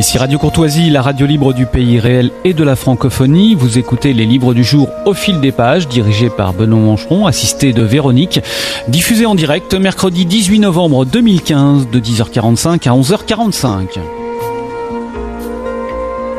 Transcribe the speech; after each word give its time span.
Ici 0.00 0.16
Radio 0.16 0.38
Courtoisie, 0.38 0.88
la 0.88 1.02
radio 1.02 1.26
libre 1.26 1.52
du 1.52 1.66
pays 1.66 2.00
réel 2.00 2.30
et 2.42 2.54
de 2.54 2.64
la 2.64 2.74
francophonie. 2.74 3.54
Vous 3.54 3.76
écoutez 3.76 4.14
les 4.14 4.24
livres 4.24 4.54
du 4.54 4.64
jour 4.64 4.88
au 5.04 5.12
fil 5.12 5.40
des 5.40 5.52
pages, 5.52 5.88
dirigés 5.88 6.30
par 6.30 6.54
Benoît 6.54 6.78
Mancheron, 6.78 7.26
assisté 7.26 7.74
de 7.74 7.82
Véronique. 7.82 8.40
Diffusé 8.88 9.26
en 9.26 9.34
direct 9.34 9.74
mercredi 9.74 10.24
18 10.24 10.60
novembre 10.60 11.04
2015 11.04 11.90
de 11.90 12.00
10h45 12.00 12.88
à 12.88 12.94
11h45. 12.94 13.98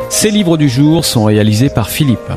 Ces 0.10 0.32
livres 0.32 0.58
du 0.58 0.68
jour 0.68 1.06
sont 1.06 1.26
réalisés 1.26 1.70
par 1.70 1.92
Philippe. 1.92 2.32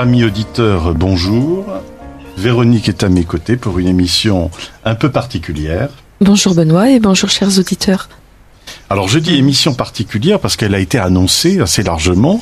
Amis 0.00 0.24
auditeurs, 0.24 0.94
bonjour. 0.94 1.66
Véronique 2.38 2.88
est 2.88 3.02
à 3.02 3.10
mes 3.10 3.24
côtés 3.24 3.58
pour 3.58 3.78
une 3.78 3.86
émission 3.86 4.50
un 4.86 4.94
peu 4.94 5.10
particulière. 5.10 5.90
Bonjour 6.22 6.54
Benoît 6.54 6.88
et 6.88 6.98
bonjour 7.00 7.28
chers 7.28 7.58
auditeurs. 7.58 8.08
Alors 8.88 9.08
je 9.08 9.18
dis 9.18 9.34
émission 9.34 9.74
particulière 9.74 10.40
parce 10.40 10.56
qu'elle 10.56 10.74
a 10.74 10.78
été 10.78 10.98
annoncée 10.98 11.60
assez 11.60 11.82
largement 11.82 12.40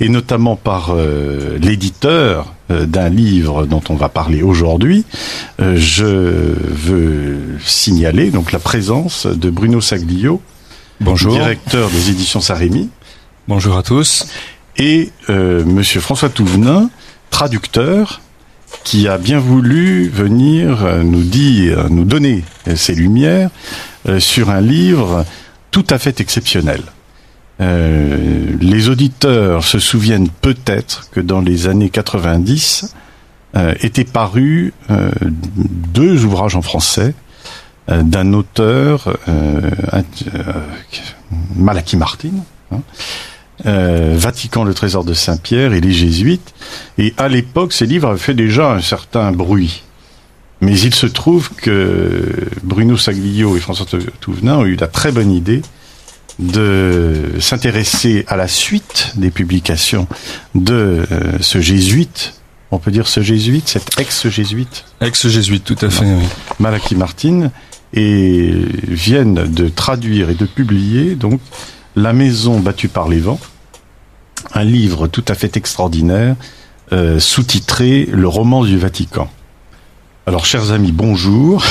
et 0.00 0.08
notamment 0.08 0.56
par 0.56 0.94
euh, 0.96 1.58
l'éditeur 1.58 2.54
euh, 2.70 2.86
d'un 2.86 3.10
livre 3.10 3.66
dont 3.66 3.82
on 3.90 3.94
va 3.94 4.08
parler 4.08 4.40
aujourd'hui. 4.40 5.04
Euh, 5.60 5.76
je 5.76 6.06
veux 6.06 7.58
signaler 7.62 8.30
donc 8.30 8.52
la 8.52 8.58
présence 8.58 9.26
de 9.26 9.50
Bruno 9.50 9.82
Saglio, 9.82 10.40
Bonjour. 11.02 11.34
directeur 11.34 11.90
des 11.90 12.08
éditions 12.08 12.40
Sarémy. 12.40 12.88
Bonjour 13.48 13.76
à 13.76 13.82
tous 13.82 14.26
et 14.78 15.10
euh, 15.30 15.64
Monsieur 15.64 16.00
François 16.00 16.28
Touvenin, 16.28 16.90
traducteur, 17.30 18.20
qui 18.84 19.08
a 19.08 19.18
bien 19.18 19.38
voulu 19.38 20.08
venir 20.08 20.84
euh, 20.84 21.02
nous 21.02 21.22
dire, 21.22 21.90
nous 21.90 22.04
donner 22.04 22.44
ses 22.74 22.94
lumières 22.94 23.50
euh, 24.08 24.20
sur 24.20 24.50
un 24.50 24.60
livre 24.60 25.24
tout 25.70 25.86
à 25.90 25.98
fait 25.98 26.20
exceptionnel. 26.20 26.82
Euh, 27.60 28.56
les 28.60 28.88
auditeurs 28.88 29.64
se 29.64 29.78
souviennent 29.78 30.28
peut-être 30.28 31.08
que 31.10 31.20
dans 31.20 31.40
les 31.40 31.68
années 31.68 31.88
90 31.88 32.94
euh, 33.56 33.74
étaient 33.80 34.04
parus 34.04 34.74
euh, 34.90 35.10
deux 35.24 36.24
ouvrages 36.24 36.56
en 36.56 36.62
français 36.62 37.14
d'un 37.88 38.32
auteur, 38.32 39.16
Malaki 41.54 41.96
Martin, 41.96 42.30
hein, 42.72 42.80
euh, 43.64 44.14
Vatican, 44.16 44.64
le 44.64 44.74
trésor 44.74 45.04
de 45.04 45.14
Saint-Pierre 45.14 45.72
et 45.72 45.80
les 45.80 45.92
Jésuites. 45.92 46.54
Et 46.98 47.14
à 47.16 47.28
l'époque, 47.28 47.72
ces 47.72 47.86
livres 47.86 48.08
avaient 48.08 48.18
fait 48.18 48.34
déjà 48.34 48.72
un 48.72 48.80
certain 48.80 49.32
bruit. 49.32 49.82
Mais 50.60 50.78
il 50.78 50.94
se 50.94 51.06
trouve 51.06 51.50
que 51.56 52.32
Bruno 52.62 52.96
Saglio 52.96 53.56
et 53.56 53.60
François 53.60 53.86
Touvenin 54.20 54.56
ont 54.56 54.64
eu 54.64 54.76
la 54.76 54.88
très 54.88 55.12
bonne 55.12 55.30
idée 55.30 55.62
de 56.38 57.32
s'intéresser 57.40 58.24
à 58.28 58.36
la 58.36 58.48
suite 58.48 59.12
des 59.16 59.30
publications 59.30 60.06
de 60.54 61.06
euh, 61.10 61.38
ce 61.40 61.60
jésuite. 61.60 62.34
On 62.70 62.78
peut 62.78 62.90
dire 62.90 63.06
ce 63.06 63.22
jésuite, 63.22 63.68
cet 63.68 63.98
ex-jésuite 63.98 64.84
Ex-jésuite, 65.00 65.64
tout 65.64 65.76
à 65.80 65.88
fait, 65.88 66.04
oui. 66.04 66.24
Malaki 66.58 66.94
Martin, 66.94 67.50
et 67.94 68.52
viennent 68.88 69.34
de 69.34 69.68
traduire 69.68 70.30
et 70.30 70.34
de 70.34 70.44
publier 70.44 71.14
donc 71.14 71.40
La 71.98 72.12
maison 72.12 72.60
battue 72.60 72.88
par 72.88 73.08
les 73.08 73.20
vents, 73.20 73.40
un 74.52 74.64
livre 74.64 75.06
tout 75.06 75.24
à 75.28 75.34
fait 75.34 75.56
extraordinaire, 75.56 76.36
euh, 76.92 77.18
sous-titré 77.18 78.04
Le 78.12 78.28
roman 78.28 78.62
du 78.66 78.76
Vatican. 78.76 79.30
Alors, 80.26 80.44
chers 80.44 80.72
amis, 80.72 80.92
bonjour. 80.92 81.64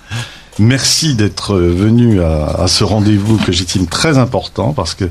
Merci 0.58 1.14
d'être 1.14 1.56
venus 1.56 2.20
à, 2.20 2.62
à 2.62 2.66
ce 2.66 2.82
rendez-vous 2.82 3.36
que 3.38 3.52
j'estime 3.52 3.86
très 3.86 4.18
important 4.18 4.72
parce 4.72 4.96
que 4.96 5.08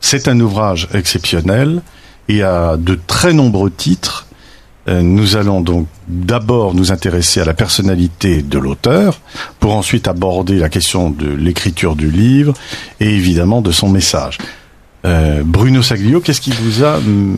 c'est 0.00 0.26
un 0.26 0.40
ouvrage 0.40 0.88
exceptionnel 0.92 1.80
et 2.28 2.42
à 2.42 2.76
de 2.76 2.98
très 3.06 3.32
nombreux 3.32 3.70
titres. 3.70 4.26
Euh, 4.90 5.02
Nous 5.02 5.36
allons 5.36 5.60
donc 5.60 5.86
d'abord 6.08 6.74
nous 6.74 6.90
intéresser 6.92 7.40
à 7.40 7.44
la 7.44 7.54
personnalité 7.54 8.42
de 8.42 8.58
l'auteur, 8.58 9.20
pour 9.60 9.74
ensuite 9.74 10.08
aborder 10.08 10.58
la 10.58 10.68
question 10.68 11.10
de 11.10 11.28
l'écriture 11.28 11.96
du 11.96 12.10
livre 12.10 12.54
et 12.98 13.08
évidemment 13.08 13.60
de 13.60 13.70
son 13.70 13.88
message. 13.88 14.38
Euh, 15.06 15.42
Bruno 15.44 15.82
Saglio, 15.82 16.20
qu'est-ce 16.20 16.40
qui 16.40 16.52
vous 16.52 16.82
a 16.84 16.98
mm, 16.98 17.36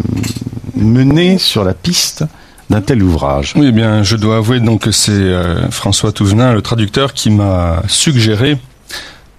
mené 0.76 1.38
sur 1.38 1.64
la 1.64 1.74
piste 1.74 2.24
d'un 2.70 2.80
tel 2.80 3.02
ouvrage? 3.02 3.52
Oui, 3.56 3.66
eh 3.68 3.72
bien, 3.72 4.02
je 4.02 4.16
dois 4.16 4.38
avouer 4.38 4.60
donc 4.60 4.82
que 4.82 4.92
c'est 4.92 5.12
euh, 5.12 5.70
François 5.70 6.12
Touvenin, 6.12 6.52
le 6.52 6.62
traducteur, 6.62 7.12
qui 7.12 7.30
m'a 7.30 7.82
suggéré 7.86 8.58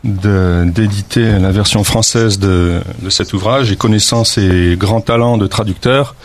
d'éditer 0.04 1.40
la 1.40 1.52
version 1.52 1.86
française 1.86 2.38
de, 2.38 2.82
de 3.02 3.10
cet 3.10 3.32
ouvrage 3.32 3.72
et 3.72 3.78
connaissant 3.78 4.26
ses 4.26 4.76
grands 4.78 5.00
talents 5.00 5.38
de 5.38 5.48
traducteur, 5.48 6.16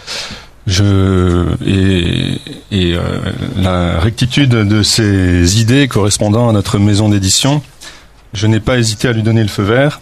je 0.68 1.46
et, 1.66 2.40
et 2.70 2.94
euh, 2.94 3.00
la 3.56 3.98
rectitude 3.98 4.50
de 4.50 4.82
ses 4.82 5.60
idées 5.60 5.88
correspondant 5.88 6.48
à 6.48 6.52
notre 6.52 6.78
maison 6.78 7.08
d'édition, 7.08 7.62
je 8.34 8.46
n'ai 8.46 8.60
pas 8.60 8.78
hésité 8.78 9.08
à 9.08 9.12
lui 9.12 9.22
donner 9.22 9.42
le 9.42 9.48
feu 9.48 9.64
vert. 9.64 10.00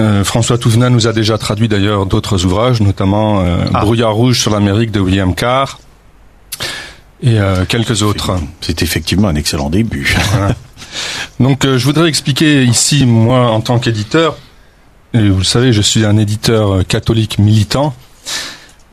Euh, 0.00 0.24
François 0.24 0.58
Touvenin 0.58 0.90
nous 0.90 1.06
a 1.06 1.12
déjà 1.12 1.38
traduit 1.38 1.68
d'ailleurs 1.68 2.06
d'autres 2.06 2.44
ouvrages, 2.44 2.80
notamment 2.80 3.40
euh, 3.40 3.58
Ah. 3.74 3.80
Brouillard 3.80 4.14
rouge 4.14 4.40
sur 4.40 4.50
l'Amérique 4.50 4.90
de 4.90 5.00
William 5.00 5.34
Carr 5.34 5.78
et 7.22 7.38
euh, 7.38 7.64
quelques 7.66 8.02
autres. 8.02 8.36
C'est 8.60 8.82
effectivement 8.82 9.28
un 9.28 9.34
excellent 9.34 9.70
début. 9.70 10.16
Donc 11.40 11.64
euh, 11.64 11.78
je 11.78 11.84
voudrais 11.84 12.08
expliquer 12.08 12.64
ici, 12.64 13.06
moi 13.06 13.50
en 13.50 13.60
tant 13.60 13.78
qu'éditeur, 13.78 14.36
et 15.14 15.28
vous 15.28 15.38
le 15.38 15.44
savez, 15.44 15.72
je 15.72 15.82
suis 15.82 16.04
un 16.04 16.16
éditeur 16.16 16.72
euh, 16.72 16.82
catholique 16.82 17.38
militant. 17.38 17.94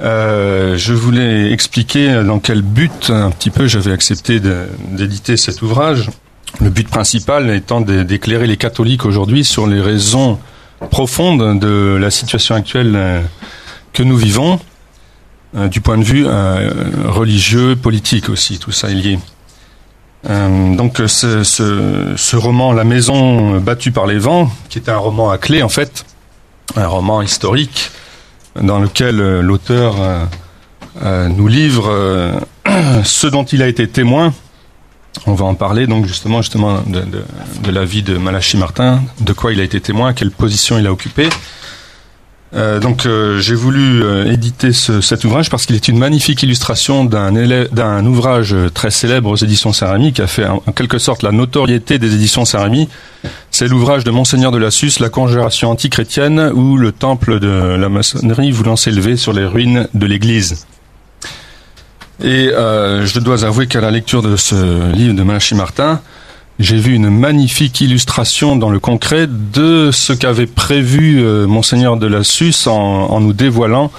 Euh, 0.01 0.77
je 0.77 0.93
voulais 0.93 1.51
expliquer 1.51 2.23
dans 2.23 2.39
quel 2.39 2.61
but 2.61 3.09
un 3.09 3.31
petit 3.31 3.49
peu 3.49 3.67
j'avais 3.67 3.91
accepté 3.91 4.39
d'éditer 4.39 5.37
cet 5.37 5.61
ouvrage. 5.61 6.09
Le 6.59 6.69
but 6.69 6.87
principal 6.87 7.49
étant 7.49 7.81
d'éclairer 7.81 8.47
les 8.47 8.57
catholiques 8.57 9.05
aujourd'hui 9.05 9.43
sur 9.43 9.67
les 9.67 9.81
raisons 9.81 10.39
profondes 10.89 11.59
de 11.59 11.97
la 11.99 12.11
situation 12.11 12.55
actuelle 12.55 12.93
euh, 12.95 13.21
que 13.93 14.03
nous 14.03 14.17
vivons, 14.17 14.59
euh, 15.55 15.67
du 15.69 15.79
point 15.79 15.97
de 15.97 16.03
vue 16.03 16.25
religieux, 17.05 17.75
politique 17.75 18.29
aussi, 18.29 18.59
tout 18.59 18.71
ça 18.71 18.89
est 18.89 18.95
lié. 18.95 19.19
Donc 20.27 20.97
ce 21.05 22.35
roman 22.35 22.73
La 22.73 22.83
maison 22.83 23.59
battue 23.59 23.91
par 23.91 24.07
les 24.07 24.17
vents, 24.17 24.51
qui 24.69 24.79
est 24.79 24.89
un 24.89 24.97
roman 24.97 25.29
à 25.29 25.37
clé 25.37 25.61
en 25.61 25.69
fait, 25.69 26.03
un 26.75 26.87
roman 26.87 27.21
historique 27.21 27.91
dans 28.61 28.79
lequel 28.79 29.19
euh, 29.19 29.41
l'auteur 29.41 29.95
euh, 29.99 30.25
euh, 31.03 31.27
nous 31.27 31.47
livre 31.47 32.41
ce 33.03 33.27
dont 33.27 33.43
il 33.43 33.61
a 33.61 33.67
été 33.67 33.87
témoin. 33.87 34.33
On 35.27 35.33
va 35.33 35.45
en 35.45 35.55
parler 35.55 35.87
donc 35.87 36.05
justement 36.05 36.41
de, 36.85 37.01
de 37.63 37.71
la 37.71 37.85
vie 37.85 38.03
de 38.03 38.17
Malachi 38.17 38.57
Martin, 38.57 39.01
de 39.21 39.33
quoi 39.33 39.53
il 39.53 39.59
a 39.59 39.63
été 39.63 39.79
témoin, 39.79 40.13
quelle 40.13 40.31
position 40.31 40.77
il 40.77 40.85
a 40.87 40.91
occupée. 40.91 41.29
Euh, 42.55 42.79
donc 42.79 43.05
euh, 43.05 43.39
j'ai 43.41 43.55
voulu 43.55 44.01
euh, 44.01 44.31
éditer 44.31 44.71
ce, 44.71 45.01
cet 45.01 45.25
ouvrage 45.25 45.49
parce 45.49 45.65
qu'il 45.65 45.75
est 45.75 45.89
une 45.89 45.97
magnifique 45.97 46.41
illustration 46.41 47.03
d'un 47.03 48.05
ouvrage 48.05 48.55
très 48.73 48.91
célèbre 48.91 49.29
aux 49.29 49.35
éditions 49.35 49.73
Sarami 49.73 50.13
qui 50.13 50.21
a 50.21 50.27
fait 50.27 50.45
en, 50.45 50.59
quelque 50.59 50.97
sorte 50.97 51.21
la 51.21 51.31
notoriété 51.31 51.99
des 51.99 52.13
éditions 52.13 52.45
Sarami. 52.45 52.87
C'est 53.51 53.67
l'ouvrage 53.67 54.03
de 54.03 54.11
Monseigneur 54.11 54.51
de 54.51 54.57
la 54.57 54.71
Susse, 54.71 54.99
La 54.99 55.09
conjuration 55.09 55.71
antichrétienne, 55.71 56.51
où 56.53 56.77
le 56.77 56.91
temple 56.91 57.39
de 57.39 57.75
la 57.75 57.89
maçonnerie 57.89 58.51
voulant 58.51 58.75
s'élever 58.75 59.17
sur 59.17 59.33
les 59.33 59.45
ruines 59.45 59.87
de 59.93 60.05
l'église. 60.05 60.65
Et 62.23 62.49
je 62.53 63.19
dois 63.19 63.45
avouer 63.45 63.67
qu'à 63.67 63.81
la 63.81 63.91
lecture 63.91 64.21
de 64.21 64.35
ce 64.35 64.91
livre 64.93 65.15
de 65.15 65.23
Malachi 65.23 65.55
Martin, 65.55 66.01
j'ai 66.59 66.77
vu 66.77 66.93
une 66.93 67.09
magnifique 67.09 67.81
illustration 67.81 68.55
dans 68.55 68.69
le 68.69 68.79
concret 68.79 69.27
de 69.27 69.89
ce 69.91 70.13
qu'avait 70.13 70.45
prévu 70.45 71.21
euh, 71.21 71.47
Monseigneur 71.47 71.97
de 71.97 72.07
la 72.07 72.23
Suisse 72.23 72.67
en, 72.67 73.19
nous 73.19 73.33
dévoilant 73.33 73.91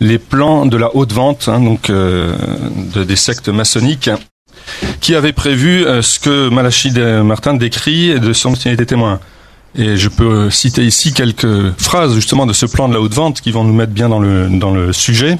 les 0.00 0.18
plans 0.18 0.64
de 0.64 0.76
la 0.76 0.94
haute 0.96 1.12
vente, 1.12 1.48
hein, 1.48 1.60
donc 1.60 1.90
euh, 1.90 2.34
de, 2.94 3.04
des 3.04 3.16
sectes 3.16 3.48
maçonniques, 3.48 4.10
qui 5.00 5.14
avait 5.14 5.32
prévu 5.32 5.84
euh, 5.84 6.02
ce 6.02 6.18
que 6.18 6.48
Malachi 6.48 6.92
Martin 7.24 7.54
décrit 7.54 8.18
de 8.18 8.32
son 8.32 8.54
il 8.54 8.72
était 8.72 8.86
témoin. 8.86 9.20
Et 9.74 9.96
je 9.96 10.08
peux 10.08 10.48
citer 10.48 10.84
ici 10.84 11.12
quelques 11.12 11.72
phrases 11.76 12.14
justement 12.14 12.46
de 12.46 12.54
ce 12.54 12.64
plan 12.64 12.88
de 12.88 12.94
la 12.94 13.00
haute 13.00 13.14
vente 13.14 13.42
qui 13.42 13.50
vont 13.50 13.64
nous 13.64 13.74
mettre 13.74 13.92
bien 13.92 14.08
dans 14.08 14.18
le, 14.18 14.48
dans 14.48 14.70
le 14.70 14.94
sujet. 14.94 15.36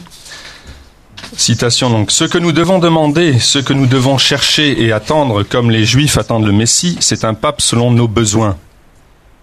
Citation 1.39 1.89
donc. 1.89 2.11
Ce 2.11 2.25
que 2.25 2.37
nous 2.37 2.51
devons 2.51 2.81
demander, 2.81 3.39
ce 3.39 3.61
que 3.61 3.73
nous 3.73 3.87
devons 3.87 4.19
chercher 4.19 4.83
et 4.83 4.91
attendre 4.91 5.45
comme 5.45 5.71
les 5.71 5.85
Juifs 5.85 6.19
attendent 6.19 6.45
le 6.45 6.51
Messie, 6.53 6.97
c'est 6.99 7.25
un 7.25 7.35
pape 7.35 7.61
selon 7.61 7.93
nos 7.93 8.09
besoins. 8.09 8.57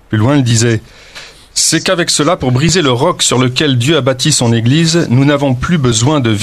Plus 0.09 0.17
loin, 0.17 0.35
il 0.35 0.43
disait 0.43 0.81
c'est 1.53 1.81
qu'avec 1.81 2.09
cela, 2.09 2.35
pour 2.35 2.51
briser 2.51 2.81
le 2.81 2.91
roc 2.91 3.23
sur 3.23 3.37
lequel 3.37 3.77
Dieu 3.77 3.95
a 3.95 4.01
bâti 4.01 4.33
son 4.33 4.51
Église, 4.51 5.07
nous 5.09 5.23
n'avons 5.23 5.55
plus 5.55 5.77
besoin 5.77 6.19
de, 6.19 6.35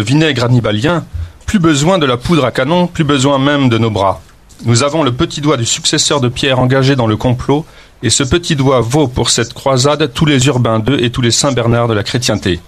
vinaigre 0.00 0.42
annibalien, 0.42 1.04
plus 1.46 1.60
besoin 1.60 1.98
de 1.98 2.06
la 2.06 2.16
poudre 2.16 2.44
à 2.44 2.50
canon, 2.50 2.88
plus 2.88 3.04
besoin 3.04 3.38
même 3.38 3.68
de 3.68 3.78
nos 3.78 3.90
bras. 3.90 4.22
Nous 4.64 4.82
avons 4.82 5.04
le 5.04 5.12
petit 5.12 5.40
doigt 5.40 5.56
du 5.56 5.64
successeur 5.64 6.20
de 6.20 6.28
Pierre 6.28 6.58
engagé 6.58 6.96
dans 6.96 7.06
le 7.06 7.16
complot, 7.16 7.64
et 8.02 8.10
ce 8.10 8.24
petit 8.24 8.56
doigt 8.56 8.80
vaut 8.80 9.06
pour 9.06 9.30
cette 9.30 9.54
croisade 9.54 10.12
tous 10.12 10.26
les 10.26 10.48
urbains 10.48 10.80
d'eux 10.80 10.98
et 11.00 11.10
tous 11.10 11.22
les 11.22 11.30
saints 11.30 11.52
Bernard 11.52 11.86
de 11.86 11.94
la 11.94 12.02
chrétienté. 12.02 12.58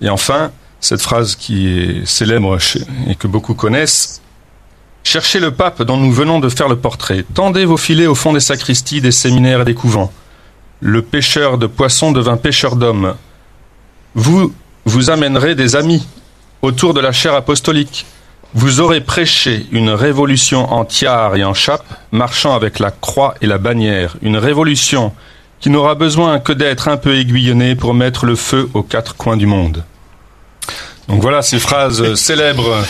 Et 0.00 0.08
enfin, 0.08 0.52
cette 0.82 1.00
phrase 1.00 1.34
qui 1.36 1.68
est 1.68 2.06
célèbre 2.06 2.58
et 3.08 3.14
que 3.14 3.26
beaucoup 3.26 3.54
connaissent, 3.54 4.20
Cherchez 5.04 5.40
le 5.40 5.50
pape 5.50 5.82
dont 5.82 5.96
nous 5.96 6.12
venons 6.12 6.38
de 6.38 6.48
faire 6.48 6.68
le 6.68 6.76
portrait. 6.76 7.24
Tendez 7.34 7.64
vos 7.64 7.76
filets 7.76 8.06
au 8.06 8.14
fond 8.14 8.32
des 8.32 8.40
sacristies, 8.40 9.00
des 9.00 9.10
séminaires 9.10 9.62
et 9.62 9.64
des 9.64 9.74
couvents. 9.74 10.12
Le 10.80 11.02
pêcheur 11.02 11.58
de 11.58 11.66
poissons 11.66 12.12
devint 12.12 12.36
pêcheur 12.36 12.76
d'hommes. 12.76 13.14
Vous 14.14 14.54
vous 14.84 15.10
amènerez 15.10 15.54
des 15.54 15.76
amis 15.76 16.06
autour 16.62 16.94
de 16.94 17.00
la 17.00 17.12
chaire 17.12 17.34
apostolique. 17.34 18.06
Vous 18.54 18.80
aurez 18.80 19.00
prêché 19.00 19.66
une 19.72 19.90
révolution 19.90 20.72
en 20.72 20.84
tiare 20.84 21.36
et 21.36 21.44
en 21.44 21.54
chape, 21.54 21.84
marchant 22.12 22.54
avec 22.54 22.78
la 22.78 22.90
croix 22.90 23.34
et 23.40 23.46
la 23.46 23.58
bannière, 23.58 24.16
une 24.22 24.36
révolution 24.36 25.12
qui 25.60 25.70
n'aura 25.70 25.94
besoin 25.94 26.38
que 26.38 26.52
d'être 26.52 26.88
un 26.88 26.96
peu 26.96 27.16
aiguillonnée 27.16 27.74
pour 27.74 27.94
mettre 27.94 28.26
le 28.26 28.36
feu 28.36 28.68
aux 28.74 28.82
quatre 28.82 29.16
coins 29.16 29.36
du 29.36 29.46
monde. 29.46 29.84
Donc 31.08 31.20
voilà 31.22 31.42
ces 31.42 31.58
phrases 31.58 32.14
célèbres. 32.14 32.84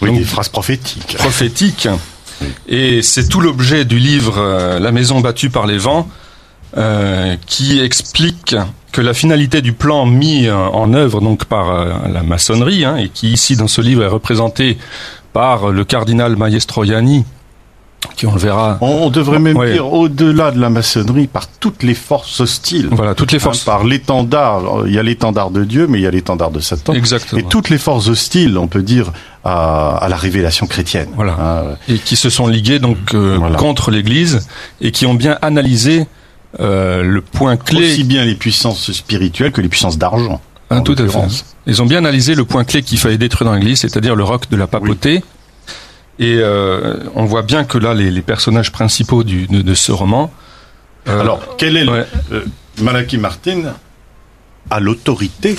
Oui, 0.00 0.18
des 0.18 0.24
phrases 0.24 0.48
prophétiques. 0.48 1.16
Prophétiques. 1.18 1.88
Et 2.68 3.02
c'est 3.02 3.28
tout 3.28 3.40
l'objet 3.40 3.84
du 3.84 3.98
livre 3.98 4.38
euh, 4.38 4.78
La 4.78 4.92
maison 4.92 5.20
battue 5.20 5.50
par 5.50 5.66
les 5.66 5.78
vents, 5.78 6.08
euh, 6.76 7.36
qui 7.46 7.80
explique 7.80 8.56
que 8.90 9.00
la 9.00 9.14
finalité 9.14 9.62
du 9.62 9.72
plan 9.72 10.06
mis 10.06 10.50
en 10.50 10.92
œuvre 10.92 11.20
donc 11.20 11.44
par 11.44 11.70
euh, 11.70 11.92
la 12.12 12.22
maçonnerie, 12.22 12.84
hein, 12.84 12.96
et 12.96 13.08
qui 13.08 13.32
ici 13.32 13.56
dans 13.56 13.68
ce 13.68 13.80
livre 13.80 14.02
est 14.02 14.08
représenté 14.08 14.76
par 15.32 15.70
le 15.70 15.84
cardinal 15.84 16.36
Maestroianni, 16.36 17.24
qui 18.16 18.26
on 18.26 18.32
le 18.32 18.38
verra. 18.38 18.78
On, 18.80 19.10
devrait 19.10 19.38
même 19.38 19.58
dire 19.72 19.92
au-delà 19.92 20.50
de 20.50 20.60
la 20.60 20.70
maçonnerie 20.70 21.26
par 21.26 21.46
toutes 21.48 21.82
les 21.82 21.94
forces 21.94 22.40
hostiles. 22.40 22.88
Voilà, 22.90 23.14
toutes 23.14 23.32
les 23.32 23.38
hein, 23.38 23.40
forces. 23.40 23.64
par 23.64 23.84
l'étendard. 23.84 24.84
Il 24.86 24.92
y 24.92 24.98
a 24.98 25.02
l'étendard 25.02 25.50
de 25.50 25.64
Dieu, 25.64 25.86
mais 25.86 25.98
il 25.98 26.02
y 26.02 26.06
a 26.06 26.10
l'étendard 26.10 26.50
de 26.50 26.60
Satan. 26.60 26.92
Exactement. 26.94 27.40
Et 27.40 27.44
toutes 27.44 27.68
les 27.68 27.78
forces 27.78 28.08
hostiles, 28.08 28.56
on 28.58 28.68
peut 28.68 28.82
dire, 28.82 29.12
à, 29.44 30.06
la 30.08 30.16
révélation 30.16 30.66
chrétienne. 30.66 31.08
Voilà. 31.14 31.36
Hein. 31.38 31.76
Et 31.88 31.98
qui 31.98 32.16
se 32.16 32.30
sont 32.30 32.46
liguées 32.46 32.78
donc 32.78 33.14
euh, 33.14 33.38
contre 33.56 33.90
l'Église 33.90 34.46
et 34.80 34.92
qui 34.92 35.06
ont 35.06 35.14
bien 35.14 35.38
analysé 35.42 36.06
euh, 36.60 37.02
le 37.02 37.20
point 37.20 37.56
clé. 37.56 37.92
Aussi 37.92 38.04
bien 38.04 38.24
les 38.24 38.34
puissances 38.34 38.92
spirituelles 38.92 39.52
que 39.52 39.60
les 39.60 39.68
puissances 39.68 39.98
d'argent. 39.98 40.40
Ah, 40.70 40.80
tout 40.80 40.96
à 40.98 41.06
fait. 41.06 41.44
Ils 41.66 41.82
ont 41.82 41.86
bien 41.86 41.98
analysé 41.98 42.34
le 42.34 42.44
point 42.44 42.64
clé 42.64 42.82
qu'il 42.82 42.98
fallait 42.98 43.18
détruire 43.18 43.50
dans 43.50 43.54
l'Église, 43.54 43.80
c'est-à-dire 43.80 44.16
le 44.16 44.24
roc 44.24 44.48
de 44.50 44.56
la 44.56 44.66
papauté. 44.66 45.22
Et 46.18 46.38
euh, 46.38 46.96
on 47.14 47.24
voit 47.24 47.42
bien 47.42 47.64
que 47.64 47.78
là, 47.78 47.94
les, 47.94 48.22
personnages 48.22 48.70
principaux 48.70 49.24
du, 49.24 49.46
de, 49.46 49.74
ce 49.74 49.92
roman. 49.92 50.32
Euh, 51.08 51.20
Alors, 51.20 51.56
quel 51.56 51.76
est 51.76 51.84
le, 51.84 52.06
euh, 52.32 52.44
Malachi 52.80 53.18
Martin 53.18 53.74
a 54.70 54.80
l'autorité 54.80 55.56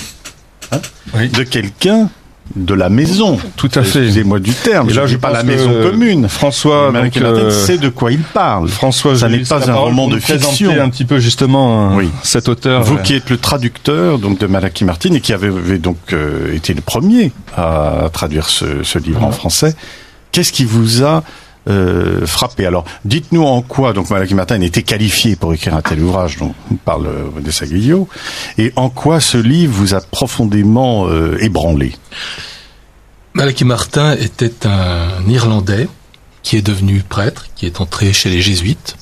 hein, 0.72 0.78
de 1.14 1.42
quelqu'un 1.42 2.08
de 2.56 2.74
la 2.74 2.88
maison. 2.88 3.38
Tout 3.56 3.70
à 3.74 3.82
fait. 3.82 4.00
Excusez-moi 4.00 4.38
du 4.38 4.52
terme. 4.52 4.90
Et 4.90 4.92
là, 4.92 5.06
je, 5.06 5.16
pas 5.16 5.30
la 5.30 5.42
maison 5.42 5.72
commune. 5.82 6.28
François 6.28 6.92
donc, 6.92 7.16
Martin 7.16 7.50
sait 7.50 7.78
de 7.78 7.88
quoi 7.88 8.12
il 8.12 8.20
parle. 8.20 8.68
François, 8.68 9.16
ça 9.16 9.28
n'est 9.28 9.38
pas 9.38 9.68
un 9.68 9.74
roman 9.74 10.08
de 10.08 10.20
fiction. 10.20 10.70
un 10.80 10.88
petit 10.88 11.04
peu 11.04 11.18
justement 11.18 11.96
oui. 11.96 12.10
cet 12.22 12.48
auteur. 12.48 12.84
Vous 12.84 12.98
qui 12.98 13.14
êtes 13.14 13.30
le 13.30 13.38
traducteur 13.38 14.18
donc 14.18 14.38
de 14.38 14.46
Malachi 14.46 14.84
Martin 14.84 15.14
et 15.14 15.20
qui 15.20 15.32
avait, 15.32 15.78
donc 15.78 16.14
été 16.52 16.74
le 16.74 16.82
premier 16.82 17.32
à 17.56 18.08
traduire 18.12 18.48
ce, 18.48 18.82
ce 18.82 18.98
livre 18.98 19.24
en 19.24 19.32
français. 19.32 19.74
Qu'est-ce 20.34 20.50
qui 20.50 20.64
vous 20.64 21.04
a 21.04 21.22
euh, 21.68 22.26
frappé? 22.26 22.66
Alors, 22.66 22.84
dites-nous 23.04 23.44
en 23.44 23.62
quoi 23.62 23.92
donc 23.92 24.10
Malachi 24.10 24.34
Martin 24.34 24.60
était 24.62 24.82
qualifié 24.82 25.36
pour 25.36 25.54
écrire 25.54 25.76
un 25.76 25.80
tel 25.80 26.02
ouvrage 26.02 26.38
dont 26.38 26.52
parle 26.84 27.08
de 27.40 27.50
Saguillo, 27.52 28.08
et 28.58 28.72
en 28.74 28.90
quoi 28.90 29.20
ce 29.20 29.38
livre 29.38 29.72
vous 29.72 29.94
a 29.94 30.00
profondément 30.00 31.06
euh, 31.06 31.38
ébranlé? 31.40 31.94
Malachi 33.34 33.64
Martin 33.64 34.16
était 34.16 34.66
un 34.66 35.24
Irlandais 35.28 35.88
qui 36.42 36.56
est 36.56 36.62
devenu 36.62 37.04
prêtre, 37.08 37.46
qui 37.54 37.66
est 37.66 37.80
entré 37.80 38.12
chez 38.12 38.28
les 38.28 38.42
Jésuites, 38.42 38.96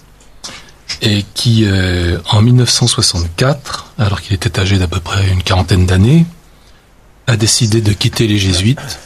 et 1.00 1.24
qui, 1.32 1.64
euh, 1.64 2.18
en 2.30 2.42
1964, 2.42 3.94
alors 3.96 4.20
qu'il 4.20 4.34
était 4.34 4.60
âgé 4.60 4.76
d'à 4.76 4.86
peu 4.86 5.00
près 5.00 5.30
une 5.30 5.42
quarantaine 5.42 5.86
d'années, 5.86 6.26
a 7.26 7.38
décidé 7.38 7.80
de 7.80 7.94
quitter 7.94 8.26
les 8.26 8.36
Jésuites 8.36 8.98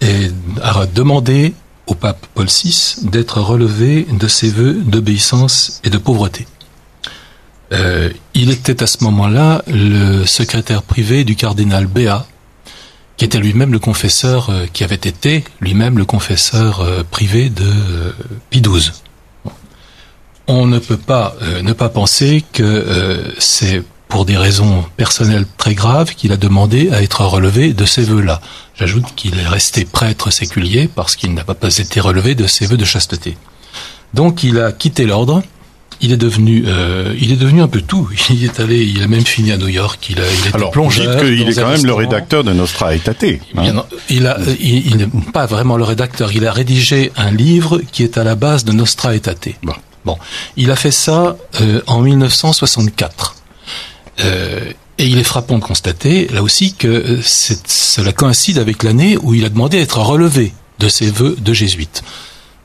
et 0.00 0.30
a 0.62 0.86
demandé 0.86 1.54
au 1.86 1.94
pape 1.94 2.26
Paul 2.34 2.46
VI 2.46 2.96
d'être 3.02 3.40
relevé 3.40 4.06
de 4.12 4.28
ses 4.28 4.50
voeux 4.50 4.74
d'obéissance 4.74 5.80
et 5.84 5.90
de 5.90 5.98
pauvreté. 5.98 6.46
Euh, 7.72 8.10
il 8.34 8.50
était 8.50 8.82
à 8.82 8.86
ce 8.86 9.04
moment-là 9.04 9.62
le 9.66 10.24
secrétaire 10.24 10.82
privé 10.82 11.24
du 11.24 11.36
cardinal 11.36 11.86
Béat, 11.86 12.26
qui 13.16 13.24
était 13.24 13.38
lui-même 13.38 13.72
le 13.72 13.78
confesseur, 13.78 14.50
euh, 14.50 14.66
qui 14.72 14.84
avait 14.84 14.94
été 14.94 15.44
lui-même 15.60 15.98
le 15.98 16.04
confesseur 16.04 16.80
euh, 16.80 17.02
privé 17.10 17.50
de 17.50 18.14
Pie 18.50 18.62
XII. 18.62 18.92
On 20.46 20.66
ne 20.66 20.78
peut 20.78 20.96
pas 20.96 21.34
ne 21.62 21.74
pas 21.74 21.90
penser 21.90 22.42
que 22.54 23.34
c'est 23.38 23.82
pour 24.08 24.24
des 24.24 24.36
raisons 24.36 24.84
personnelles 24.96 25.46
très 25.56 25.74
graves 25.74 26.14
qu'il 26.14 26.32
a 26.32 26.36
demandé 26.36 26.90
à 26.90 27.02
être 27.02 27.24
relevé 27.24 27.72
de 27.72 27.84
ces 27.84 28.02
vœux-là. 28.02 28.40
J'ajoute 28.74 29.04
qu'il 29.16 29.38
est 29.38 29.46
resté 29.46 29.84
prêtre 29.84 30.30
séculier 30.30 30.88
parce 30.92 31.14
qu'il 31.16 31.34
n'a 31.34 31.44
pas 31.44 31.76
été 31.76 32.00
relevé 32.00 32.34
de 32.34 32.46
ses 32.46 32.66
vœux 32.66 32.76
de 32.76 32.84
chasteté. 32.84 33.36
Donc 34.14 34.42
il 34.42 34.58
a 34.58 34.72
quitté 34.72 35.04
l'ordre. 35.04 35.42
Il 36.00 36.12
est 36.12 36.16
devenu, 36.16 36.62
euh, 36.68 37.12
il 37.20 37.32
est 37.32 37.36
devenu 37.36 37.60
un 37.60 37.66
peu 37.66 37.80
tout. 37.80 38.08
Il 38.30 38.44
est 38.44 38.60
allé, 38.60 38.84
il 38.84 39.02
a 39.02 39.08
même 39.08 39.26
fini 39.26 39.50
à 39.50 39.56
New 39.56 39.66
York. 39.66 40.10
Il 40.10 40.20
a, 40.20 40.22
il 40.22 40.54
Alors, 40.54 40.70
plongeur. 40.70 41.18
qu'il 41.18 41.48
est 41.48 41.54
quand 41.54 41.68
même 41.68 41.84
le 41.84 41.92
rédacteur 41.92 42.44
de 42.44 42.52
Nostra 42.52 42.94
Aetate. 42.94 43.24
Hein. 43.56 43.84
il 44.08 44.28
a, 44.28 44.38
il, 44.60 44.96
n'est 44.96 45.08
pas 45.32 45.46
vraiment 45.46 45.76
le 45.76 45.82
rédacteur. 45.82 46.30
Il 46.32 46.46
a 46.46 46.52
rédigé 46.52 47.10
un 47.16 47.32
livre 47.32 47.80
qui 47.90 48.04
est 48.04 48.16
à 48.16 48.22
la 48.22 48.36
base 48.36 48.64
de 48.64 48.70
Nostra 48.70 49.16
Aetate. 49.16 49.48
Bon. 49.64 49.74
bon. 50.04 50.18
il 50.56 50.70
a 50.70 50.76
fait 50.76 50.92
ça 50.92 51.36
euh, 51.60 51.80
en 51.88 52.00
1964. 52.00 53.34
Euh, 54.20 54.72
et 54.98 55.06
il 55.06 55.18
est 55.18 55.24
frappant 55.24 55.58
de 55.58 55.64
constater, 55.64 56.26
là 56.28 56.42
aussi, 56.42 56.74
que 56.74 56.88
euh, 56.88 57.20
cela 57.22 58.12
coïncide 58.12 58.58
avec 58.58 58.82
l'année 58.82 59.16
où 59.16 59.34
il 59.34 59.44
a 59.44 59.48
demandé 59.48 59.78
à 59.78 59.80
être 59.82 60.00
relevé 60.00 60.52
de 60.80 60.88
ses 60.88 61.10
vœux 61.10 61.36
de 61.38 61.52
jésuite. 61.52 62.02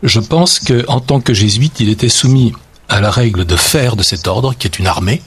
Je 0.02 0.20
pense 0.20 0.60
qu'en 0.60 1.00
tant 1.00 1.22
que 1.22 1.34
jésuite, 1.34 1.80
il 1.80 1.90
était 1.90 2.10
soumis 2.10 2.54
à 2.90 3.02
la 3.02 3.12
règle 3.12 3.46
de 3.46 3.56
faire 3.56 3.96
de 3.96 4.04
cet 4.04 4.28
ordre, 4.28 4.56
qui 4.58 4.68
est 4.68 4.80
une 4.80 4.88
armée. 4.88 5.22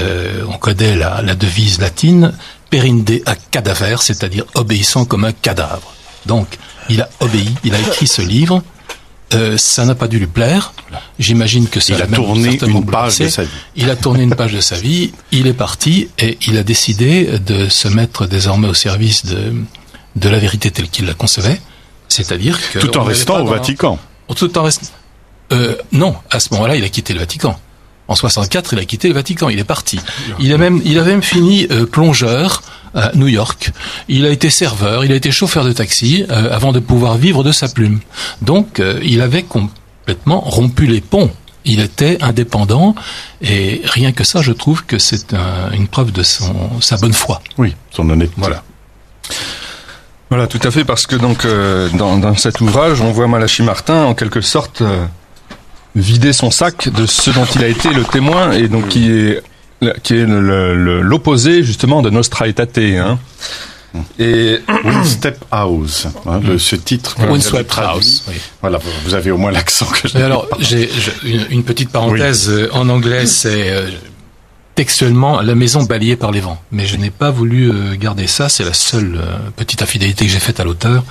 Euh, 0.00 0.44
on 0.48 0.58
connaît 0.58 0.96
la, 0.96 1.22
la, 1.22 1.34
devise 1.34 1.80
latine, 1.80 2.32
perinde 2.70 3.20
a 3.26 3.34
cadaver, 3.34 3.96
c'est-à-dire 4.00 4.44
obéissant 4.54 5.04
comme 5.04 5.24
un 5.24 5.32
cadavre. 5.32 5.94
Donc, 6.26 6.58
il 6.88 7.02
a 7.02 7.08
obéi, 7.20 7.54
il 7.64 7.74
a 7.74 7.80
écrit 7.80 8.06
ce 8.06 8.22
livre, 8.22 8.62
euh, 9.34 9.56
ça 9.58 9.84
n'a 9.84 9.94
pas 9.94 10.08
dû 10.08 10.18
lui 10.18 10.26
plaire. 10.26 10.72
J'imagine 11.18 11.68
que 11.68 11.80
ça 11.80 11.94
il 11.94 12.02
a, 12.02 12.06
tourné 12.06 12.58
une 12.62 12.84
page 12.86 13.18
de 13.18 13.28
sa 13.28 13.42
vie. 13.42 13.50
Il 13.76 13.90
a 13.90 13.96
tourné 13.96 14.22
une 14.22 14.34
page 14.34 14.52
de 14.54 14.60
sa 14.60 14.76
vie. 14.76 15.12
Il 15.32 15.46
est 15.46 15.52
parti 15.52 16.08
et 16.18 16.38
il 16.46 16.56
a 16.56 16.62
décidé 16.62 17.38
de 17.38 17.68
se 17.68 17.88
mettre 17.88 18.26
désormais 18.26 18.68
au 18.68 18.74
service 18.74 19.26
de 19.26 19.52
de 20.18 20.28
la 20.28 20.38
vérité 20.38 20.70
telle 20.70 20.88
qu'il 20.88 21.06
la 21.06 21.14
concevait, 21.14 21.60
c'est-à-dire 22.08 22.58
que 22.72 22.78
tout 22.78 22.96
en 22.98 23.04
restant 23.04 23.40
au 23.40 23.46
Vatican. 23.46 23.98
Tout 24.34 24.58
en 24.58 24.62
restant. 24.62 24.86
Euh, 25.52 25.76
non, 25.92 26.14
à 26.30 26.40
ce 26.40 26.52
moment-là, 26.52 26.76
il 26.76 26.84
a 26.84 26.88
quitté 26.88 27.14
le 27.14 27.20
Vatican. 27.20 27.58
En 28.08 28.14
64, 28.14 28.72
il 28.72 28.78
a 28.78 28.84
quitté 28.84 29.08
le 29.08 29.14
Vatican, 29.14 29.48
il 29.48 29.58
est 29.58 29.64
parti. 29.64 30.00
Il 30.38 30.52
a 30.52 30.58
même, 30.58 30.80
il 30.84 30.98
a 30.98 31.04
même 31.04 31.22
fini 31.22 31.66
euh, 31.70 31.86
plongeur 31.86 32.62
à 32.94 33.12
New 33.14 33.28
York. 33.28 33.72
Il 34.08 34.24
a 34.26 34.30
été 34.30 34.50
serveur, 34.50 35.04
il 35.04 35.12
a 35.12 35.14
été 35.14 35.30
chauffeur 35.30 35.64
de 35.64 35.72
taxi 35.72 36.24
euh, 36.30 36.54
avant 36.54 36.72
de 36.72 36.80
pouvoir 36.80 37.16
vivre 37.16 37.44
de 37.44 37.52
sa 37.52 37.68
plume. 37.68 38.00
Donc, 38.42 38.80
euh, 38.80 39.00
il 39.02 39.20
avait 39.20 39.42
complètement 39.42 40.40
rompu 40.40 40.86
les 40.86 41.00
ponts. 41.00 41.30
Il 41.64 41.80
était 41.80 42.18
indépendant 42.22 42.94
et 43.42 43.82
rien 43.84 44.12
que 44.12 44.24
ça, 44.24 44.40
je 44.40 44.52
trouve 44.52 44.84
que 44.84 44.98
c'est 44.98 45.34
une 45.74 45.86
preuve 45.86 46.12
de 46.12 46.22
son, 46.22 46.80
sa 46.80 46.96
bonne 46.96 47.12
foi. 47.12 47.42
Oui, 47.58 47.74
son 47.90 48.08
honnêteté. 48.08 48.34
Voilà. 48.38 48.62
Voilà, 50.30 50.46
tout 50.46 50.60
à 50.62 50.70
fait, 50.70 50.84
parce 50.84 51.06
que 51.06 51.16
donc 51.16 51.46
dans, 51.98 52.16
dans, 52.16 52.36
cet 52.36 52.62
ouvrage, 52.62 53.02
on 53.02 53.12
voit 53.12 53.26
Malachi 53.28 53.62
Martin 53.62 54.04
en 54.04 54.14
quelque 54.14 54.40
sorte 54.40 54.82
vider 55.94 56.32
son 56.32 56.50
sac 56.50 56.88
de 56.88 57.06
ce 57.06 57.30
dont 57.30 57.44
il 57.44 57.64
a 57.64 57.68
été 57.68 57.92
le 57.92 58.04
témoin 58.04 58.52
et 58.52 58.68
donc 58.68 58.88
qui 58.88 59.10
est 59.10 59.42
qui 60.02 60.14
est 60.14 60.26
l'opposé 60.26 61.62
justement 61.62 62.02
de 62.02 62.10
Nostra 62.10 62.48
Aetate. 62.48 62.78
Hein. 62.78 63.18
Et 64.18 64.60
One 64.84 65.04
Step 65.04 65.44
House, 65.50 66.06
hein, 66.26 66.40
ce 66.58 66.76
titre. 66.76 67.16
One 67.28 67.40
Step 67.40 67.72
House. 67.76 68.24
Oui. 68.28 68.34
Voilà, 68.60 68.78
vous 69.04 69.14
avez 69.14 69.30
au 69.30 69.38
moins 69.38 69.50
l'accent 69.50 69.86
que 69.86 70.08
j'ai. 70.08 70.22
Alors, 70.22 70.46
j'ai 70.58 70.90
une, 71.50 71.64
petite 71.64 71.90
parenthèse. 71.90 72.50
Euh, 72.50 72.68
en 72.72 72.88
anglais, 72.88 73.26
c'est 73.26 73.70
euh, 73.70 73.88
textuellement 74.78 75.40
la 75.40 75.56
maison 75.56 75.82
balayée 75.82 76.14
par 76.14 76.30
les 76.30 76.38
vents. 76.38 76.62
Mais 76.70 76.86
je 76.86 76.96
n'ai 76.96 77.10
pas 77.10 77.32
voulu 77.32 77.68
euh, 77.68 77.96
garder 77.96 78.28
ça. 78.28 78.48
C'est 78.48 78.62
la 78.62 78.72
seule 78.72 79.18
euh, 79.20 79.36
petite 79.56 79.82
infidélité 79.82 80.24
que 80.24 80.30
j'ai 80.30 80.38
faite 80.38 80.60
à 80.60 80.64
l'auteur, 80.64 81.02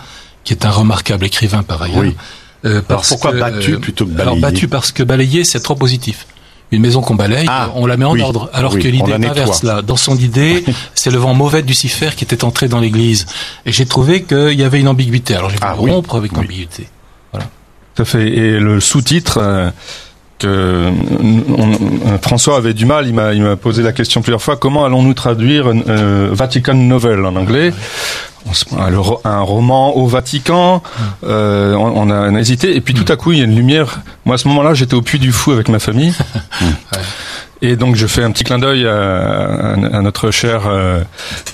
qui 0.46 0.54
est 0.54 0.66
un 0.66 0.72
remarquable 0.72 1.26
écrivain 1.26 1.64
par 1.64 1.82
ailleurs. 1.82 1.98
Oui. 1.98 2.16
Euh, 2.64 2.82
Alors 2.88 3.02
pourquoi 3.06 3.34
que, 3.34 3.40
battu 3.40 3.78
plutôt 3.78 4.06
que 4.06 4.14
Alors 4.14 4.36
balayé 4.36 4.42
battu 4.42 4.68
parce 4.70 4.94
que 4.94 5.04
balayer 5.04 5.44
c'est 5.44 5.60
trop 5.60 5.76
positif. 5.76 6.28
Une 6.72 6.82
maison 6.82 7.02
qu'on 7.02 7.16
balaye, 7.16 7.46
Ah, 7.50 7.70
on 7.76 7.86
la 7.86 7.96
met 7.96 8.04
en 8.06 8.12
oui, 8.12 8.22
ordre. 8.22 8.50
Alors 8.54 8.74
oui, 8.74 8.82
que 8.82 8.88
l'idée 8.90 9.14
inverse 9.14 9.64
là. 9.64 9.82
Dans 9.82 9.96
son 9.96 10.18
idée, 10.18 10.66
c'est 10.96 11.12
le 11.12 11.18
vent 11.18 11.34
mauvais 11.34 11.62
de 11.62 11.68
Lucifer 11.68 12.10
qui 12.16 12.26
était 12.26 12.44
entré 12.44 12.68
dans 12.68 12.80
l'église. 12.80 13.26
Et 13.66 13.72
j'ai 13.72 13.86
trouvé 13.86 14.24
qu'il 14.24 14.60
y 14.60 14.64
avait 14.64 14.80
une 14.82 14.90
ambiguïté. 14.90 15.36
Alors 15.36 15.50
j'ai 15.50 15.56
voulu 15.58 15.70
Ah 15.72 15.76
oui, 15.80 15.92
rompre 15.92 16.16
avec 16.16 16.32
oui. 16.34 16.38
l'ambiguïté. 16.42 16.88
Tout 17.96 18.02
à 18.02 18.06
fait. 18.06 18.28
Et 18.28 18.60
le 18.60 18.80
sous-titre 18.80 19.40
euh, 19.42 19.72
que 20.40 20.90
on- 21.20 22.14
on- 22.14 22.18
François 22.22 22.58
avait 22.58 22.74
du 22.74 22.86
mal, 22.86 23.08
il 23.08 23.14
m'a 23.14 23.56
posé 23.56 23.84
la 23.84 23.92
question 23.92 24.22
plusieurs 24.22 24.42
fois. 24.42 24.58
Comment 24.58 24.86
allons-nous 24.86 25.14
traduire 25.14 25.66
euh, 25.88 26.30
Vatican 26.32 26.74
Novel 26.76 27.26
en 27.26 27.36
anglais? 27.36 27.74
Un, 29.26 29.42
roman 29.42 29.98
au 29.98 30.08
Vatican. 30.08 30.82
euh, 31.26 31.74
on, 31.76 32.10
a, 32.10 32.30
on 32.32 32.36
a 32.36 32.40
hésité. 32.40 32.76
Et 32.78 32.82
puis 32.82 32.94
tout 32.94 33.12
à 33.12 33.18
coup, 33.18 33.34
il 33.34 33.40
y 33.40 33.42
a 33.42 33.44
une 33.44 33.56
lumière. 33.56 34.00
Moi, 34.26 34.36
à 34.36 34.38
ce 34.38 34.48
moment-là, 34.48 34.74
j'étais 34.74 34.94
au 34.94 35.02
Puy 35.02 35.20
du 35.20 35.32
Fou 35.34 35.52
avec 35.52 35.68
ma 35.70 35.80
famille. 35.80 36.14
Et 37.62 37.76
donc 37.76 37.96
je 37.96 38.06
fais 38.06 38.24
un 38.24 38.30
petit 38.32 38.44
clin 38.44 38.60
d'œil 38.60 38.86
à, 38.88 39.76
notre 40.04 40.30
cher 40.30 40.68
euh, 40.68 41.00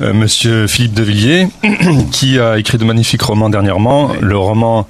euh, 0.01 0.13
Monsieur 0.13 0.67
Philippe 0.67 0.93
de 0.93 1.01
Villiers, 1.03 1.47
qui 2.11 2.39
a 2.39 2.57
écrit 2.57 2.77
de 2.77 2.83
magnifiques 2.83 3.21
romans 3.21 3.49
dernièrement. 3.49 4.11
Le 4.19 4.37
roman 4.37 4.85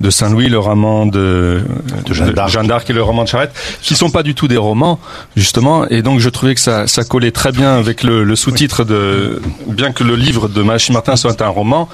de 0.00 0.10
Saint-Louis, 0.10 0.48
le 0.48 0.58
roman 0.58 1.06
de, 1.06 1.62
De 2.06 2.14
Jeanne 2.14 2.66
d'Arc. 2.68 2.88
et 2.88 2.92
le 2.92 3.02
roman 3.02 3.24
de 3.24 3.28
Charette, 3.28 3.52
qui 3.82 3.96
sont 3.96 4.10
pas 4.10 4.22
du 4.22 4.34
tout 4.34 4.46
des 4.48 4.56
romans, 4.56 5.00
justement. 5.36 5.86
Et 5.88 6.02
donc 6.02 6.20
je 6.20 6.28
trouvais 6.28 6.54
que 6.54 6.60
ça, 6.60 6.86
ça 6.86 7.02
collait 7.04 7.32
très 7.32 7.50
bien 7.52 7.76
avec 7.76 8.02
le, 8.04 8.22
le 8.24 8.36
sous-titre 8.36 8.84
de, 8.84 9.42
bien 9.66 9.92
que 9.92 10.04
le 10.04 10.14
livre 10.14 10.48
de 10.48 10.62
Malachi 10.62 10.92
Martin 10.92 11.16
soit 11.16 11.40
un 11.42 11.48
roman. 11.48 11.88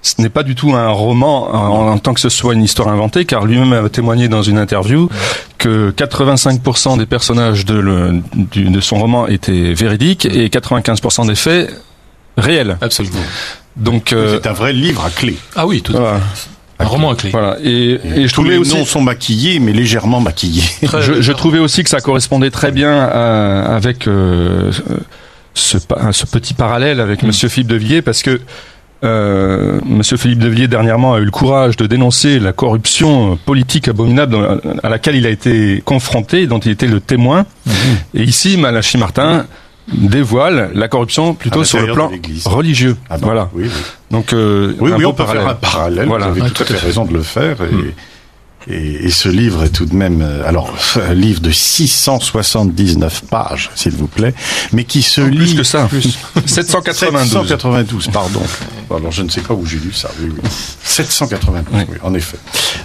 Ce 0.00 0.20
n'est 0.20 0.28
pas 0.28 0.42
du 0.42 0.54
tout 0.54 0.74
un 0.74 0.88
roman 0.90 1.48
en, 1.54 1.88
en 1.92 1.98
tant 1.98 2.12
que 2.12 2.20
ce 2.20 2.28
soit 2.28 2.52
une 2.52 2.62
histoire 2.62 2.88
inventée, 2.88 3.24
car 3.24 3.46
lui-même 3.46 3.72
a 3.72 3.88
témoigné 3.88 4.28
dans 4.28 4.42
une 4.42 4.58
interview 4.58 5.08
que 5.56 5.92
85% 5.96 6.98
des 6.98 7.06
personnages 7.06 7.64
de, 7.64 7.74
le, 7.74 8.20
du- 8.34 8.64
de 8.68 8.80
son 8.80 8.96
roman 8.98 9.26
étaient 9.28 9.72
véridiques 9.72 10.26
et 10.26 10.48
95% 10.48 11.26
des 11.26 11.34
faits 11.34 11.82
réels. 12.36 12.76
Absolument. 12.82 13.16
Donc 13.76 14.12
euh, 14.12 14.38
C'est 14.42 14.48
un 14.48 14.52
vrai 14.52 14.72
livre 14.74 15.04
à 15.06 15.10
clé. 15.10 15.36
Ah 15.56 15.66
oui, 15.66 15.80
tout 15.80 15.96
à 15.96 16.00
voilà, 16.00 16.18
fait. 16.34 16.50
Un 16.84 16.88
roman 16.88 17.10
à 17.12 17.14
clé. 17.16 17.30
voilà. 17.30 17.56
Et, 17.62 17.92
et 17.94 17.98
je 18.22 18.22
Tous 18.28 18.32
trouvais 18.34 18.50
les 18.50 18.58
aussi, 18.58 18.76
noms 18.76 18.84
sont 18.84 19.00
maquillés, 19.00 19.58
mais 19.58 19.72
légèrement 19.72 20.20
maquillés. 20.20 20.62
Je, 21.00 21.20
je 21.22 21.32
trouvais 21.32 21.58
aussi 21.58 21.82
que 21.82 21.90
ça 21.90 22.00
correspondait 22.00 22.50
très 22.50 22.70
bien 22.72 22.92
à- 23.00 23.74
avec 23.74 24.06
euh, 24.06 24.70
ce, 25.54 25.78
petit 26.26 26.54
parallèle 26.54 27.00
avec 27.00 27.22
Mm. 27.22 27.26
Monsieur 27.28 27.48
Philippe 27.48 27.68
de 27.70 27.76
Villiers, 27.76 28.02
parce 28.02 28.22
que 28.22 28.40
euh, 29.02 29.80
Monsieur 29.84 30.16
Philippe 30.16 30.38
de 30.38 30.48
Villiers 30.48 30.68
dernièrement 30.68 31.14
a 31.14 31.18
eu 31.18 31.24
le 31.24 31.30
courage 31.30 31.76
de 31.76 31.86
dénoncer 31.86 32.38
la 32.38 32.52
corruption 32.52 33.38
politique 33.44 33.88
abominable 33.88 34.32
dans- 34.32 34.58
à 34.82 34.88
laquelle 34.88 35.16
il 35.16 35.26
a 35.26 35.30
été 35.30 35.82
confronté, 35.84 36.46
dont 36.46 36.58
il 36.60 36.70
était 36.72 36.86
le 36.86 37.00
témoin. 37.00 37.44
Mhm. 37.66 37.72
Et 38.14 38.22
ici, 38.22 38.56
Malachi 38.56 38.96
Martin 38.98 39.46
dévoile 39.92 40.70
la 40.74 40.88
corruption 40.88 41.34
plutôt 41.34 41.60
À 41.60 41.64
sur 41.64 41.80
le 41.80 41.92
plan 41.92 42.10
religieux. 42.46 42.96
Ah 43.10 43.18
bon, 43.18 43.26
voilà. 43.26 43.50
Oui, 43.54 43.64
oui. 43.66 43.70
Donc 44.10 44.32
euh, 44.32 44.74
Oui, 44.80 44.92
un 44.92 44.96
oui, 44.96 45.04
on 45.04 45.12
peut 45.12 45.24
faire 45.26 45.46
un 45.48 45.54
parallèle. 45.54 46.06
Voilà. 46.06 46.26
Vous 46.26 46.32
avez 46.32 46.42
Ouais, 46.42 46.50
tout 46.50 46.62
à 46.62 46.66
tout 46.66 46.72
à 46.72 46.76
fait 46.76 46.86
raison 46.86 47.04
de 47.04 47.12
le 47.12 47.22
faire. 47.22 47.58
Et, 47.62 47.72
Mm. 47.74 47.92
et, 48.72 49.04
et 49.06 49.10
ce 49.10 49.28
livre 49.28 49.62
est 49.64 49.68
tout 49.68 49.84
de 49.84 49.94
même, 49.94 50.22
euh, 50.22 50.48
alors, 50.48 50.72
un 51.08 51.12
livre 51.12 51.40
de 51.40 51.50
679 51.50 53.24
pages, 53.30 53.70
s'il 53.74 53.92
vous 53.92 54.06
plaît, 54.06 54.32
mais 54.72 54.84
qui 54.84 55.02
se 55.02 55.20
lit... 55.20 55.36
Plus 55.36 55.54
que 55.56 55.62
ça. 55.64 55.86
792. 56.46 57.30
792, 57.46 58.08
pardon. 58.12 58.42
Alors, 58.90 59.12
je 59.12 59.22
ne 59.22 59.28
sais 59.28 59.42
pas 59.42 59.52
où 59.54 59.66
j'ai 59.66 59.78
lu 59.78 59.92
ça. 59.92 60.10
Oui, 60.20 60.30
oui. 60.34 60.40
792, 60.82 61.74
Oui. 61.74 61.84
oui, 61.90 61.96
en 62.02 62.14
effet. 62.14 62.38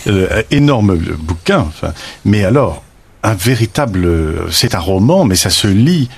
Euh, 0.07 0.41
énorme 0.51 0.97
bouquin. 0.97 1.59
Enfin, 1.59 1.93
mais 2.25 2.43
alors, 2.43 2.83
un 3.23 3.33
véritable... 3.35 4.07
C'est 4.51 4.75
un 4.75 4.79
roman, 4.79 5.23
mais 5.23 5.35
ça 5.35 5.49
se 5.49 5.67
lit... 5.67 6.09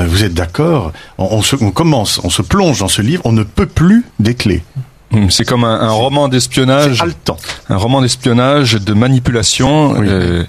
euh, 0.00 0.06
Vous 0.08 0.24
êtes 0.24 0.34
d'accord 0.34 0.92
on, 1.18 1.24
on, 1.30 1.42
se, 1.42 1.56
on 1.60 1.70
commence, 1.70 2.20
on 2.24 2.30
se 2.30 2.42
plonge 2.42 2.80
dans 2.80 2.88
ce 2.88 3.02
livre, 3.02 3.22
on 3.24 3.32
ne 3.32 3.42
peut 3.42 3.66
plus 3.66 4.04
décler. 4.18 4.62
Hum, 5.12 5.30
C'est 5.30 5.44
comme 5.44 5.64
un, 5.64 5.80
un 5.80 5.90
roman 5.90 6.28
d'espionnage, 6.28 7.02
un 7.68 7.76
roman 7.76 8.00
d'espionnage, 8.00 8.74
de 8.74 8.94
manipulation. 8.94 9.92
Oui. 9.98 10.06
euh, 10.08 10.44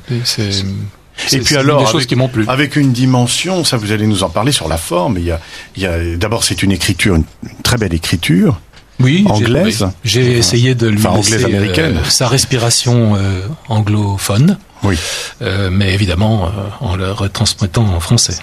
Et 1.34 1.40
puis 1.40 1.56
alors, 1.58 1.84
des 1.84 1.90
avec- 1.96 2.08
qui 2.08 2.16
m'ont 2.16 2.28
plu. 2.28 2.46
Avec 2.48 2.76
une 2.76 2.92
dimension, 2.92 3.64
ça 3.64 3.78
vous 3.78 3.92
allez 3.92 4.08
nous 4.08 4.24
en 4.24 4.30
parler 4.30 4.52
sur 4.52 4.68
la 4.68 4.78
forme. 4.78 5.18
Il 5.18 5.26
y 5.26 5.32
a, 5.32 5.40
il 5.76 5.82
y 5.84 5.86
a 5.86 6.16
d'abord 6.16 6.44
c'est 6.44 6.62
une 6.64 6.72
écriture, 6.72 7.16
une, 7.16 7.24
une 7.44 7.62
très 7.64 7.78
belle 7.78 7.94
écriture. 7.94 8.60
Oui, 9.00 9.24
j'ai- 9.26 9.32
anglaise. 9.32 9.82
oui. 9.84 9.90
J'ai 10.04 10.38
essayé 10.38 10.76
de 10.76 10.88
lui 10.88 11.00
Enfin, 11.00 11.18
laisser 11.18 11.44
américaine. 11.44 11.98
euh, 11.98 12.04
sa 12.10 12.28
respiration 12.28 13.16
euh, 13.16 13.42
anglophone, 13.68 14.60
Oui. 14.84 14.96
euh, 15.42 15.70
mais 15.72 15.94
évidemment 15.96 16.46
euh, 16.46 16.50
en 16.82 16.96
le 16.96 17.12
retransmettant 17.12 17.84
en 17.86 18.00
français. 18.00 18.36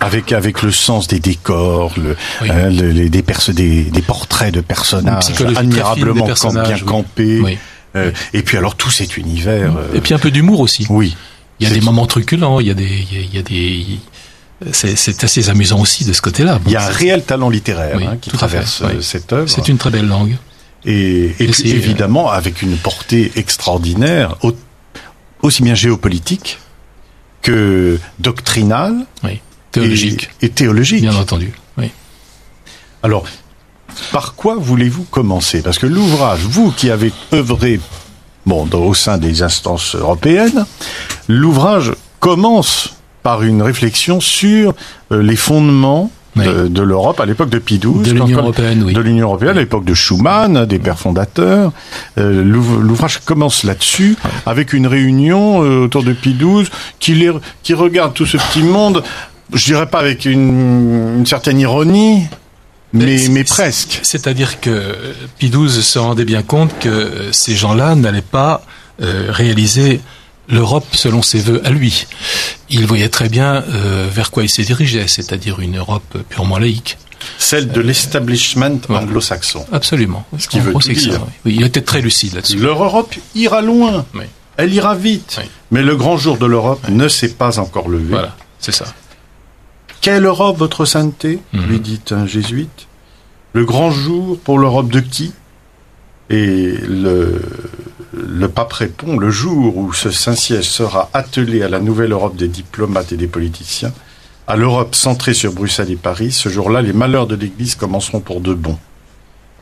Avec 0.00 0.32
avec 0.32 0.62
le 0.62 0.70
sens 0.72 1.06
des 1.08 1.20
décors, 1.20 1.92
le, 1.96 2.16
Oui. 2.42 2.48
hein, 2.50 2.70
le- 2.70 2.90
les, 2.90 3.08
des, 3.08 3.22
perso- 3.22 3.52
des, 3.52 3.84
des 3.84 4.02
portraits 4.02 4.52
de 4.52 4.60
personnages 4.60 5.24
admirablement 5.56 6.26
personnages, 6.26 6.68
bien 6.68 6.76
oui. 6.76 6.84
campés. 6.84 7.40
Oui. 7.40 7.58
Euh, 7.96 8.12
et 8.32 8.42
puis 8.42 8.56
alors 8.56 8.76
tout 8.76 8.90
cet 8.90 9.16
univers. 9.16 9.76
euh, 9.76 9.94
Et 9.94 10.00
puis 10.00 10.14
un 10.14 10.18
peu 10.18 10.30
d'humour 10.30 10.60
aussi. 10.60 10.86
oui. 10.90 11.16
Il 11.58 11.68
y 11.68 11.70
a 11.70 11.74
des 11.74 11.82
moments 11.82 12.06
truculents, 12.06 12.58
il 12.60 12.68
y 12.68 12.70
a 12.70 12.74
des, 12.74 13.04
il 13.12 13.34
y 13.34 13.38
a, 13.38 13.42
des, 13.42 13.84
c'est 14.72 15.24
assez 15.24 15.50
amusant 15.50 15.78
aussi 15.78 16.04
de 16.06 16.12
ce 16.14 16.22
côté-là. 16.22 16.54
Bon, 16.58 16.62
Il 16.70 16.72
y 16.72 16.76
a 16.76 16.82
un 16.86 16.90
réel 16.90 17.22
talent 17.22 17.50
littéraire 17.50 17.96
Oui, 17.96 18.04
hein, 18.06 18.16
qui 18.18 18.30
fait, 18.30 18.36
traverse 18.38 18.80
oui. 18.86 18.94
euh, 18.96 19.00
cette 19.02 19.30
œuvre. 19.34 19.46
C'est 19.50 19.68
une 19.68 19.76
très 19.76 19.90
belle 19.90 20.06
langue. 20.08 20.36
Et, 20.86 21.34
et 21.38 21.46
puis 21.48 21.70
euh, 21.72 21.74
évidemment 21.74 22.30
avec 22.30 22.62
une 22.62 22.76
portée 22.78 23.30
extraordinaire, 23.36 24.36
au- 24.42 24.54
aussi 25.42 25.62
bien 25.62 25.74
géopolitique 25.74 26.58
que 27.42 27.98
doctrinale 28.18 28.94
Théologique, 29.72 30.30
et, 30.42 30.46
et 30.46 30.48
théologique. 30.48 31.00
bien 31.02 31.14
entendu. 31.14 31.52
Oui. 31.78 31.90
Alors, 33.02 33.24
par 34.12 34.34
quoi 34.34 34.56
voulez-vous 34.58 35.04
commencer? 35.04 35.62
Parce 35.62 35.78
que 35.78 35.86
l'ouvrage, 35.86 36.40
vous 36.42 36.70
qui 36.72 36.90
avez 36.90 37.12
œuvré 37.32 37.80
bon, 38.46 38.68
au 38.72 38.94
sein 38.94 39.18
des 39.18 39.42
instances 39.42 39.94
européennes, 39.94 40.64
l'ouvrage 41.28 41.92
commence 42.20 42.94
par 43.22 43.42
une 43.42 43.62
réflexion 43.62 44.20
sur 44.20 44.74
euh, 45.12 45.22
les 45.22 45.36
fondements 45.36 46.10
Oui. 46.36 46.44
de, 46.46 46.68
de 46.68 46.82
l'Europe 46.82 47.18
à 47.20 47.26
l'époque 47.26 47.50
de 47.50 47.58
Pie 47.58 47.78
XII, 47.78 48.02
De 48.04 48.12
l'Union 48.12 48.38
européenne, 48.38 48.82
oui. 48.86 48.92
de 48.94 49.00
l'Union 49.00 49.26
européenne, 49.26 49.56
à 49.58 49.60
l'époque 49.60 49.84
de 49.84 49.94
Schuman, 49.94 50.64
des 50.64 50.78
pères 50.78 50.98
fondateurs. 50.98 51.72
Euh, 52.18 52.42
l'ouv- 52.44 52.80
L'ouvrage 52.80 53.18
commence 53.24 53.64
là-dessus, 53.64 54.16
avec 54.46 54.72
une 54.72 54.86
réunion 54.86 55.62
euh, 55.64 55.84
autour 55.84 56.02
de 56.04 56.12
Pie 56.12 56.34
XII, 56.38 56.66
qui, 57.00 57.14
les, 57.14 57.32
qui 57.62 57.74
regarde 57.74 58.14
tout 58.14 58.26
ce 58.26 58.36
petit 58.38 58.62
monde, 58.62 59.02
je 59.52 59.64
dirais 59.64 59.86
pas 59.86 60.00
avec 60.00 60.24
une, 60.24 61.18
une 61.18 61.26
certaine 61.26 61.58
ironie, 61.58 62.24
mais, 62.92 63.44
presque. 63.44 64.00
C'est-à-dire 64.02 64.60
que 64.60 64.96
Pie 65.38 65.50
XII 65.50 65.82
se 65.82 65.98
rendait 65.98 66.24
bien 66.24 66.42
compte 66.42 66.76
que 66.78 66.88
euh, 66.88 67.32
ces 67.32 67.54
gens-là 67.54 67.94
n'allaient 67.94 68.20
pas 68.20 68.62
euh, 69.00 69.26
réaliser 69.28 70.00
l'Europe 70.48 70.86
selon 70.92 71.22
ses 71.22 71.38
voeux 71.38 71.62
à 71.64 71.70
lui. 71.70 72.06
Il 72.68 72.86
voyait 72.86 73.08
très 73.08 73.28
bien 73.28 73.62
euh, 73.68 74.08
vers 74.10 74.30
quoi 74.30 74.42
il 74.42 74.48
se 74.48 74.62
dirigeait, 74.62 75.06
c'est-à-dire 75.06 75.60
une 75.60 75.78
Europe 75.78 76.18
purement 76.28 76.58
laïque. 76.58 76.98
Celle 77.38 77.68
de 77.68 77.80
l'establishment 77.80 78.80
voilà. 78.88 79.04
anglo-saxon. 79.04 79.66
Absolument. 79.72 80.24
Ce 80.38 80.48
qui 80.48 80.58
veut 80.58 80.72
ça, 80.80 80.92
dire. 80.92 81.20
Oui, 81.44 81.54
il 81.56 81.64
était 81.64 81.82
très 81.82 82.00
lucide 82.00 82.34
là-dessus. 82.34 82.56
Leur 82.56 82.82
Europe 82.82 83.14
ira 83.34 83.60
loin. 83.60 84.06
Oui. 84.14 84.24
Elle 84.56 84.72
ira 84.74 84.94
vite. 84.94 85.36
Oui. 85.38 85.44
Mais 85.70 85.82
le 85.82 85.96
grand 85.96 86.16
jour 86.16 86.38
de 86.38 86.46
l'Europe 86.46 86.88
ne 86.88 87.08
s'est 87.08 87.34
pas 87.34 87.58
encore 87.60 87.88
levé. 87.88 88.08
Voilà, 88.08 88.34
c'est 88.58 88.72
ça. 88.72 88.86
Quelle 90.00 90.24
Europe, 90.24 90.56
votre 90.58 90.84
sainteté 90.84 91.40
Mhm. 91.52 91.66
lui 91.66 91.80
dit 91.80 92.00
un 92.10 92.26
jésuite. 92.26 92.86
Le 93.52 93.64
grand 93.64 93.90
jour 93.90 94.38
pour 94.38 94.58
l'Europe 94.58 94.90
de 94.90 95.00
qui? 95.00 95.32
Et 96.30 96.74
le, 96.88 97.42
le 98.12 98.48
pape 98.48 98.72
répond, 98.72 99.18
le 99.18 99.30
jour 99.30 99.76
où 99.76 99.92
ce 99.92 100.10
Saint-Siège 100.10 100.68
sera 100.68 101.10
attelé 101.12 101.62
à 101.62 101.68
la 101.68 101.80
nouvelle 101.80 102.12
Europe 102.12 102.36
des 102.36 102.46
diplomates 102.48 103.10
et 103.12 103.16
des 103.16 103.26
politiciens, 103.26 103.92
à 104.46 104.56
l'Europe 104.56 104.94
centrée 104.94 105.34
sur 105.34 105.52
Bruxelles 105.52 105.90
et 105.90 105.96
Paris, 105.96 106.30
ce 106.32 106.48
jour-là, 106.48 106.82
les 106.82 106.92
malheurs 106.92 107.26
de 107.26 107.34
l'Église 107.34 107.74
commenceront 107.74 108.20
pour 108.20 108.40
de 108.40 108.54
bon. 108.54 108.78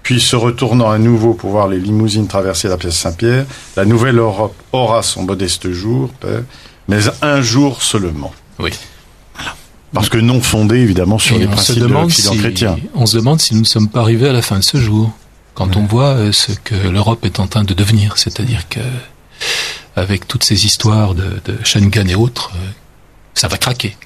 Puis, 0.02 0.20
se 0.20 0.36
retournant 0.36 0.90
à 0.90 0.98
nouveau 0.98 1.34
pour 1.34 1.50
voir 1.50 1.68
les 1.68 1.78
limousines 1.78 2.28
traverser 2.28 2.68
la 2.68 2.76
pièce 2.76 2.96
Saint-Pierre, 2.96 3.44
la 3.76 3.84
nouvelle 3.86 4.18
Europe 4.18 4.54
aura 4.72 5.02
son 5.02 5.22
modeste 5.24 5.70
jour, 5.72 6.10
Père, 6.20 6.42
mais 6.86 7.00
un 7.22 7.40
jour 7.42 7.82
seulement. 7.82 8.32
Oui. 8.58 8.70
Parce 9.92 10.08
que 10.08 10.18
non 10.18 10.40
fondé, 10.40 10.76
évidemment, 10.76 11.18
sur 11.18 11.36
Et 11.36 11.40
les 11.40 11.46
principes 11.46 11.78
de 11.78 11.86
l'Occident 11.86 12.32
si, 12.32 12.38
chrétien. 12.38 12.76
on 12.94 13.06
se 13.06 13.16
demande 13.16 13.40
si 13.40 13.54
nous 13.54 13.60
ne 13.60 13.66
sommes 13.66 13.88
pas 13.88 14.00
arrivés 14.00 14.28
à 14.28 14.32
la 14.32 14.42
fin 14.42 14.58
de 14.58 14.64
ce 14.64 14.76
jour, 14.76 15.12
quand 15.54 15.76
on 15.76 15.84
voit 15.84 16.10
euh, 16.10 16.32
ce 16.32 16.52
que 16.52 16.74
l'Europe 16.74 17.24
est 17.24 17.40
en 17.40 17.46
train 17.46 17.64
de 17.64 17.74
devenir, 17.74 18.18
c'est-à-dire 18.18 18.68
que 18.68 18.80
avec 19.96 20.28
toutes 20.28 20.44
ces 20.44 20.66
histoires 20.66 21.14
de, 21.14 21.40
de 21.44 21.56
Schengen 21.64 22.08
et 22.08 22.14
autres, 22.14 22.52
euh, 22.54 22.68
ça 23.34 23.48
va 23.48 23.56
craquer. 23.56 23.96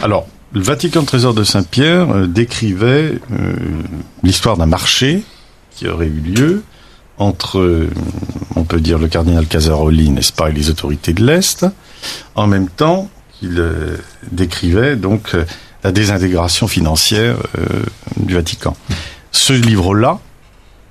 Alors, 0.00 0.26
le 0.52 0.62
Vatican 0.62 1.04
Trésor 1.04 1.34
de 1.34 1.44
Saint-Pierre 1.44 2.10
euh, 2.10 2.26
décrivait 2.26 3.18
euh, 3.32 3.54
l'histoire 4.22 4.56
d'un 4.56 4.66
marché 4.66 5.22
qui 5.76 5.86
aurait 5.88 6.06
eu 6.06 6.20
lieu 6.20 6.62
entre, 7.18 7.58
euh, 7.58 7.90
on 8.56 8.64
peut 8.64 8.80
dire, 8.80 8.98
le 8.98 9.08
cardinal 9.08 9.46
Casaroli, 9.46 10.10
n'est-ce 10.10 10.32
pas, 10.32 10.48
et 10.50 10.52
les 10.52 10.70
autorités 10.70 11.12
de 11.12 11.24
l'Est, 11.24 11.66
en 12.34 12.46
même 12.46 12.68
temps 12.68 13.10
qu'il 13.38 13.58
euh, 13.58 13.96
décrivait 14.30 14.96
donc 14.96 15.34
euh, 15.34 15.44
la 15.84 15.92
désintégration 15.92 16.68
financière 16.68 17.36
euh, 17.58 17.82
du 18.16 18.34
Vatican. 18.34 18.76
Ce 19.32 19.52
livre-là 19.52 20.18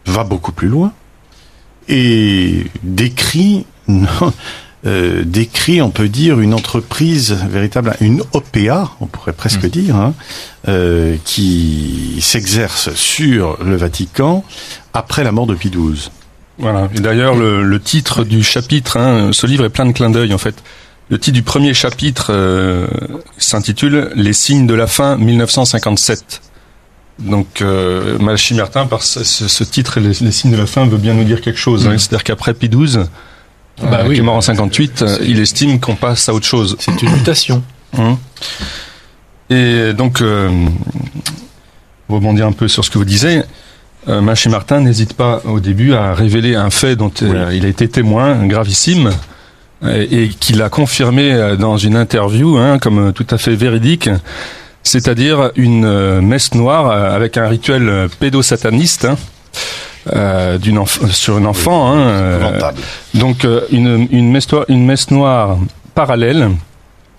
va 0.06 0.24
beaucoup 0.24 0.51
plus 0.51 0.68
loin 0.70 0.94
et 1.89 2.66
décrit, 2.84 3.66
euh, 4.86 5.24
décrit, 5.25 5.82
on 5.82 5.89
peut 5.89 6.08
dire, 6.10 6.39
une 6.39 6.54
entreprise 6.54 7.34
véritable, 7.50 7.96
une 8.01 8.22
OPA, 8.34 8.92
on 9.01 9.06
pourrait 9.08 9.34
presque 9.34 9.63
Mm. 9.63 9.70
dire, 9.70 9.96
hein, 9.96 10.13
euh, 10.68 11.18
qui 11.25 12.20
s'exerce 12.22 12.94
sur 12.94 13.58
le 13.63 13.75
Vatican 13.75 14.44
après 14.94 15.24
la 15.24 15.32
mort 15.32 15.48
de 15.48 15.56
Pie 15.56 15.70
XII. 15.70 16.10
Voilà. 16.60 16.89
Et 16.96 17.00
d'ailleurs, 17.00 17.36
le, 17.36 17.63
le 17.63 17.80
titre 17.80 18.24
du 18.24 18.44
chapitre, 18.44 18.98
hein, 18.98 19.30
ce 19.32 19.46
livre 19.46 19.66
est 19.66 19.70
plein 19.70 19.86
de 19.86 19.92
clins 19.92 20.10
d'œil 20.10 20.34
en 20.34 20.38
fait. 20.39 20.56
Le 21.10 21.18
titre 21.18 21.36
du 21.36 21.44
premier 21.44 21.74
chapitre 21.74 22.28
euh, 22.32 22.88
s'intitule 23.38 24.12
Les 24.16 24.34
signes 24.34 24.68
de 24.68 24.74
la 24.74 24.88
fin 24.88 25.16
1957. 25.18 26.42
Donc, 27.20 27.62
euh, 27.62 28.20
Malachi 28.20 28.54
Martin, 28.54 28.86
par 28.86 29.02
ce, 29.02 29.64
titre, 29.64 30.00
les, 30.00 30.12
les 30.22 30.32
signes 30.32 30.52
de 30.52 30.58
la 30.58 30.66
fin, 30.68 30.86
veut 30.86 30.98
bien 30.98 31.14
nous 31.14 31.24
dire 31.24 31.42
quelque 31.42 31.58
chose. 31.60 31.88
hein. 31.88 31.98
C'est-à-dire 31.98 32.24
qu'après 32.24 32.54
Pie 32.54 32.70
XII, 32.70 33.06
Bah 33.82 34.02
euh, 34.02 34.08
oui. 34.08 34.16
qui 34.16 34.20
est 34.20 34.24
mort 34.24 34.36
en 34.36 34.42
58, 34.42 35.02
euh, 35.02 35.18
il 35.22 35.40
estime 35.40 35.80
qu'on 35.80 35.96
passe 35.96 36.28
à 36.30 36.34
autre 36.34 36.46
chose. 36.46 36.76
C'est 36.80 37.02
une 37.02 37.12
mutation. 37.12 37.64
Hein. 37.98 38.18
Et 39.50 39.94
donc, 39.94 40.22
euh, 40.22 40.50
pour 42.08 42.18
rebondir 42.18 42.46
un 42.48 42.52
peu 42.52 42.68
sur 42.68 42.84
ce 42.84 42.90
que 42.92 42.98
vous 42.98 43.06
disiez, 43.06 43.42
euh, 44.10 44.22
Maché 44.22 44.50
Martin 44.50 44.82
n'hésite 44.82 45.14
pas 45.14 45.42
au 45.46 45.60
début 45.60 45.94
à 45.94 46.14
révéler 46.14 46.56
un 46.56 46.70
fait 46.70 46.96
dont 46.96 47.12
euh, 47.24 47.52
il 47.54 47.66
a 47.66 47.70
été 47.70 47.88
témoin 47.88 48.46
gravissime 48.46 49.10
euh, 49.84 50.05
et 50.10 50.29
qu'il 50.29 50.62
a 50.62 50.69
confirmé 50.69 51.31
euh, 51.34 51.55
dans 51.55 51.77
une 51.77 51.96
interview 51.96 52.57
hein, 52.57 52.79
comme 52.79 53.13
tout 53.13 53.27
à 53.29 53.38
fait 53.38 53.55
véridique, 53.55 54.10
c'est-à-dire 54.84 55.51
une 55.55 55.86
euh, 55.86 56.22
messe 56.22 56.53
noire 56.53 56.89
avec 56.91 57.38
un 57.38 57.48
rituel 57.48 58.07
pédosataniste 58.19 59.05
hein, 59.05 59.15
euh, 60.15 60.57
d'une 60.57 60.81
sur 61.12 61.38
une 61.38 61.48
enfant. 61.48 61.91
hein, 61.91 61.98
euh, 61.98 62.72
donc 63.13 63.43
euh, 63.43 63.62
une, 63.72 64.07
une, 64.12 64.31
messe 64.31 64.50
noire, 64.51 64.65
une 64.69 64.86
messe 64.86 65.12
noire 65.12 65.57
parallèle 65.96 66.50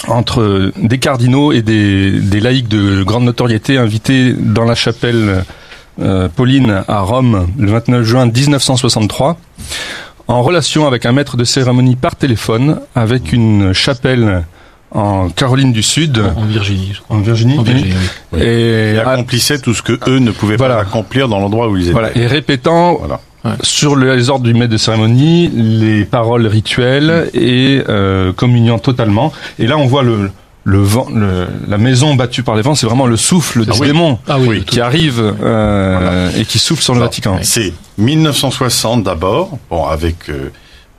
entre 0.06 0.72
des 0.76 0.98
cardinaux 0.98 1.52
et 1.52 1.60
des, 1.60 2.12
des 2.12 2.40
laïcs 2.40 2.68
de 2.68 3.02
grande 3.02 3.24
notoriété 3.24 3.76
invités 3.78 4.32
dans 4.32 4.64
la 4.64 4.74
chapelle 4.76 5.44
Pauline 6.36 6.84
à 6.86 7.00
Rome 7.00 7.48
le 7.58 7.72
29 7.72 8.04
juin 8.04 8.26
1963 8.26 9.36
en 10.28 10.42
relation 10.42 10.87
avec 10.87 11.06
un 11.06 11.12
maître 11.12 11.37
de 11.37 11.44
cérémonie 11.44 11.97
par 11.97 12.14
téléphone 12.16 12.80
avec 12.94 13.32
une 13.32 13.73
chapelle 13.73 14.44
en 14.90 15.28
Caroline 15.28 15.73
du 15.73 15.82
Sud 15.82 16.23
En 16.37 16.44
Virginie. 16.44 16.92
je 16.94 17.00
crois. 17.02 17.16
En 17.16 17.20
Virginie, 17.20 17.58
En 17.58 17.62
Virginie, 17.62 17.92
oui. 18.32 18.40
et, 18.42 18.94
Et 18.94 18.99
accomplissait 18.99 19.58
tout 19.58 19.75
ce 19.75 19.82
que 19.82 19.99
eux 20.08 20.18
ne 20.18 20.30
pouvaient 20.30 20.56
Voilà. 20.56 20.76
pas 20.76 20.80
accomplir 20.82 21.28
dans 21.28 21.38
l'endroit 21.40 21.68
où 21.68 21.76
ils 21.76 21.85
étaient. 21.85 21.92
voilà, 21.92 22.16
et 22.16 22.26
répétant 22.26 22.94
Voilà. 22.99 23.20
sur 23.62 23.97
les 23.97 24.30
ordres 24.30 24.44
du 24.44 24.54
maître 24.54 24.73
de 24.73 24.78
cérémonie, 24.78 25.49
les 25.54 26.04
paroles 26.04 26.47
rituelles 26.47 27.28
et 27.35 27.82
euh, 27.88 28.32
communiant 28.32 28.78
totalement. 28.78 29.32
Et 29.58 29.66
là, 29.66 29.76
on 29.76 29.87
voit 29.87 30.02
le, 30.02 30.30
le 30.68 30.78
vent, 30.81 31.07
le- 31.14 31.46
la 31.66 31.78
maison 31.78 32.14
battue 32.14 32.42
par 32.42 32.54
les 32.54 32.62
vents, 32.62 32.74
c'est 32.74 32.87
vraiment 32.87 33.07
le 33.07 33.16
souffle 33.16 33.64
du 33.64 33.70
Ah 33.72 33.76
oui. 33.81 33.87
démon 33.87 34.18
Ah 34.28 34.38
oui, 34.38 34.64
qui 34.64 34.81
arrive 34.81 35.18
euh, 35.42 36.31
et 36.37 36.44
qui 36.44 36.59
souffle 36.59 36.83
sur 36.83 36.92
le 36.92 36.98
Alors, 37.00 37.09
Vatican. 37.11 37.38
C'est 37.42 37.72
1960 37.96 39.02
d'abord, 39.02 39.59
bon 39.70 39.87
avec 39.87 40.28
euh, 40.28 40.50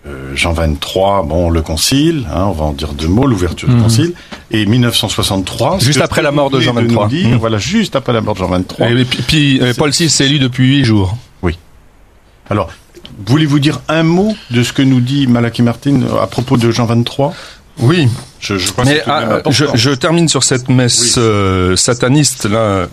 euh, 0.08 0.32
Jean 0.36 0.53
23, 0.53 1.23
bon 1.23 1.49
le 1.51 1.62
concile, 1.62 2.25
hein, 2.34 2.45
on 2.47 2.51
va 2.53 2.65
en 2.65 2.71
dire 2.73 2.93
deux 2.93 3.08
mots, 3.08 3.27
l'ouverture 3.27 3.67
du 3.69 3.75
Mhm. 3.75 3.84
concile, 3.84 4.13
et 4.49 4.65
1963, 4.65 5.79
ce 5.79 5.86
Juste 5.86 6.01
après 6.01 6.21
la 6.23 6.32
mort 6.32 6.49
de 6.49 6.60
Jean 6.60 6.73
nous 6.73 6.82
23. 6.82 7.08
dire, 7.08 7.27
Mhm. 7.29 7.36
Voilà, 7.38 7.58
juste 7.60 7.95
après 7.95 8.13
la 8.13 8.21
mort 8.21 8.34
de 8.34 8.39
Jean 8.39 8.47
23. 8.49 8.89
Et 8.89 9.05
puis, 9.05 9.21
puis, 9.27 9.62
euh, 9.62 9.73
Paul 9.77 9.91
VI 9.91 10.10
s'est 10.10 10.25
élu 10.25 10.39
depuis 10.39 10.67
huit 10.67 10.84
jours. 10.86 11.15
Alors, 12.51 12.69
voulez-vous 13.27 13.60
dire 13.60 13.82
un 13.89 14.01
mot 14.01 14.36
de 14.49 14.63
ce 14.63 14.73
que 14.73 14.82
nous 14.82 15.01
dit 15.01 15.27
Malachi 15.27 15.62
Martin 15.62 15.99
à 16.19 16.25
propos 16.25 16.58
de 16.58 16.71
Jean 16.71 16.86
23 16.86 17.32
Oui, 17.79 18.07
je, 18.39 18.57
je 18.57 18.71
crois 18.71 18.83
que 18.83 18.89
mais 18.89 19.01
ah, 19.07 19.41
je, 19.49 19.65
je 19.73 19.91
termine 19.91 20.27
sur 20.27 20.43
cette 20.43 20.69
messe 20.69 21.15
Oui. 21.17 21.23
euh, 21.23 21.75
sataniste 21.75 22.45
là 22.45 22.87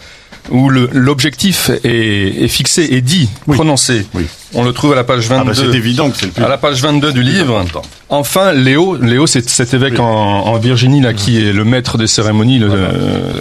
où 0.50 0.68
l'objectif 0.70 1.70
est, 1.82 2.44
est 2.44 2.48
fixé 2.48 2.86
et 2.92 3.00
dit, 3.00 3.28
Oui. 3.48 3.56
prononcé. 3.56 4.06
Oui. 4.14 4.26
On 4.54 4.62
le 4.62 4.72
trouve 4.72 4.92
à 4.92 4.94
la 4.94 5.02
page 5.02 5.26
Ah 5.30 5.38
22. 5.42 5.50
bah, 5.50 5.52
c'est 5.56 5.76
évident 5.76 6.08
que 6.10 6.16
c'est 6.16 6.26
le 6.26 6.32
plus 6.32 6.44
à 6.44 6.48
la 6.48 6.56
page 6.56 6.80
22 6.82 7.12
du 7.12 7.22
livre. 7.22 7.64
Enfin, 8.08 8.52
Léo, 8.52 8.94
Léo, 8.96 9.26
c'est 9.26 9.48
cet 9.50 9.74
évêque 9.74 9.94
Oui. 9.94 10.00
en, 10.00 10.04
en 10.04 10.58
Virginie 10.58 11.00
là 11.00 11.14
qui 11.14 11.44
est 11.44 11.52
le 11.52 11.64
maître 11.64 11.98
des 11.98 12.06
cérémonies. 12.06 12.60
le- 12.60 12.68
Voilà. 12.68 12.84
euh, 12.90 13.32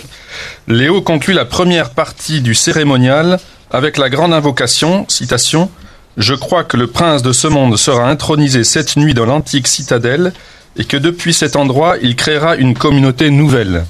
Léo 0.67 1.01
conclut 1.01 1.33
la 1.35 1.45
première 1.45 1.91
partie 1.91 2.41
du 2.41 2.55
cérémonial 2.55 3.39
avec 3.71 3.97
la 3.97 4.09
grande 4.09 4.33
invocation, 4.33 5.05
citation. 5.07 5.69
Je 6.17 6.33
crois 6.33 6.63
que 6.63 6.75
le 6.77 6.87
prince 6.87 7.21
de 7.21 7.33
ce 7.33 7.47
monde 7.47 7.77
sera 7.77 8.09
intronisé 8.09 8.63
cette 8.63 8.95
nuit 8.97 9.13
dans 9.13 9.25
l'antique 9.25 9.67
citadelle 9.67 10.33
et 10.77 10.85
que 10.85 10.97
depuis 10.97 11.33
cet 11.33 11.55
endroit 11.55 11.95
il 12.01 12.15
créera 12.15 12.55
une 12.55 12.73
communauté 12.75 13.29
nouvelle. 13.29 13.85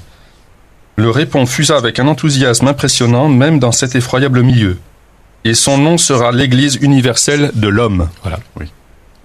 Le 0.96 1.10
répond 1.10 1.44
fusa 1.46 1.76
avec 1.76 1.98
un 1.98 2.06
enthousiasme 2.08 2.68
impressionnant 2.68 3.28
même 3.28 3.58
dans 3.58 3.72
cet 3.72 3.94
effroyable 3.94 4.42
milieu. 4.42 4.78
Et 5.44 5.54
son 5.54 5.78
nom 5.78 5.98
sera 5.98 6.32
l'Église 6.32 6.78
universelle 6.80 7.50
de 7.54 7.68
l'homme. 7.68 8.08
Voilà. 8.22 8.38
Oui. 8.58 8.66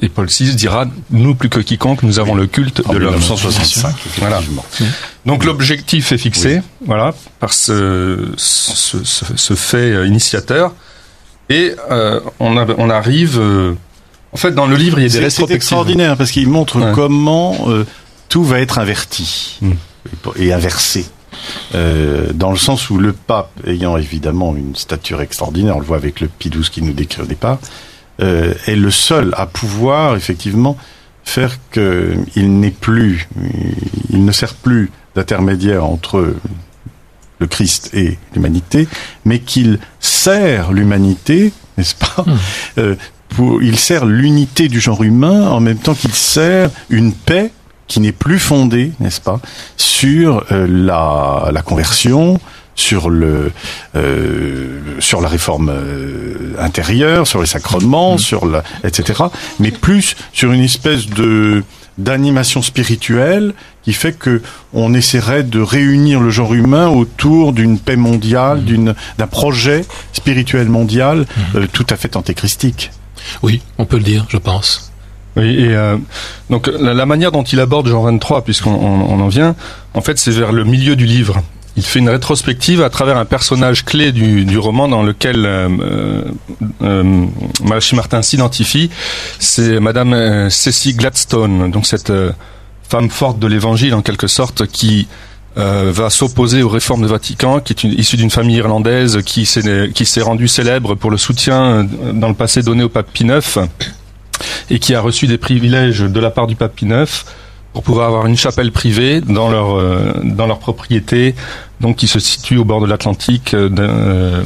Et 0.03 0.09
Paul 0.09 0.27
VI 0.27 0.55
dira, 0.55 0.85
nous 1.11 1.35
plus 1.35 1.49
que 1.49 1.59
quiconque, 1.59 2.01
nous 2.03 2.19
avons 2.19 2.33
le 2.35 2.47
culte 2.47 2.81
En 2.85 2.93
de 2.93 2.97
l'homme. 2.97 3.13
1965, 3.13 3.95
Voilà. 4.17 4.41
Donc 5.25 5.43
l'objectif 5.45 6.11
est 6.11 6.17
fixé, 6.17 6.61
voilà, 6.85 7.13
par 7.39 7.53
ce, 7.53 8.31
ce, 8.35 9.03
ce- 9.03 9.37
ce 9.37 9.53
fait 9.53 10.05
initiateur. 10.07 10.73
Et 11.49 11.73
euh, 11.91 12.19
on, 12.39 12.57
a- 12.57 12.65
on 12.77 12.89
arrive... 12.89 13.39
euh, 13.39 13.73
en 14.33 14.37
fait, 14.37 14.51
dans 14.51 14.65
le 14.67 14.75
livre, 14.75 14.99
il 14.99 15.03
y 15.03 15.05
a 15.05 15.07
des 15.07 15.13
C'est- 15.13 15.17
C'est 15.19 15.23
rétrospectives. 15.25 15.55
extraordinaire 15.55 16.17
parce 16.17 16.31
qu'il 16.31 16.47
montre 16.47 16.79
Ouais. 16.79 16.91
comment 16.95 17.55
euh, 17.67 17.85
tout 18.29 18.43
va 18.43 18.59
être 18.59 18.79
inverti 18.79 19.57
Mm. 19.61 19.71
et 20.37 20.53
inversé. 20.53 21.05
Euh, 21.75 22.31
dans 22.33 22.51
le 22.51 22.57
sens 22.57 22.89
où 22.89 22.97
le 22.97 23.13
pape, 23.13 23.51
ayant 23.65 23.97
évidemment 23.97 24.55
une 24.55 24.75
stature 24.75 25.21
extraordinaire, 25.21 25.77
on 25.77 25.79
le 25.79 25.85
voit 25.85 25.97
avec 25.97 26.19
le 26.19 26.29
XII 26.39 26.69
qui 26.69 26.81
nous 26.81 26.93
décrit 26.93 27.21
au 27.21 27.25
départ, 27.25 27.59
euh, 28.21 28.53
est 28.67 28.75
le 28.75 28.91
seul 28.91 29.33
à 29.37 29.45
pouvoir 29.45 30.15
effectivement 30.15 30.77
faire 31.23 31.57
que 31.71 32.15
il 32.35 32.59
n'est 32.59 32.71
plus, 32.71 33.27
il 34.09 34.25
ne 34.25 34.31
sert 34.31 34.53
plus 34.55 34.91
d'intermédiaire 35.15 35.85
entre 35.85 36.35
le 37.39 37.47
Christ 37.47 37.89
et 37.93 38.17
l'humanité, 38.35 38.87
mais 39.25 39.39
qu'il 39.39 39.79
sert 39.99 40.71
l'humanité, 40.71 41.53
n'est-ce 41.77 41.95
pas 41.95 42.23
Hmm. 42.25 42.37
euh, 42.77 42.95
pour, 43.35 43.61
Il 43.61 43.77
sert 43.77 44.05
l'unité 44.05 44.67
du 44.67 44.79
genre 44.79 45.03
humain 45.03 45.49
en 45.49 45.59
même 45.59 45.77
temps 45.77 45.93
qu'il 45.93 46.13
sert 46.13 46.69
une 46.89 47.13
paix 47.13 47.51
qui 47.87 47.99
n'est 47.99 48.13
plus 48.13 48.39
fondée, 48.39 48.93
n'est-ce 48.99 49.19
pas, 49.19 49.41
sur 49.75 50.45
euh, 50.51 50.65
la, 50.69 51.49
la 51.51 51.61
conversion, 51.61 52.39
sur 52.75 53.09
le 53.09 53.51
euh, 53.95 54.79
sur 54.99 55.21
la 55.21 55.27
réforme 55.27 55.69
euh, 55.69 56.55
intérieure, 56.59 57.27
sur 57.27 57.41
les 57.41 57.47
sacrements, 57.47 58.17
sur 58.17 58.45
la 58.45 58.63
etc. 58.83 59.23
Mais 59.59 59.71
plus 59.71 60.15
sur 60.33 60.51
une 60.51 60.63
espèce 60.63 61.07
de 61.07 61.63
d'animation 61.97 62.61
spirituelle 62.61 63.53
qui 63.83 63.93
fait 63.93 64.13
que 64.13 64.41
on 64.73 64.93
essaierait 64.93 65.43
de 65.43 65.59
réunir 65.59 66.21
le 66.21 66.29
genre 66.29 66.53
humain 66.53 66.87
autour 66.87 67.51
d'une 67.51 67.77
paix 67.77 67.97
mondiale, 67.97 68.63
d'une 68.63 68.95
d'un 69.17 69.27
projet 69.27 69.85
spirituel 70.13 70.69
mondial 70.69 71.25
euh, 71.55 71.67
tout 71.71 71.85
à 71.89 71.97
fait 71.97 72.15
antéchristique. 72.15 72.91
Oui, 73.43 73.61
on 73.77 73.85
peut 73.85 73.97
le 73.97 74.03
dire, 74.03 74.25
je 74.29 74.37
pense. 74.37 74.91
Oui, 75.37 75.45
et 75.45 75.75
euh, 75.75 75.97
donc 76.49 76.67
la, 76.67 77.05
manière 77.05 77.31
dont 77.31 77.43
il 77.43 77.59
aborde 77.59 77.87
Jean 77.87 78.03
23, 78.03 78.43
puisqu'on 78.43 78.73
on, 78.73 79.13
on 79.13 79.19
en 79.21 79.27
vient, 79.29 79.55
en 79.93 80.01
fait, 80.01 80.19
c'est 80.19 80.31
vers 80.31 80.51
le 80.51 80.65
milieu 80.65 80.95
du 80.95 81.05
livre. 81.05 81.41
Il 81.77 81.83
fait 81.83 81.99
une 81.99 82.09
rétrospective 82.09 82.81
à 82.83 82.89
travers 82.89 83.17
un 83.17 83.25
personnage 83.25 83.85
clé 83.85 84.11
du, 84.11 84.57
roman 84.57 84.89
dans 84.89 85.03
lequel 85.03 85.45
euh, 85.45 85.69
euh, 85.81 86.21
euh, 86.81 87.25
Martin 87.93 88.21
s'identifie. 88.21 88.89
C'est 89.39 89.79
Madame 89.79 90.13
euh, 90.13 90.49
Cécile 90.49 90.97
Gladstone, 90.97 91.71
donc 91.71 91.85
cette 91.87 92.11
femme 92.89 93.09
forte 93.09 93.39
de 93.39 93.47
l'Évangile 93.47 93.93
en 93.93 94.01
quelque 94.01 94.27
sorte, 94.27 94.67
qui 94.67 95.07
euh, 95.57 95.91
va 95.93 96.09
s'opposer 96.09 96.63
aux 96.63 96.69
réformes 96.69 97.01
du 97.01 97.07
Vatican, 97.07 97.59
qui 97.59 97.73
est 97.73 97.83
une, 97.83 97.91
issue 97.91 98.17
d'une 98.17 98.29
famille 98.29 98.57
irlandaise 98.57 99.21
qui 99.25 99.45
s'est 99.45 99.91
qui 99.93 100.05
s'est 100.05 100.21
rendue 100.21 100.47
célèbre 100.47 100.95
pour 100.95 101.11
le 101.11 101.17
soutien 101.17 101.61
euh, 101.61 101.83
dans 102.13 102.29
le 102.29 102.33
passé 102.33 102.61
donné 102.61 102.83
au 102.83 102.89
pape 102.89 103.11
Pie 103.11 103.25
IX 103.25 103.59
et 104.69 104.79
qui 104.79 104.95
a 104.95 105.01
reçu 105.01 105.27
des 105.27 105.37
privilèges 105.37 105.99
de 105.99 106.19
la 106.19 106.29
part 106.29 106.47
du 106.47 106.55
pape 106.55 106.75
Pie 106.75 106.85
IX, 106.85 107.25
pour 107.73 107.83
pouvoir 107.83 108.07
avoir 108.07 108.25
une 108.25 108.37
chapelle 108.37 108.71
privée 108.71 109.21
dans 109.21 109.49
leur 109.49 109.77
euh, 109.77 110.13
dans 110.23 110.47
leur 110.47 110.59
propriété, 110.59 111.35
donc 111.79 111.97
qui 111.97 112.07
se 112.07 112.19
situe 112.19 112.57
au 112.57 112.65
bord 112.65 112.81
de 112.81 112.87
l'Atlantique. 112.87 113.53
euh, 113.53 113.69
euh, 113.79 114.43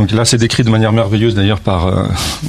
donc 0.00 0.12
là, 0.12 0.24
c'est 0.24 0.38
décrit 0.38 0.64
de 0.64 0.70
manière 0.70 0.92
merveilleuse 0.92 1.34
d'ailleurs 1.34 1.60
par 1.60 1.86
euh, 1.86 2.04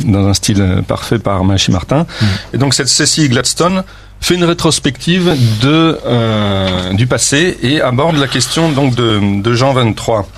dans 0.05 0.25
un 0.25 0.33
style 0.33 0.61
euh, 0.61 0.81
parfait 0.81 1.19
par 1.19 1.43
Machi 1.43 1.69
Martin. 1.69 2.05
Et 2.53 2.57
donc 2.57 2.73
cette 2.73 2.87
Cécile 2.87 3.27
Gladstone 3.27 3.83
fait 4.21 4.35
une 4.35 4.45
rétrospective 4.45 5.35
de 5.61 5.99
euh, 6.05 6.93
du 6.93 7.07
passé 7.07 7.57
et 7.61 7.81
aborde 7.81 8.15
la 8.15 8.29
question 8.29 8.71
donc 8.71 8.95
de, 8.95 9.41
de 9.41 9.53
Jean 9.53 9.73
23. 9.73 10.29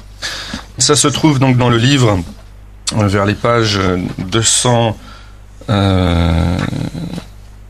Ça 0.80 0.96
se 0.96 1.08
trouve 1.08 1.38
donc 1.38 1.56
dans 1.56 1.70
le 1.70 1.78
livre 1.78 2.20
vers 2.96 3.28
les 3.28 3.36
pages 3.36 3.80
200 4.32 4.98
euh, 5.70 6.58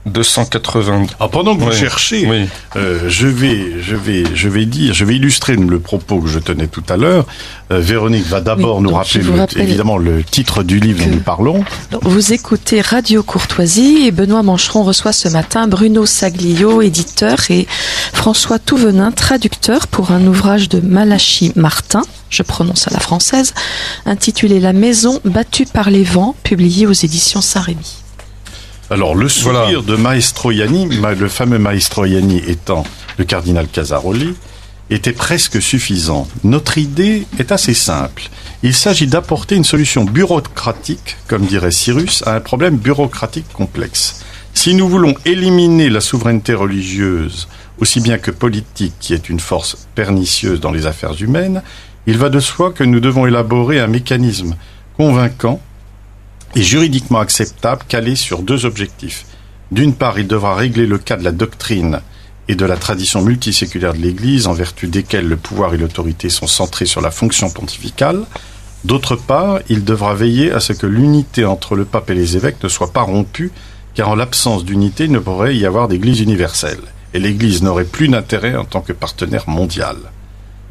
280. 0.05 1.05
Alors, 1.19 1.29
pendant 1.31 1.55
que 1.55 1.61
vous 1.61 1.69
Oui. 1.69 1.75
cherchez, 1.75 2.27
Oui. 2.27 2.49
euh, 2.75 2.99
je 3.07 3.27
vais, 3.27 3.81
je 3.81 3.95
vais, 3.95 4.23
je 4.35 4.49
vais 4.49 4.65
dire, 4.65 4.93
je 4.93 5.05
vais 5.05 5.15
illustrer 5.15 5.55
le 5.55 5.79
propos 5.79 6.19
que 6.19 6.27
je 6.27 6.39
tenais 6.39 6.67
tout 6.67 6.83
à 6.89 6.97
l'heure. 6.97 7.25
Euh, 7.71 7.79
Véronique 7.79 8.25
va 8.27 8.41
d'abord 8.41 8.77
Oui, 8.77 8.83
nous 8.83 8.93
rappeler 8.93 9.21
le- 9.23 9.31
rappelle 9.39 9.61
évidemment 9.61 9.97
le 9.97 10.23
titre 10.23 10.63
du 10.63 10.79
livre 10.79 11.03
dont 11.05 11.11
nous 11.11 11.19
parlons. 11.21 11.63
Vous 12.01 12.33
écoutez 12.33 12.81
Radio 12.81 13.23
Courtoisie 13.23 14.05
et 14.05 14.11
Benoît 14.11 14.43
Mancheron 14.43 14.83
reçoit 14.83 15.13
ce 15.13 15.29
matin 15.29 15.67
Bruno 15.67 16.05
Saglio, 16.05 16.81
éditeur, 16.81 17.37
et 17.49 17.65
François 18.11 18.59
Touvenin, 18.59 19.11
traducteur 19.11 19.87
pour 19.87 20.11
un 20.11 20.25
ouvrage 20.27 20.67
de 20.69 20.79
Malachi 20.81 21.53
Martin, 21.55 22.01
je 22.29 22.43
prononce 22.43 22.87
à 22.87 22.91
la 22.91 22.99
française, 22.99 23.53
intitulé 24.05 24.59
La 24.59 24.73
maison 24.73 25.19
battue 25.23 25.65
par 25.65 25.89
les 25.89 26.03
vents, 26.03 26.35
publié 26.43 26.87
aux 26.87 26.91
éditions 26.93 27.41
Saint-Rémy. 27.41 28.02
Alors, 28.89 29.15
le 29.15 29.27
sourire 29.29 29.81
Voilà. 29.81 29.81
de 29.81 29.95
Maestro 29.95 30.51
Ianni, 30.51 30.87
ma- 30.99 31.13
le 31.13 31.27
fameux 31.27 31.57
Maestro 31.59 32.05
Ianni 32.05 32.41
étant 32.47 32.83
le 33.17 33.23
cardinal 33.25 33.67
Casaroli, 33.67 34.35
était 34.89 35.13
presque 35.13 35.61
suffisant. 35.61 36.27
Notre 36.43 36.77
idée 36.77 37.25
est 37.39 37.51
assez 37.51 37.73
simple. 37.73 38.23
Il 38.61 38.73
s'agit 38.73 39.07
d'apporter 39.07 39.55
une 39.55 39.63
solution 39.63 40.03
bureaucratique, 40.03 41.17
comme 41.27 41.45
dirait 41.45 41.71
Cyrus, 41.71 42.21
à 42.27 42.35
un 42.35 42.39
problème 42.41 42.77
bureaucratique 42.77 43.51
complexe. 43.53 44.23
Si 44.53 44.75
nous 44.75 44.87
voulons 44.87 45.15
éliminer 45.25 45.89
la 45.89 46.01
souveraineté 46.01 46.53
religieuse, 46.53 47.47
aussi 47.79 48.01
bien 48.01 48.19
que 48.19 48.29
politique, 48.29 48.93
qui 48.99 49.13
est 49.13 49.29
une 49.29 49.39
force 49.39 49.87
pernicieuse 49.95 50.59
dans 50.59 50.71
les 50.71 50.85
affaires 50.85 51.19
humaines, 51.19 51.63
il 52.05 52.17
va 52.17 52.29
de 52.29 52.39
soi 52.39 52.71
que 52.71 52.83
nous 52.83 52.99
devons 52.99 53.25
élaborer 53.25 53.79
un 53.79 53.87
mécanisme 53.87 54.55
convaincant 54.97 55.59
et 56.55 56.61
juridiquement 56.61 57.19
acceptable 57.19 57.83
calé 57.87 58.15
sur 58.15 58.41
deux 58.41 58.65
objectifs. 58.65 59.25
D'une 59.71 59.93
part, 59.93 60.19
il 60.19 60.27
devra 60.27 60.55
régler 60.55 60.85
le 60.85 60.97
cas 60.97 61.17
de 61.17 61.23
la 61.23 61.31
doctrine 61.31 62.01
et 62.47 62.55
de 62.55 62.65
la 62.65 62.77
tradition 62.77 63.21
multiséculaire 63.21 63.93
de 63.93 63.99
l'Église, 63.99 64.47
en 64.47 64.53
vertu 64.53 64.87
desquelles 64.87 65.27
le 65.27 65.37
pouvoir 65.37 65.73
et 65.73 65.77
l'autorité 65.77 66.29
sont 66.29 66.47
centrés 66.47 66.85
sur 66.85 67.01
la 67.01 67.11
fonction 67.11 67.49
pontificale. 67.49 68.23
D'autre 68.83 69.15
part, 69.15 69.59
il 69.69 69.85
devra 69.85 70.13
veiller 70.13 70.51
à 70.51 70.59
ce 70.59 70.73
que 70.73 70.85
l'unité 70.85 71.45
entre 71.45 71.75
le 71.75 71.85
pape 71.85 72.09
et 72.09 72.15
les 72.15 72.35
évêques 72.35 72.61
ne 72.61 72.69
soit 72.69 72.91
pas 72.91 73.01
rompue, 73.01 73.51
car 73.95 74.09
en 74.09 74.15
l'absence 74.15 74.65
d'unité, 74.65 75.05
il 75.05 75.11
ne 75.11 75.19
pourrait 75.19 75.55
y 75.55 75.65
avoir 75.65 75.87
d'Église 75.87 76.19
universelle, 76.19 76.81
et 77.13 77.19
l'Église 77.19 77.63
n'aurait 77.63 77.85
plus 77.85 78.09
d'intérêt 78.09 78.55
en 78.55 78.65
tant 78.65 78.81
que 78.81 78.93
partenaire 78.93 79.47
mondial. 79.47 79.95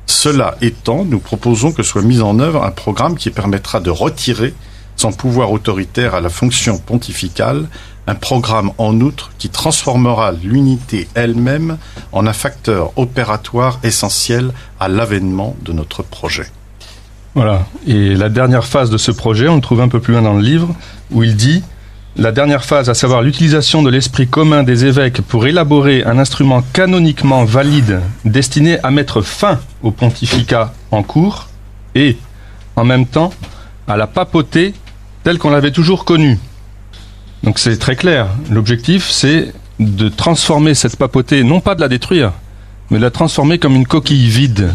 Cela 0.07 0.57
étant, 0.61 1.05
nous 1.05 1.21
proposons 1.21 1.73
que 1.73 1.83
soit 1.83 2.03
mis 2.03 2.21
en 2.21 2.39
œuvre 2.39 2.65
un 2.65 2.71
programme 2.71 3.17
qui 3.17 3.31
permettra 3.31 3.81
de 3.81 3.91
retirer 3.91 4.53
son 4.97 5.13
pouvoir 5.13 5.53
autoritaire 5.53 6.15
à 6.15 6.21
la 6.21 6.29
fonction 6.29 6.79
pontificale, 6.79 7.69
un 8.07 8.15
programme 8.15 8.73
en 8.79 9.01
outre 9.01 9.31
qui 9.39 9.49
transformera 9.49 10.33
l'unité 10.33 11.09
elle-même 11.15 11.79
en 12.13 12.27
un 12.27 12.33
facteur 12.33 12.93
opératoire 12.97 13.79
essentiel 13.85 14.53
à 14.81 14.89
l'avènement 14.89 15.57
de 15.63 15.73
notre 15.73 16.03
projet. 16.03 16.47
Voilà. 17.35 17.67
Et 17.87 18.15
la 18.15 18.29
dernière 18.29 18.65
phase 18.65 18.91
de 18.91 18.99
ce 18.99 19.11
projet, 19.11 19.49
on 19.49 19.57
le 19.57 19.61
trouve 19.61 19.81
un 19.81 19.89
peu 19.89 20.01
plus 20.01 20.13
loin 20.13 20.23
dans 20.23 20.35
le 20.35 20.43
livre, 20.43 20.75
où 21.11 21.23
il 21.23 21.37
dit 21.37 21.63
la 22.17 22.31
dernière 22.31 22.67
phase, 22.67 22.91
à 22.91 22.95
savoir 22.95 23.23
l'utilisation 23.23 23.83
de 23.83 23.89
l'esprit 23.89 24.27
commun 24.29 24.65
des 24.65 24.85
évêques 24.85 25.23
pour 25.23 25.47
élaborer 25.47 26.05
un 26.05 26.19
instrument 26.19 26.63
canoniquement 26.75 27.47
valide 27.47 28.01
destiné 28.27 28.79
à 28.83 28.91
mettre 28.91 29.23
fin 29.23 29.59
au 29.83 29.93
pontificat 29.93 30.75
en 30.91 31.03
cours 31.03 31.49
et, 31.95 32.19
en 32.77 32.85
même 32.85 33.07
temps, 33.07 33.33
à 33.89 33.97
la 33.97 34.07
papauté 34.07 34.75
telle 35.25 35.39
qu'on 35.39 35.51
l'avait 35.51 35.71
toujours 35.71 36.05
connue. 36.05 36.39
Donc 37.43 37.59
c'est 37.59 37.77
très 37.77 37.97
clair. 37.97 38.29
L'objectif, 38.51 39.11
c'est 39.11 39.53
de 39.81 40.09
transformer 40.09 40.75
cette 40.75 40.97
papauté, 40.97 41.43
non 41.45 41.61
pas 41.61 41.75
de 41.75 41.81
la 41.81 41.89
détruire, 41.89 42.33
mais 42.91 42.99
de 42.99 43.03
la 43.03 43.11
transformer 43.11 43.59
comme 43.59 43.75
une 43.75 43.87
coquille 43.87 44.29
vide 44.29 44.71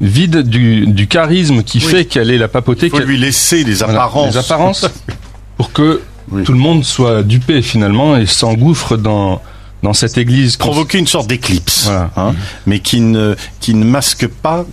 vide 0.00 0.38
du, 0.42 0.86
du 0.88 1.06
charisme 1.06 1.62
qui 1.62 1.78
Oui. 1.78 1.84
fait 1.84 2.04
qu'elle 2.06 2.30
est 2.32 2.38
la 2.38 2.48
papauté, 2.48 2.86
Il 2.86 2.90
faut 2.90 2.98
lui 2.98 3.16
laisser 3.18 3.62
les 3.62 3.74
voilà, 3.74 3.94
apparences. 4.02 4.36
apparences 4.36 4.86
pour 5.56 5.72
que 5.72 6.00
Oui. 6.32 6.42
tout 6.42 6.52
le 6.52 6.58
monde 6.58 6.84
soit 6.84 7.22
dupé 7.22 7.62
finalement 7.62 8.16
et 8.16 8.26
s'engouffre 8.26 8.96
dans, 8.96 9.40
dans 9.84 9.92
cette 9.92 10.18
église. 10.18 10.56
provoquer 10.56 10.98
une 10.98 11.06
sorte 11.06 11.28
d'éclipse, 11.28 11.84
Voilà. 11.84 12.10
hein, 12.16 12.34
mais 12.66 12.80
qui 12.80 13.00
ne, 13.00 13.36
qui 13.60 13.74
ne 13.74 13.84
masque 13.84 14.26
pas, 14.26 14.66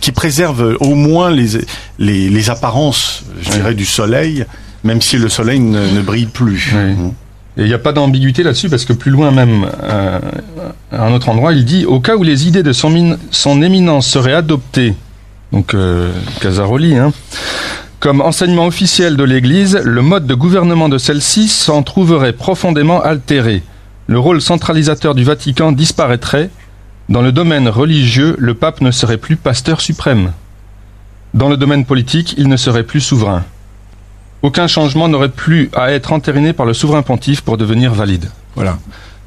qui 0.00 0.12
préserve 0.12 0.76
au 0.80 0.94
moins 0.94 1.30
les, 1.30 1.58
les, 1.98 2.28
les 2.28 2.50
apparences, 2.50 3.24
je 3.40 3.50
Oui. 3.50 3.56
dirais, 3.56 3.74
du 3.74 3.84
soleil, 3.84 4.44
même 4.84 5.00
si 5.00 5.18
le 5.18 5.28
soleil 5.28 5.60
ne, 5.60 5.80
ne 5.80 6.00
brille 6.02 6.26
plus. 6.26 6.70
Oui. 6.74 6.80
Hein. 6.80 7.12
Et 7.56 7.62
il 7.62 7.66
n'y 7.66 7.74
a 7.74 7.78
pas 7.78 7.92
d'ambiguïté 7.92 8.44
là-dessus 8.44 8.68
parce 8.68 8.84
que 8.84 8.92
plus 8.92 9.10
loin 9.10 9.32
même, 9.32 9.66
euh, 9.82 10.20
à 10.92 11.06
un 11.06 11.12
autre 11.12 11.28
endroit, 11.28 11.52
il 11.52 11.64
dit 11.64 11.86
au 11.86 11.98
cas 11.98 12.14
où 12.14 12.22
les 12.22 12.46
idées 12.46 12.62
de 12.62 12.72
son 12.72 13.62
éminence 13.62 14.06
seraient 14.06 14.32
adoptées, 14.34 14.94
donc 15.52 15.74
euh, 15.74 16.12
Casaroli, 16.40 16.94
hein, 16.96 17.12
comme 17.98 18.20
enseignement 18.20 18.66
officiel 18.66 19.16
de 19.16 19.24
l'Église, 19.24 19.80
le 19.82 20.02
mode 20.02 20.26
de 20.28 20.34
gouvernement 20.34 20.88
de 20.88 20.98
celle-ci 20.98 21.48
s'en 21.48 21.82
trouverait 21.82 22.32
profondément 22.32 23.02
altéré. 23.02 23.62
Le 24.06 24.20
rôle 24.20 24.40
centralisateur 24.40 25.16
du 25.16 25.24
Vatican 25.24 25.72
disparaîtrait. 25.72 26.50
Dans 27.08 27.22
le 27.22 27.32
domaine 27.32 27.68
religieux, 27.68 28.36
le 28.38 28.52
pape 28.52 28.82
ne 28.82 28.90
serait 28.90 29.16
plus 29.16 29.36
pasteur 29.36 29.80
suprême. 29.80 30.32
Dans 31.32 31.48
le 31.48 31.56
domaine 31.56 31.86
politique, 31.86 32.34
il 32.36 32.48
ne 32.48 32.56
serait 32.58 32.82
plus 32.82 33.00
souverain. 33.00 33.44
Aucun 34.42 34.66
changement 34.66 35.08
n'aurait 35.08 35.30
plus 35.30 35.70
à 35.74 35.90
être 35.92 36.12
entériné 36.12 36.52
par 36.52 36.66
le 36.66 36.74
souverain 36.74 37.00
pontife 37.00 37.40
pour 37.40 37.56
devenir 37.56 37.94
valide. 37.94 38.30
Voilà. 38.54 38.78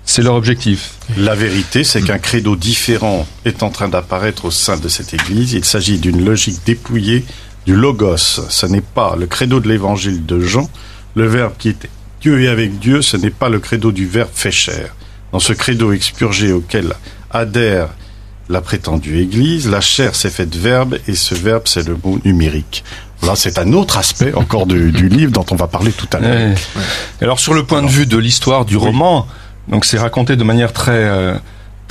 C'est 0.05 0.21
leur 0.21 0.35
objectif. 0.35 0.93
La 1.17 1.33
vérité, 1.33 1.83
c'est 1.83 2.03
qu'un 2.03 2.19
credo 2.19 2.55
différent 2.55 3.25
est 3.45 3.63
en 3.63 3.69
train 3.69 3.89
d'apparaître 3.89 4.45
au 4.45 4.51
sein 4.51 4.77
de 4.77 4.87
cette 4.87 5.15
Église. 5.15 5.53
Il 5.53 5.65
s'agit 5.65 5.97
d'une 5.97 6.23
logique 6.23 6.59
dépouillée 6.65 7.25
du 7.65 7.75
logos. 7.75 8.17
Ce 8.49 8.65
n'est 8.67 8.81
pas 8.81 9.15
le 9.15 9.25
credo 9.25 9.59
de 9.59 9.67
l'évangile 9.67 10.25
de 10.25 10.39
Jean, 10.39 10.69
le 11.15 11.25
Verbe 11.25 11.53
qui 11.57 11.69
était 11.69 11.89
Dieu 12.21 12.41
et 12.41 12.47
avec 12.47 12.77
Dieu, 12.77 13.01
ce 13.01 13.17
n'est 13.17 13.31
pas 13.31 13.49
le 13.49 13.59
credo 13.59 13.91
du 13.91 14.05
Verbe 14.05 14.29
fait 14.31 14.51
chair. 14.51 14.95
Dans 15.31 15.39
ce 15.39 15.53
credo 15.53 15.91
expurgé 15.91 16.51
auquel 16.51 16.93
adhère 17.33 17.89
la 18.49 18.61
prétendue 18.61 19.19
Église, 19.19 19.69
la 19.69 19.79
chair 19.81 20.13
s'est 20.15 20.29
faite 20.29 20.55
verbe 20.55 20.97
et 21.07 21.15
ce 21.15 21.35
verbe, 21.35 21.63
c'est 21.65 21.87
le 21.87 21.97
mot 22.03 22.19
numérique. 22.25 22.83
Là, 23.23 23.33
c'est 23.35 23.59
un 23.59 23.71
autre 23.73 23.97
aspect 23.97 24.33
encore 24.33 24.65
du, 24.65 24.91
du 24.91 25.07
livre 25.07 25.31
dont 25.31 25.45
on 25.51 25.55
va 25.55 25.67
parler 25.67 25.91
tout 25.91 26.07
à 26.11 26.19
l'heure. 26.19 26.49
Ouais. 26.75 26.81
Alors 27.21 27.39
sur 27.39 27.53
le 27.53 27.63
point 27.63 27.81
de 27.83 27.87
vue 27.87 28.07
de 28.07 28.17
l'histoire 28.17 28.65
du 28.65 28.75
Oui. 28.75 28.85
roman, 28.87 29.27
donc 29.67 29.85
c'est 29.85 29.99
raconté 29.99 30.35
de 30.35 30.43
manière 30.43 30.73
très 30.73 30.91
euh, 30.91 31.35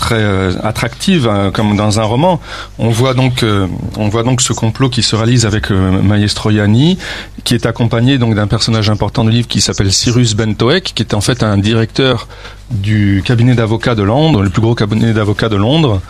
très 0.00 0.16
euh, 0.16 0.52
attractive 0.62 1.28
hein, 1.28 1.52
comme 1.52 1.76
dans 1.76 2.00
un 2.00 2.02
roman. 2.02 2.40
On 2.78 2.88
voit 2.88 3.14
donc 3.14 3.42
euh, 3.42 3.68
on 3.96 4.08
voit 4.08 4.24
donc 4.24 4.40
ce 4.40 4.52
complot 4.52 4.88
qui 4.88 5.02
se 5.02 5.14
réalise 5.14 5.46
avec 5.46 5.70
euh, 5.70 6.02
Maestro 6.02 6.50
Ianni, 6.50 6.98
qui 7.44 7.54
est 7.54 7.66
accompagné 7.66 8.18
donc 8.18 8.34
d'un 8.34 8.48
personnage 8.48 8.90
important 8.90 9.24
du 9.24 9.30
livre 9.30 9.46
qui 9.46 9.60
s'appelle 9.60 9.92
Cyrus 9.92 10.34
Bentoek, 10.34 10.82
qui 10.94 11.02
est 11.02 11.14
en 11.14 11.20
fait 11.20 11.42
un 11.42 11.58
directeur 11.58 12.26
du 12.70 13.22
cabinet 13.24 13.54
d'avocats 13.54 13.94
de 13.94 14.02
Londres, 14.02 14.42
le 14.42 14.48
plus 14.48 14.62
gros 14.62 14.74
cabinet 14.74 15.12
d'avocats 15.12 15.48
de 15.48 15.56
Londres, 15.56 16.00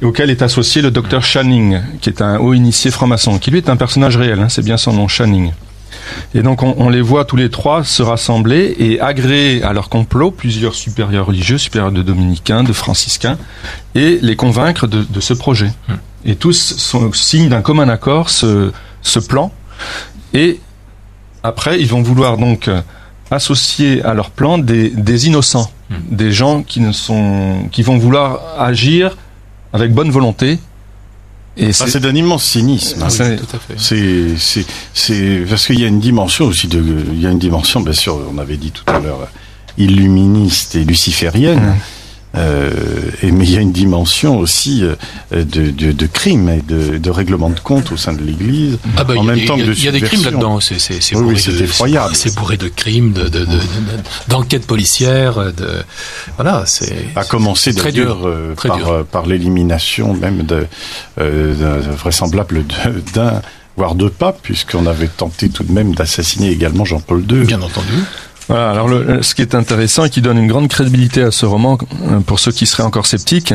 et 0.00 0.06
auquel 0.06 0.30
est 0.30 0.42
associé 0.42 0.80
le 0.80 0.90
docteur 0.90 1.22
Channing, 1.22 1.80
qui 2.00 2.08
est 2.08 2.22
un 2.22 2.38
haut 2.38 2.54
initié 2.54 2.90
franc-maçon, 2.90 3.38
qui 3.38 3.50
lui 3.50 3.58
est 3.58 3.68
un 3.68 3.76
personnage 3.76 4.16
réel, 4.16 4.40
hein, 4.40 4.48
c'est 4.48 4.64
bien 4.64 4.76
son 4.76 4.92
nom, 4.94 5.06
Channing. 5.06 5.52
Et 6.34 6.42
donc 6.42 6.62
on, 6.62 6.74
on 6.78 6.88
les 6.88 7.00
voit 7.00 7.24
tous 7.24 7.36
les 7.36 7.50
trois 7.50 7.84
se 7.84 8.02
rassembler 8.02 8.74
et 8.78 9.00
agréer 9.00 9.62
à 9.62 9.72
leur 9.72 9.88
complot 9.88 10.30
plusieurs 10.30 10.74
supérieurs 10.74 11.26
religieux, 11.26 11.58
supérieurs 11.58 11.92
de 11.92 12.02
dominicains, 12.02 12.62
de 12.62 12.72
franciscains, 12.72 13.38
et 13.94 14.18
les 14.22 14.36
convaincre 14.36 14.86
de, 14.86 15.02
de 15.02 15.20
ce 15.20 15.34
projet. 15.34 15.70
Et 16.24 16.36
tous 16.36 16.74
sont, 16.76 17.12
signent 17.12 17.48
d'un 17.48 17.62
commun 17.62 17.88
accord 17.88 18.30
ce, 18.30 18.72
ce 19.02 19.18
plan. 19.18 19.52
Et 20.32 20.60
après, 21.42 21.80
ils 21.80 21.86
vont 21.86 22.02
vouloir 22.02 22.38
donc 22.38 22.70
associer 23.30 24.02
à 24.02 24.14
leur 24.14 24.30
plan 24.30 24.58
des, 24.58 24.90
des 24.90 25.26
innocents, 25.26 25.70
des 25.90 26.32
gens 26.32 26.62
qui 26.62 26.80
ne 26.80 26.92
sont, 26.92 27.68
qui 27.72 27.82
vont 27.82 27.98
vouloir 27.98 28.40
agir 28.58 29.16
avec 29.72 29.92
bonne 29.92 30.10
volonté. 30.10 30.58
Et 31.56 31.66
Ah, 31.66 31.72
c'est- 31.72 31.90
c'est 31.90 32.00
d'un 32.00 32.14
immense 32.14 32.44
cynisme. 32.44 32.98
Ah 33.02 33.06
oui, 33.08 33.12
c'est- 33.16 33.36
tout 33.36 33.46
à 33.56 33.58
fait. 33.60 33.74
C'est, 33.78 34.36
c'est, 34.38 34.66
c'est 34.92 35.44
parce 35.48 35.66
qu'il 35.66 35.78
y 35.78 35.84
a 35.84 35.88
une 35.88 36.00
dimension 36.00 36.46
aussi 36.46 36.66
de, 36.66 36.82
il 37.12 37.20
y 37.20 37.26
a 37.26 37.30
une 37.30 37.38
dimension, 37.38 37.80
bien 37.80 37.92
sûr, 37.92 38.18
on 38.32 38.38
avait 38.38 38.56
dit 38.56 38.72
tout 38.72 38.82
à 38.86 38.98
l'heure, 38.98 39.28
illuministe 39.78 40.74
et 40.74 40.84
luciférienne. 40.84 41.76
Euh, 42.36 42.70
et, 43.22 43.30
mais 43.30 43.44
il 43.44 43.52
y 43.52 43.56
a 43.56 43.60
une 43.60 43.72
dimension 43.72 44.38
aussi 44.38 44.82
euh, 44.82 44.96
de, 45.30 45.70
de, 45.70 45.92
de 45.92 46.06
crime 46.06 46.48
et 46.48 46.62
de, 46.62 46.98
de, 46.98 47.10
règlement 47.10 47.50
de 47.50 47.60
compte 47.60 47.92
au 47.92 47.96
sein 47.96 48.12
de 48.12 48.22
l'Église. 48.22 48.78
Ah 48.96 49.04
bah, 49.04 49.14
en 49.16 49.22
même 49.22 49.44
temps 49.44 49.56
que 49.56 49.62
Il 49.62 49.84
y 49.84 49.88
a 49.88 49.92
des 49.92 50.00
crimes 50.00 50.24
là-dedans. 50.24 50.58
C'est 50.60 50.76
oui, 51.14 51.34
oui, 51.34 51.62
effroyable. 51.62 52.14
C'est 52.14 52.34
bourré 52.34 52.56
de 52.56 52.68
crimes, 52.68 53.12
de, 53.12 53.30
d'enquêtes 54.28 54.66
policières. 54.66 55.52
De 55.52 55.84
voilà, 56.36 56.64
c'est. 56.66 57.06
À 57.16 57.24
commencer 57.24 57.72
d'ailleurs 57.72 58.26
euh, 58.26 58.54
par, 58.54 58.88
euh, 58.88 59.02
par 59.04 59.26
l'élimination 59.26 60.14
même 60.14 60.42
de, 60.42 60.66
euh, 61.20 61.80
vraisemblable 61.96 62.64
d'un 63.14 63.42
voire 63.76 63.94
deux 63.94 64.10
papes, 64.10 64.38
puisqu'on 64.42 64.86
avait 64.86 65.08
tenté 65.08 65.48
tout 65.48 65.64
de 65.64 65.72
même 65.72 65.94
d'assassiner 65.94 66.50
également 66.50 66.84
Jean-Paul 66.84 67.24
II. 67.28 67.44
Bien 67.44 67.62
entendu. 67.62 67.92
Alors 68.50 68.90
ce 69.22 69.34
qui 69.34 69.42
est 69.42 69.54
intéressant 69.54 70.04
et 70.04 70.10
qui 70.10 70.20
donne 70.20 70.38
une 70.38 70.48
grande 70.48 70.68
crédibilité 70.68 71.22
à 71.22 71.30
ce 71.30 71.46
roman, 71.46 71.78
euh, 72.02 72.20
pour 72.20 72.38
ceux 72.38 72.52
qui 72.52 72.66
seraient 72.66 72.82
encore 72.82 73.06
sceptiques, 73.06 73.54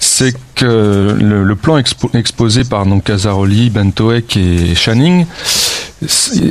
c'est 0.00 0.34
que 0.54 1.16
le, 1.18 1.56
plan 1.56 1.78
exposé 1.78 2.64
par 2.64 2.84
Casaroli, 3.04 3.70
Bentoek 3.70 4.36
et 4.36 4.74
Channing, 4.74 5.24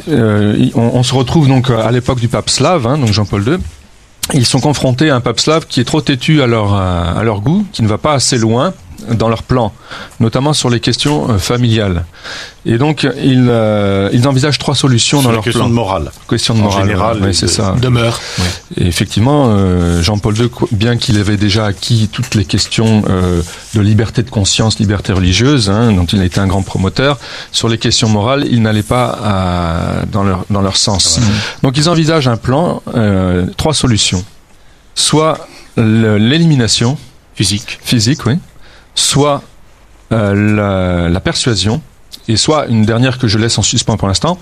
euh, 0.10 0.70
on, 0.76 0.82
on, 0.82 1.04
se 1.04 1.14
retrouve 1.14 1.48
donc 1.48 1.70
à 1.70 1.92
l'époque 1.92 2.20
du 2.20 2.28
pape 2.28 2.50
slave, 2.50 2.88
hein, 2.88 2.98
donc 2.98 3.12
Jean-Paul 3.12 3.48
II. 3.48 3.58
Ils 4.34 4.46
sont 4.46 4.60
confrontés 4.60 5.10
à 5.10 5.16
un 5.16 5.22
pape 5.22 5.40
slave 5.40 5.68
qui 5.68 5.80
est 5.80 5.86
trop 5.86 6.02
têtu 6.02 6.42
à 6.42 6.48
leur, 6.48 6.74
à 6.74 7.24
leur 7.24 7.42
goût, 7.42 7.66
qui 7.72 7.84
ne 7.84 7.88
va 7.88 7.98
pas 7.98 8.14
assez 8.14 8.38
loin 8.38 8.74
dans 9.12 9.30
leur 9.30 9.44
plan, 9.44 9.74
notamment 10.20 10.54
sur 10.54 10.70
les 10.70 10.80
questions 10.80 11.30
euh, 11.30 11.38
familiales. 11.38 12.06
Et 12.66 12.78
donc, 12.78 13.08
ils, 13.24 13.48
euh, 13.50 14.10
ils 14.12 14.28
envisagent 14.28 14.58
trois 14.58 14.76
solutions 14.76 15.22
dans 15.22 15.32
leur 15.32 15.42
question 15.44 15.62
plan. 15.62 15.70
de 15.70 15.74
morale. 15.74 16.12
Question 16.30 16.54
de 16.54 16.60
morale. 16.60 16.86
Général, 16.86 17.22
ouais, 17.22 17.32
c'est 17.32 17.48
ça. 17.48 17.76
Demeure. 17.82 18.20
Et 18.76 18.86
effectivement, 18.86 19.46
euh, 19.50 20.02
Jean-Paul 20.02 20.38
II, 20.38 20.50
bien 20.74 20.98
qu'il 20.98 21.18
avait 21.18 21.38
déjà 21.38 21.66
acquis 21.66 22.10
toutes 22.12 22.36
les 22.36 22.44
questions 22.44 23.04
euh, 23.10 23.42
de 23.74 23.80
liberté 23.80 24.22
de 24.22 24.30
conscience, 24.30 24.80
liberté 24.80 25.14
religieuse, 25.14 25.70
hein, 25.70 25.94
dont 25.94 26.06
il 26.06 26.20
a 26.20 26.26
été 26.26 26.42
un 26.42 26.48
grand 26.48 26.62
promoteur, 26.62 27.18
sur 27.54 27.70
les 27.70 27.78
questions 27.78 28.10
morales, 28.10 28.46
il 28.52 28.62
n'allait 28.62 28.84
pas 28.84 29.18
à, 29.24 30.06
dans 30.12 30.24
leur 30.24 30.44
dans 30.50 30.62
leur 30.62 30.76
sens. 30.76 31.20
Donc, 31.64 31.78
ils 31.78 31.88
envisagent 31.88 32.28
un 32.28 32.38
plan, 32.38 32.84
euh, 32.96 33.46
trois 33.56 33.74
solutions. 33.74 34.24
Soit 34.94 35.48
l'élimination 35.78 36.98
physique, 37.36 37.80
physique, 37.82 38.26
oui. 38.26 38.40
Soit 38.98 39.42
la, 40.10 41.10
la 41.10 41.20
persuasion, 41.20 41.82
et 42.28 42.38
soit 42.38 42.68
une 42.68 42.84
dernière 42.84 43.18
que 43.18 43.28
je 43.28 43.38
laisse 43.38 43.58
en 43.58 43.62
suspens 43.62 43.98
pour 43.98 44.08
l'instant, 44.08 44.38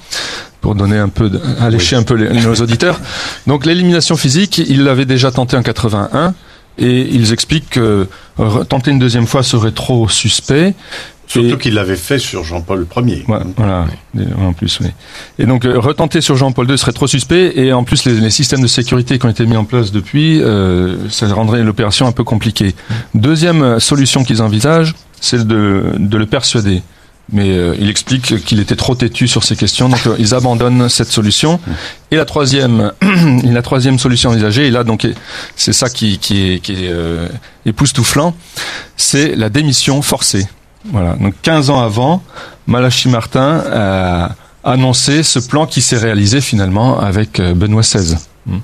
pour 0.61 0.75
donner 0.75 0.97
un 0.97 1.09
peu, 1.09 1.29
de, 1.29 1.39
allécher 1.59 1.95
un 1.95 2.03
peu 2.03 2.15
les, 2.15 2.29
nos 2.41 2.55
auditeurs. 2.55 2.99
Donc 3.47 3.65
l'élimination 3.65 4.17
physique, 4.17 4.57
il 4.57 4.83
l'avait 4.83 5.05
déjà 5.05 5.31
tenté 5.31 5.55
en 5.55 5.63
81, 5.63 6.33
et 6.77 7.01
ils 7.01 7.31
expliquent 7.31 7.69
que 7.69 8.07
tenter 8.67 8.91
une 8.91 8.99
deuxième 8.99 9.27
fois 9.27 9.43
serait 9.43 9.71
trop 9.71 10.09
suspect. 10.09 10.73
Surtout 11.27 11.57
qu'il 11.57 11.73
l'avait 11.73 11.95
fait 11.95 12.19
sur 12.19 12.43
Jean-Paul 12.43 12.85
Ier. 12.97 13.25
Ouais, 13.27 13.39
voilà, 13.57 13.85
en 14.39 14.53
plus, 14.53 14.79
oui. 14.81 14.87
Et 15.39 15.45
donc, 15.45 15.65
euh, 15.65 15.79
retenter 15.79 16.21
sur 16.21 16.35
Jean-Paul 16.35 16.69
II 16.69 16.77
serait 16.77 16.93
trop 16.93 17.07
suspect, 17.07 17.53
et 17.55 17.73
en 17.73 17.83
plus, 17.83 18.05
les, 18.05 18.13
les, 18.13 18.29
systèmes 18.29 18.61
de 18.61 18.67
sécurité 18.67 19.17
qui 19.17 19.25
ont 19.25 19.29
été 19.29 19.45
mis 19.45 19.57
en 19.57 19.65
place 19.65 19.91
depuis, 19.91 20.41
euh, 20.41 21.09
ça 21.09 21.27
rendrait 21.33 21.63
l'opération 21.63 22.07
un 22.07 22.11
peu 22.11 22.23
compliquée. 22.23 22.75
Deuxième 23.13 23.79
solution 23.79 24.23
qu'ils 24.23 24.41
envisagent, 24.41 24.93
c'est 25.19 25.45
de, 25.45 25.93
de 25.97 26.17
le 26.17 26.25
persuader 26.25 26.81
mais 27.31 27.57
euh, 27.57 27.75
il 27.79 27.89
explique 27.89 28.43
qu'il 28.43 28.59
était 28.59 28.75
trop 28.75 28.95
têtu 28.95 29.27
sur 29.27 29.43
ces 29.43 29.55
questions, 29.55 29.89
donc 29.89 30.05
euh, 30.05 30.15
ils 30.19 30.33
abandonnent 30.33 30.89
cette 30.89 31.07
solution. 31.07 31.59
Et 32.11 32.17
la 32.17 32.25
troisième, 32.25 32.91
la 33.43 33.61
troisième 33.61 33.97
solution 33.97 34.29
envisagée, 34.29 34.67
et 34.67 34.71
là 34.71 34.83
donc 34.83 35.07
c'est 35.55 35.73
ça 35.73 35.89
qui, 35.89 36.19
qui 36.19 36.53
est, 36.53 36.59
qui 36.59 36.73
est 36.73 36.89
euh, 36.89 37.27
époustouflant, 37.65 38.35
c'est 38.95 39.35
la 39.35 39.49
démission 39.49 40.01
forcée. 40.01 40.47
Voilà. 40.91 41.13
Donc 41.15 41.33
15 41.41 41.69
ans 41.69 41.81
avant, 41.81 42.23
Malachi 42.67 43.09
Martin 43.09 43.63
a 43.71 44.35
annoncé 44.65 45.23
ce 45.23 45.39
plan 45.39 45.65
qui 45.67 45.81
s'est 45.81 45.97
réalisé 45.97 46.41
finalement 46.41 46.99
avec 46.99 47.39
euh, 47.39 47.53
Benoît 47.53 47.83
XVI. 47.83 48.17
Hmm. 48.47 48.59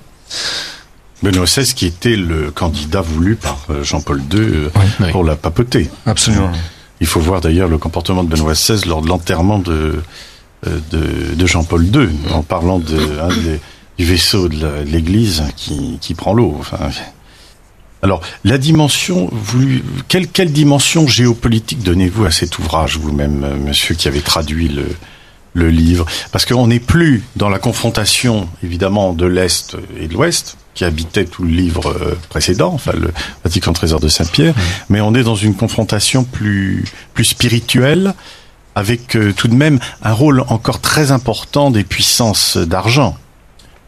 Benoît 1.23 1.45
XVI 1.45 1.73
qui 1.73 1.85
était 1.85 2.15
le 2.15 2.51
candidat 2.51 3.01
voulu 3.01 3.35
par 3.35 3.59
euh, 3.69 3.83
Jean-Paul 3.83 4.21
II 4.33 4.69
oui, 4.75 5.11
pour 5.11 5.21
oui. 5.21 5.27
la 5.27 5.35
papauté. 5.35 5.89
Absolument. 6.05 6.51
Il 6.99 7.07
faut 7.07 7.19
voir 7.19 7.41
d'ailleurs 7.41 7.67
le 7.69 7.77
comportement 7.77 8.23
de 8.23 8.29
Benoît 8.29 8.53
XVI 8.53 8.87
lors 8.87 9.01
de 9.01 9.07
l'enterrement 9.07 9.59
de, 9.59 10.01
euh, 10.67 10.79
de, 10.91 11.35
de 11.35 11.45
Jean-Paul 11.45 11.85
II, 11.85 12.09
en 12.33 12.41
parlant 12.41 12.79
de, 12.79 12.97
hein, 13.21 13.29
de, 13.29 13.59
du 13.97 14.05
vaisseau 14.05 14.49
de 14.49 14.83
l'Église 14.85 15.43
qui, 15.55 15.99
qui 16.01 16.15
prend 16.15 16.33
l'eau. 16.33 16.57
Enfin, 16.59 16.77
alors, 18.01 18.21
la 18.43 18.57
dimension, 18.57 19.29
vous, 19.31 19.63
quelle, 20.07 20.27
quelle 20.27 20.51
dimension 20.51 21.07
géopolitique 21.07 21.83
donnez-vous 21.83 22.25
à 22.25 22.31
cet 22.31 22.57
ouvrage, 22.57 22.97
vous-même, 22.97 23.63
monsieur, 23.63 23.93
qui 23.93 24.07
avez 24.07 24.21
traduit 24.21 24.69
le, 24.69 24.87
le 25.53 25.69
livre? 25.69 26.05
Parce 26.31 26.45
qu'on 26.45 26.67
n'est 26.67 26.79
plus 26.79 27.23
dans 27.35 27.49
la 27.49 27.59
confrontation, 27.59 28.49
évidemment, 28.63 29.13
de 29.13 29.25
l'Est 29.27 29.77
et 29.99 30.07
de 30.07 30.13
l'Ouest, 30.13 30.57
qui 30.73 30.83
habitait 30.83 31.25
tout 31.25 31.43
le 31.43 31.51
livre 31.51 31.91
euh, 31.91 32.17
précédent, 32.29 32.71
enfin 32.73 32.93
le 32.93 33.11
Vatican 33.43 33.73
Trésor 33.73 33.99
de 33.99 34.07
Saint-Pierre, 34.07 34.55
mais 34.89 35.01
on 35.01 35.13
est 35.13 35.23
dans 35.23 35.35
une 35.35 35.53
confrontation 35.53 36.23
plus 36.23 36.85
plus 37.13 37.25
spirituelle, 37.25 38.13
avec 38.73 39.15
euh, 39.15 39.33
tout 39.33 39.47
de 39.47 39.53
même 39.53 39.79
un 40.01 40.13
rôle 40.13 40.43
encore 40.47 40.79
très 40.79 41.11
important 41.11 41.71
des 41.71 41.83
puissances 41.83 42.57
d'argent. 42.57 43.17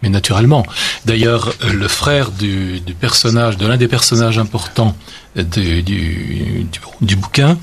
Mais 0.04 0.10
naturellement. 0.10 0.63
D'ailleurs, 1.06 1.54
le 1.66 1.88
frère 1.88 2.30
du, 2.30 2.80
du, 2.82 2.94
personnage, 2.94 3.58
de 3.58 3.66
l'un 3.66 3.78
des 3.78 3.88
personnages 3.88 4.38
importants 4.38 4.96
du, 5.36 5.82
du, 5.82 6.68
du, 6.72 6.80
du 7.02 7.16
bouquin, 7.16 7.58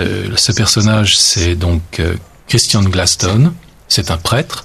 euh, 0.00 0.28
ce 0.36 0.52
personnage, 0.52 1.18
c'est 1.18 1.56
donc 1.56 1.82
euh, 1.98 2.14
Christian 2.48 2.82
Glaston. 2.82 3.52
C'est 3.88 4.10
un 4.10 4.16
prêtre 4.16 4.64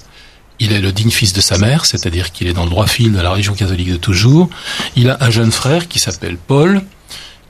il 0.60 0.74
est 0.74 0.82
le 0.82 0.92
digne 0.92 1.12
fils 1.12 1.34
de 1.34 1.42
sa 1.42 1.58
mère, 1.58 1.86
c'est-à-dire 1.86 2.32
qu'il 2.32 2.48
est 2.48 2.54
dans 2.54 2.64
le 2.64 2.70
droit 2.70 2.88
fil 2.88 3.12
de 3.12 3.20
la 3.20 3.30
religion 3.30 3.54
catholique 3.54 3.92
de 3.92 3.98
toujours. 3.98 4.50
Il 4.96 5.10
a 5.10 5.18
un 5.22 5.30
jeune 5.30 5.52
frère 5.52 5.88
qui 5.88 6.00
s'appelle 6.00 6.38
Paul, 6.38 6.82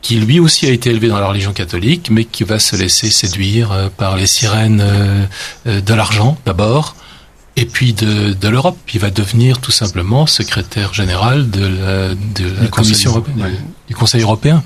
qui 0.01 0.15
lui 0.15 0.39
aussi 0.39 0.67
a 0.67 0.71
été 0.71 0.89
élevé 0.89 1.07
dans 1.07 1.19
la 1.19 1.27
religion 1.27 1.53
catholique, 1.53 2.09
mais 2.11 2.25
qui 2.25 2.43
va 2.43 2.59
se 2.59 2.75
laisser 2.75 3.09
séduire 3.09 3.71
euh, 3.71 3.87
par 3.95 4.17
les 4.17 4.27
sirènes 4.27 4.81
euh, 4.81 5.25
de 5.65 5.93
l'argent 5.93 6.37
d'abord, 6.45 6.95
et 7.57 7.65
puis 7.65 7.91
de, 7.91 8.31
de 8.33 8.47
l'Europe. 8.47 8.77
Il 8.93 9.01
va 9.01 9.09
devenir 9.09 9.59
tout 9.59 9.71
simplement 9.71 10.25
secrétaire 10.25 10.93
général 10.93 11.49
de 11.49 11.67
la, 11.67 12.15
de 12.15 12.61
la 12.61 12.67
Commission 12.67 13.11
européenne, 13.11 13.41
ouais. 13.41 13.51
du 13.89 13.95
Conseil 13.95 14.21
européen. 14.21 14.63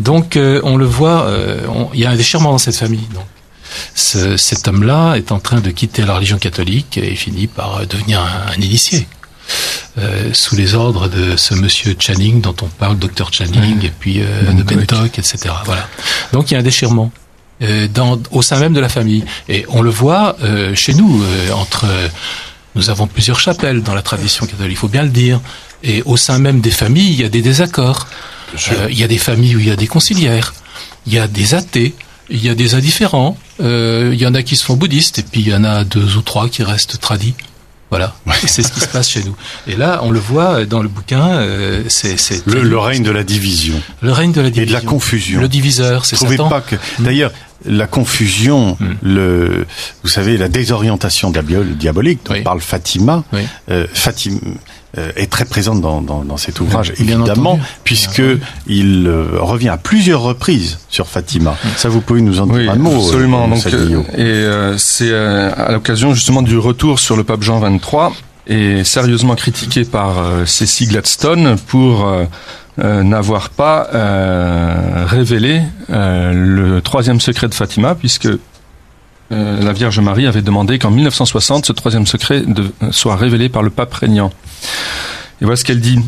Donc 0.00 0.36
euh, 0.36 0.60
on 0.64 0.76
le 0.76 0.86
voit, 0.86 1.30
on, 1.68 1.90
il 1.94 2.00
y 2.00 2.04
a 2.04 2.10
un 2.10 2.16
déchirement 2.16 2.50
dans 2.50 2.58
cette 2.58 2.76
famille. 2.76 3.06
Donc 3.14 3.26
ce, 3.94 4.36
cet 4.36 4.66
homme-là 4.66 5.14
est 5.14 5.30
en 5.30 5.38
train 5.38 5.60
de 5.60 5.70
quitter 5.70 6.04
la 6.04 6.16
religion 6.16 6.38
catholique 6.38 6.98
et 6.98 7.14
finit 7.14 7.46
par 7.46 7.86
devenir 7.86 8.20
un, 8.20 8.52
un 8.52 8.60
initié. 8.60 9.06
Euh, 9.98 10.34
sous 10.34 10.56
les 10.56 10.74
ordres 10.74 11.08
de 11.08 11.36
ce 11.36 11.54
monsieur 11.54 11.96
Channing 11.98 12.42
dont 12.42 12.54
on 12.60 12.66
parle, 12.66 12.98
docteur 12.98 13.32
Channing, 13.32 13.82
et 13.82 13.92
puis 13.98 14.20
euh, 14.20 14.52
de 14.52 14.62
Bentock, 14.62 15.18
etc. 15.18 15.38
Voilà. 15.64 15.88
Donc 16.32 16.50
il 16.50 16.54
y 16.54 16.56
a 16.56 16.60
un 16.60 16.64
déchirement 16.64 17.10
euh, 17.14 17.25
dans, 17.60 18.20
au 18.30 18.42
sein 18.42 18.58
même 18.58 18.74
de 18.74 18.80
la 18.80 18.88
famille. 18.88 19.24
Et 19.48 19.64
on 19.68 19.82
le 19.82 19.90
voit 19.90 20.36
euh, 20.42 20.74
chez 20.74 20.94
nous, 20.94 21.22
euh, 21.22 21.52
entre... 21.52 21.86
Nous 22.76 22.90
avons 22.90 23.06
plusieurs 23.06 23.40
chapelles 23.40 23.82
dans 23.82 23.94
la 23.94 24.02
tradition 24.02 24.44
catholique, 24.44 24.72
il 24.72 24.76
faut 24.76 24.88
bien 24.88 25.02
le 25.02 25.08
dire. 25.08 25.40
Et 25.82 26.02
au 26.02 26.18
sein 26.18 26.38
même 26.38 26.60
des 26.60 26.70
familles, 26.70 27.10
il 27.10 27.20
y 27.20 27.24
a 27.24 27.30
des 27.30 27.40
désaccords. 27.40 28.06
Euh, 28.72 28.88
il 28.90 28.98
y 28.98 29.02
a 29.02 29.08
des 29.08 29.18
familles 29.18 29.56
où 29.56 29.60
il 29.60 29.66
y 29.66 29.70
a 29.70 29.76
des 29.76 29.86
conciliaires. 29.86 30.52
Il 31.06 31.14
y 31.14 31.18
a 31.18 31.26
des 31.26 31.54
athées. 31.54 31.94
Il 32.28 32.44
y 32.44 32.50
a 32.50 32.54
des 32.54 32.74
indifférents. 32.74 33.38
Euh, 33.60 34.10
il 34.12 34.20
y 34.20 34.26
en 34.26 34.34
a 34.34 34.42
qui 34.42 34.56
se 34.56 34.64
font 34.64 34.76
bouddhistes. 34.76 35.20
Et 35.20 35.22
puis 35.22 35.40
il 35.40 35.48
y 35.48 35.54
en 35.54 35.64
a 35.64 35.84
deux 35.84 36.16
ou 36.16 36.20
trois 36.20 36.50
qui 36.50 36.62
restent 36.62 37.00
tradis. 37.00 37.34
Voilà, 37.90 38.14
c'est 38.46 38.62
ce 38.62 38.72
qui 38.72 38.80
se 38.80 38.88
passe 38.88 39.08
chez 39.08 39.22
nous. 39.22 39.36
Et 39.68 39.76
là, 39.76 40.00
on 40.02 40.10
le 40.10 40.18
voit 40.18 40.64
dans 40.64 40.82
le 40.82 40.88
bouquin, 40.88 41.36
euh, 41.36 41.84
c'est 41.88 42.16
le, 42.46 42.62
le, 42.62 42.78
règne 42.78 43.04
de 43.04 43.12
la 43.12 43.22
division. 43.22 43.80
Le 44.00 44.10
règne 44.12 44.32
de 44.32 44.40
la 44.40 44.50
division. 44.50 44.62
Et 44.62 44.66
de 44.66 44.72
la 44.72 44.80
confusion. 44.80 45.40
Le 45.40 45.48
diviseur, 45.48 46.04
c'est 46.04 46.16
ça. 46.16 46.26
pas 46.48 46.60
que 46.60 46.76
d'ailleurs 46.98 47.30
la 47.64 47.86
confusion, 47.86 48.76
mm. 48.78 48.86
le 49.02 49.66
vous 50.02 50.08
savez 50.08 50.36
la 50.36 50.48
désorientation 50.48 51.30
diabolique 51.30 52.20
dont 52.24 52.34
oui. 52.34 52.42
parle 52.42 52.60
Fatima, 52.60 53.24
oui. 53.32 53.40
euh, 53.70 53.86
Fatima 53.92 54.36
euh, 54.36 54.50
est 55.16 55.30
très 55.30 55.44
présente 55.44 55.80
dans, 55.80 56.00
dans, 56.00 56.24
dans 56.24 56.36
cet 56.36 56.60
ouvrage, 56.60 56.92
Bien 56.98 57.18
évidemment, 57.18 57.58
puisque 57.84 58.22
il 58.66 59.06
euh, 59.06 59.38
revient 59.40 59.68
à 59.68 59.76
plusieurs 59.76 60.22
reprises 60.22 60.78
sur 60.88 61.06
Fatima. 61.06 61.56
Ça, 61.76 61.88
vous 61.88 62.00
pouvez 62.00 62.22
nous 62.22 62.40
en 62.40 62.46
dire 62.46 62.54
oui, 62.56 62.68
un 62.68 62.76
mot. 62.76 62.96
Absolument. 62.96 63.48
Donc, 63.48 63.66
euh, 63.66 64.74
et 64.74 64.78
c'est 64.78 65.14
à 65.14 65.72
l'occasion 65.72 66.14
justement 66.14 66.42
du 66.42 66.58
retour 66.58 66.98
sur 66.98 67.16
le 67.16 67.24
pape 67.24 67.42
Jean 67.42 67.60
XXIII 67.60 68.14
et 68.46 68.84
sérieusement 68.84 69.34
critiqué 69.34 69.84
par 69.84 70.46
Cécile 70.46 70.88
Gladstone 70.90 71.56
pour 71.66 72.06
euh, 72.78 73.02
n'avoir 73.02 73.48
pas 73.48 73.88
euh, 73.94 75.06
révélé 75.06 75.62
euh, 75.88 76.32
le 76.34 76.82
troisième 76.82 77.20
secret 77.20 77.48
de 77.48 77.54
Fatima, 77.54 77.94
puisque 77.94 78.28
la 79.30 79.72
Vierge 79.72 79.98
Marie 80.00 80.26
avait 80.26 80.42
demandé 80.42 80.78
qu'en 80.78 80.90
1960, 80.90 81.66
ce 81.66 81.72
troisième 81.72 82.06
secret 82.06 82.42
de, 82.42 82.70
soit 82.90 83.16
révélé 83.16 83.48
par 83.48 83.62
le 83.62 83.70
pape 83.70 83.92
régnant. 83.94 84.30
Et 85.40 85.44
voilà 85.44 85.56
ce 85.56 85.64
qu'elle 85.64 85.80
dit. 85.80 85.98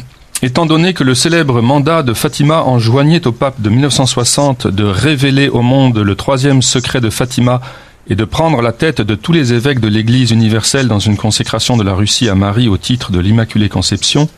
Étant 0.41 0.67
donné 0.67 0.95
que 0.95 1.03
le 1.03 1.17
célèbre 1.17 1.61
mandat 1.63 2.05
de 2.05 2.15
Fatima 2.15 2.63
enjoignait 2.63 3.27
au 3.27 3.33
pape 3.33 3.61
de 3.61 3.71
1960 3.71 4.69
de 4.69 4.85
révéler 4.85 5.49
au 5.49 5.63
monde 5.63 5.99
le 5.99 6.15
troisième 6.15 6.63
secret 6.63 7.01
de 7.01 7.11
Fatima 7.11 7.61
et 8.09 8.15
de 8.15 8.25
prendre 8.25 8.63
la 8.63 8.73
tête 8.73 9.01
de 9.01 9.17
tous 9.17 9.33
les 9.33 9.53
évêques 9.53 9.81
de 9.81 9.89
l'Église 9.89 10.31
universelle 10.31 10.87
dans 10.87 11.01
une 11.01 11.17
consécration 11.17 11.77
de 11.77 11.83
la 11.83 11.93
Russie 11.93 12.29
à 12.29 12.37
Marie 12.37 12.69
au 12.69 12.77
titre 12.77 13.11
de 13.11 13.19
l'Immaculée 13.19 13.69
Conception, 13.69 14.29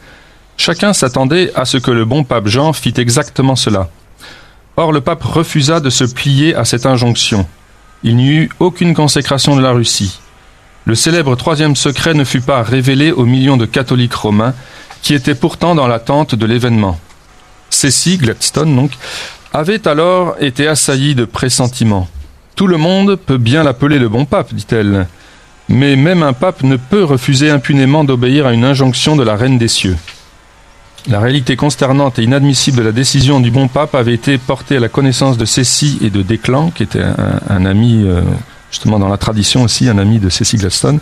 chacun 0.57 0.95
s'attendait 0.95 1.53
à 1.55 1.67
ce 1.67 1.77
que 1.77 1.91
le 1.91 2.07
bon 2.07 2.25
pape 2.25 2.49
Jean 2.49 2.73
fît 2.73 2.95
exactement 2.97 3.55
cela. 3.55 3.91
Or 4.79 4.93
le 4.93 5.03
pape 5.03 5.23
refusa 5.23 5.81
de 5.81 5.91
se 5.91 6.05
plier 6.05 6.55
à 6.55 6.65
cette 6.65 6.87
injonction. 6.87 7.47
Il 8.03 8.17
n'y 8.17 8.29
eut 8.29 8.51
aucune 8.61 8.95
consécration 8.95 9.57
de 9.57 9.61
la 9.61 9.73
Russie. 9.73 10.21
Le 10.87 10.95
célèbre 10.95 11.37
troisième 11.37 11.77
secret 11.77 12.15
ne 12.15 12.25
fut 12.25 12.41
pas 12.41 12.63
révélé 12.63 13.13
aux 13.13 13.27
millions 13.27 13.59
de 13.59 13.67
catholiques 13.67 14.15
romains 14.15 14.55
qui 15.03 15.15
étaient 15.15 15.35
pourtant 15.35 15.75
dans 15.75 15.87
l'attente 15.87 16.35
de 16.35 16.47
l'événement. 16.47 16.99
Cécile 17.69 18.19
Gladstone, 18.19 18.75
donc, 18.75 18.93
avait 19.53 19.87
alors 19.87 20.35
été 20.41 20.67
assaillie 20.67 21.15
de 21.15 21.25
pressentiments. 21.25 22.09
Tout 22.57 22.67
le 22.67 22.77
monde 22.77 23.17
peut 23.17 23.39
bien 23.39 23.63
l'appeler 23.63 23.99
le 23.99 24.09
bon 24.09 24.25
pape, 24.25 24.55
dit-elle. 24.55 25.07
Mais 25.69 25.97
même 25.97 26.23
un 26.23 26.33
pape 26.33 26.63
ne 26.63 26.77
peut 26.77 27.05
refuser 27.05 27.51
impunément 27.51 28.05
d'obéir 28.05 28.47
à 28.47 28.53
une 28.53 28.65
injonction 28.65 29.15
de 29.17 29.23
la 29.23 29.37
reine 29.37 29.59
des 29.59 29.69
cieux. 29.69 29.97
La 31.09 31.19
réalité 31.19 31.57
consternante 31.57 32.19
et 32.19 32.25
inadmissible 32.25 32.79
de 32.79 32.83
la 32.83 32.93
décision 32.93 33.41
du 33.41 33.51
bon 33.51 33.69
pape 33.69 33.95
avait 33.95 34.13
été 34.13 34.37
portée 34.37 34.77
à 34.77 34.81
la 34.81 34.89
connaissance 34.89 35.39
de 35.39 35.45
Cécile 35.47 35.99
et 36.05 36.11
de 36.11 36.23
Desclans, 36.23 36.71
qui 36.71 36.83
était 36.83 37.03
un, 37.49 37.65
ami 37.65 38.03
euh, 38.05 38.21
justement 38.71 38.99
dans 38.99 39.09
la 39.09 39.17
tradition 39.17 39.63
aussi, 39.63 39.89
un 39.89 39.97
ami 39.97 40.19
de 40.19 40.29
Cécile 40.29 40.61
Gladstone, 40.61 41.01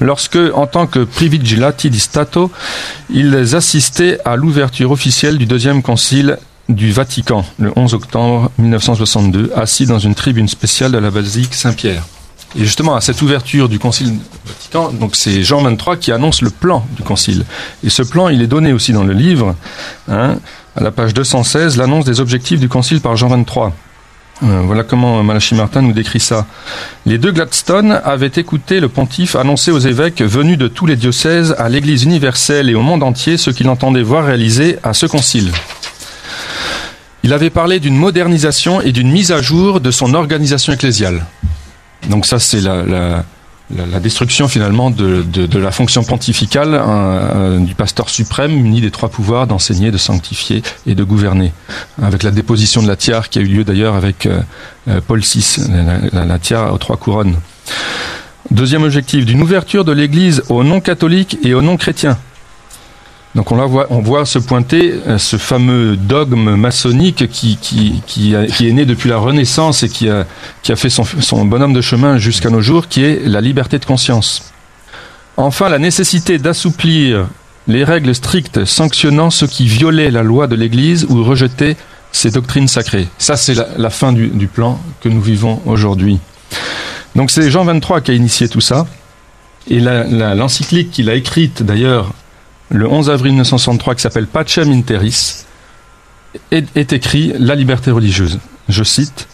lorsque, 0.00 0.38
en 0.54 0.66
tant 0.66 0.86
que 0.86 1.00
privigilati 1.00 1.90
di 1.90 1.98
Stato, 1.98 2.52
ils 3.10 3.54
assistaient 3.56 4.18
à 4.24 4.36
l'ouverture 4.36 4.92
officielle 4.92 5.38
du 5.38 5.46
deuxième 5.46 5.82
concile 5.82 6.38
du 6.68 6.92
Vatican, 6.92 7.44
le 7.58 7.72
11 7.74 7.94
octobre 7.94 8.50
1962, 8.58 9.52
assis 9.56 9.86
dans 9.86 9.98
une 9.98 10.14
tribune 10.14 10.48
spéciale 10.48 10.92
de 10.92 10.98
la 10.98 11.10
basilique 11.10 11.54
Saint-Pierre. 11.54 12.04
Et 12.56 12.64
justement, 12.64 12.94
à 12.94 13.00
cette 13.00 13.22
ouverture 13.22 13.68
du 13.68 13.78
Concile 13.78 14.12
Vatican, 14.44 14.90
donc 14.92 15.16
c'est 15.16 15.42
Jean 15.42 15.62
23 15.62 15.96
qui 15.96 16.12
annonce 16.12 16.42
le 16.42 16.50
plan 16.50 16.86
du 16.96 17.02
Concile. 17.02 17.44
Et 17.84 17.90
ce 17.90 18.02
plan, 18.02 18.28
il 18.28 18.42
est 18.42 18.46
donné 18.46 18.72
aussi 18.72 18.92
dans 18.92 19.04
le 19.04 19.14
livre, 19.14 19.54
hein, 20.08 20.36
à 20.76 20.82
la 20.82 20.90
page 20.90 21.14
216, 21.14 21.76
l'annonce 21.76 22.04
des 22.04 22.20
objectifs 22.20 22.60
du 22.60 22.68
Concile 22.68 23.00
par 23.00 23.16
Jean 23.16 23.28
23. 23.28 23.72
Euh, 24.42 24.62
voilà 24.64 24.82
comment 24.82 25.22
Malachi 25.22 25.54
Martin 25.54 25.82
nous 25.82 25.92
décrit 25.92 26.18
ça. 26.20 26.46
Les 27.06 27.16
deux 27.16 27.30
Gladstone 27.30 28.00
avaient 28.04 28.32
écouté 28.34 28.80
le 28.80 28.88
pontife 28.88 29.36
annoncer 29.36 29.70
aux 29.70 29.78
évêques 29.78 30.20
venus 30.20 30.58
de 30.58 30.68
tous 30.68 30.86
les 30.86 30.96
diocèses, 30.96 31.54
à 31.58 31.68
l'Église 31.68 32.04
universelle 32.04 32.68
et 32.68 32.74
au 32.74 32.82
monde 32.82 33.02
entier 33.02 33.36
ce 33.36 33.50
qu'il 33.50 33.68
entendait 33.68 34.02
voir 34.02 34.24
réaliser 34.24 34.78
à 34.82 34.94
ce 34.94 35.06
concile. 35.06 35.52
Il 37.22 37.32
avait 37.32 37.50
parlé 37.50 37.78
d'une 37.78 37.96
modernisation 37.96 38.80
et 38.80 38.90
d'une 38.90 39.10
mise 39.10 39.30
à 39.30 39.40
jour 39.40 39.80
de 39.80 39.92
son 39.92 40.12
organisation 40.12 40.72
ecclésiale. 40.72 41.24
Donc 42.08 42.26
ça, 42.26 42.38
c'est 42.38 42.60
la, 42.60 43.24
la, 43.76 44.00
destruction 44.00 44.48
finalement 44.48 44.90
de, 44.90 45.22
de, 45.22 45.58
la 45.58 45.70
fonction 45.70 46.04
pontificale 46.04 46.70
euh, 46.74 47.58
du 47.58 47.74
pasteur 47.74 48.10
suprême 48.10 48.52
muni 48.52 48.80
des 48.80 48.90
trois 48.90 49.08
pouvoirs 49.08 49.46
d'enseigner, 49.46 49.90
de 49.90 49.98
sanctifier 49.98 50.62
et 50.86 50.94
de 50.94 51.04
gouverner. 51.04 51.52
Avec 52.02 52.22
la 52.22 52.30
déposition 52.30 52.82
de 52.82 52.88
la 52.88 52.96
tiare 52.96 53.28
qui 53.28 53.38
a 53.38 53.42
eu 53.42 53.46
lieu 53.46 53.64
d'ailleurs 53.64 53.94
avec 53.94 54.26
euh, 54.26 54.40
euh, 54.88 55.00
Paul 55.06 55.20
VI, 55.20 55.58
la, 56.12 56.24
la, 56.24 56.38
tiare 56.38 56.72
aux 56.72 56.78
trois 56.78 56.96
couronnes. 56.96 57.36
Deuxième 58.50 58.82
objectif, 58.82 59.24
d'une 59.24 59.40
ouverture 59.42 59.84
de 59.84 59.92
l'Église 59.92 60.42
aux 60.48 60.64
non-catholiques 60.64 61.38
et 61.42 61.54
aux 61.54 61.62
non-chrétiens. 61.62 62.18
Donc 63.34 63.50
on, 63.50 63.66
voit, 63.66 63.86
on 63.88 64.00
voit 64.00 64.26
se 64.26 64.38
pointer 64.38 64.94
euh, 65.06 65.16
ce 65.16 65.38
fameux 65.38 65.96
dogme 65.96 66.54
maçonnique 66.54 67.28
qui, 67.28 67.56
qui, 67.56 68.02
qui, 68.06 68.34
est 68.34 68.72
né 68.72 68.84
depuis 68.84 69.08
la 69.08 69.16
Renaissance 69.16 69.82
et 69.82 69.88
qui 69.88 70.10
a, 70.10 70.26
qui 70.62 70.70
a 70.70 70.76
fait 70.76 70.90
son, 70.90 71.04
son 71.04 71.46
bonhomme 71.46 71.72
de 71.72 71.80
chemin 71.80 72.18
jusqu'à 72.18 72.50
nos 72.50 72.60
jours, 72.60 72.88
qui 72.88 73.02
est 73.02 73.26
la 73.26 73.40
liberté 73.40 73.78
de 73.78 73.86
conscience. 73.86 74.52
Enfin, 75.38 75.70
la 75.70 75.78
nécessité 75.78 76.38
d'assouplir 76.38 77.26
les 77.68 77.84
règles 77.84 78.14
strictes 78.14 78.66
sanctionnant 78.66 79.30
ceux 79.30 79.46
qui 79.46 79.66
violaient 79.66 80.10
la 80.10 80.22
loi 80.22 80.46
de 80.46 80.54
l'Église 80.54 81.06
ou 81.08 81.24
rejetaient 81.24 81.76
ses 82.10 82.30
doctrines 82.30 82.68
sacrées. 82.68 83.08
Ça, 83.16 83.36
c'est 83.36 83.54
la, 83.54 83.90
fin 83.90 84.12
du, 84.12 84.28
du, 84.28 84.46
plan 84.46 84.78
que 85.00 85.08
nous 85.08 85.22
vivons 85.22 85.62
aujourd'hui. 85.64 86.18
Donc 87.16 87.30
c'est 87.30 87.50
Jean 87.50 87.64
23 87.64 88.02
qui 88.02 88.10
a 88.10 88.14
initié 88.14 88.48
tout 88.48 88.60
ça. 88.60 88.86
Et 89.70 89.80
l'encyclique 89.80 90.90
qu'il 90.90 91.08
a 91.08 91.14
écrite 91.14 91.62
d'ailleurs 91.62 92.12
le 92.70 92.88
11 92.88 93.10
avril 93.10 93.32
1963 93.32 93.94
qui 93.94 94.02
s'appelle 94.02 94.26
Pacem 94.26 94.70
Interis, 94.70 95.44
est, 96.50 96.92
écrit 96.92 97.32
La 97.38 97.54
liberté 97.54 97.90
religieuse. 97.90 98.38
Je 98.68 98.82
cite 98.82 99.28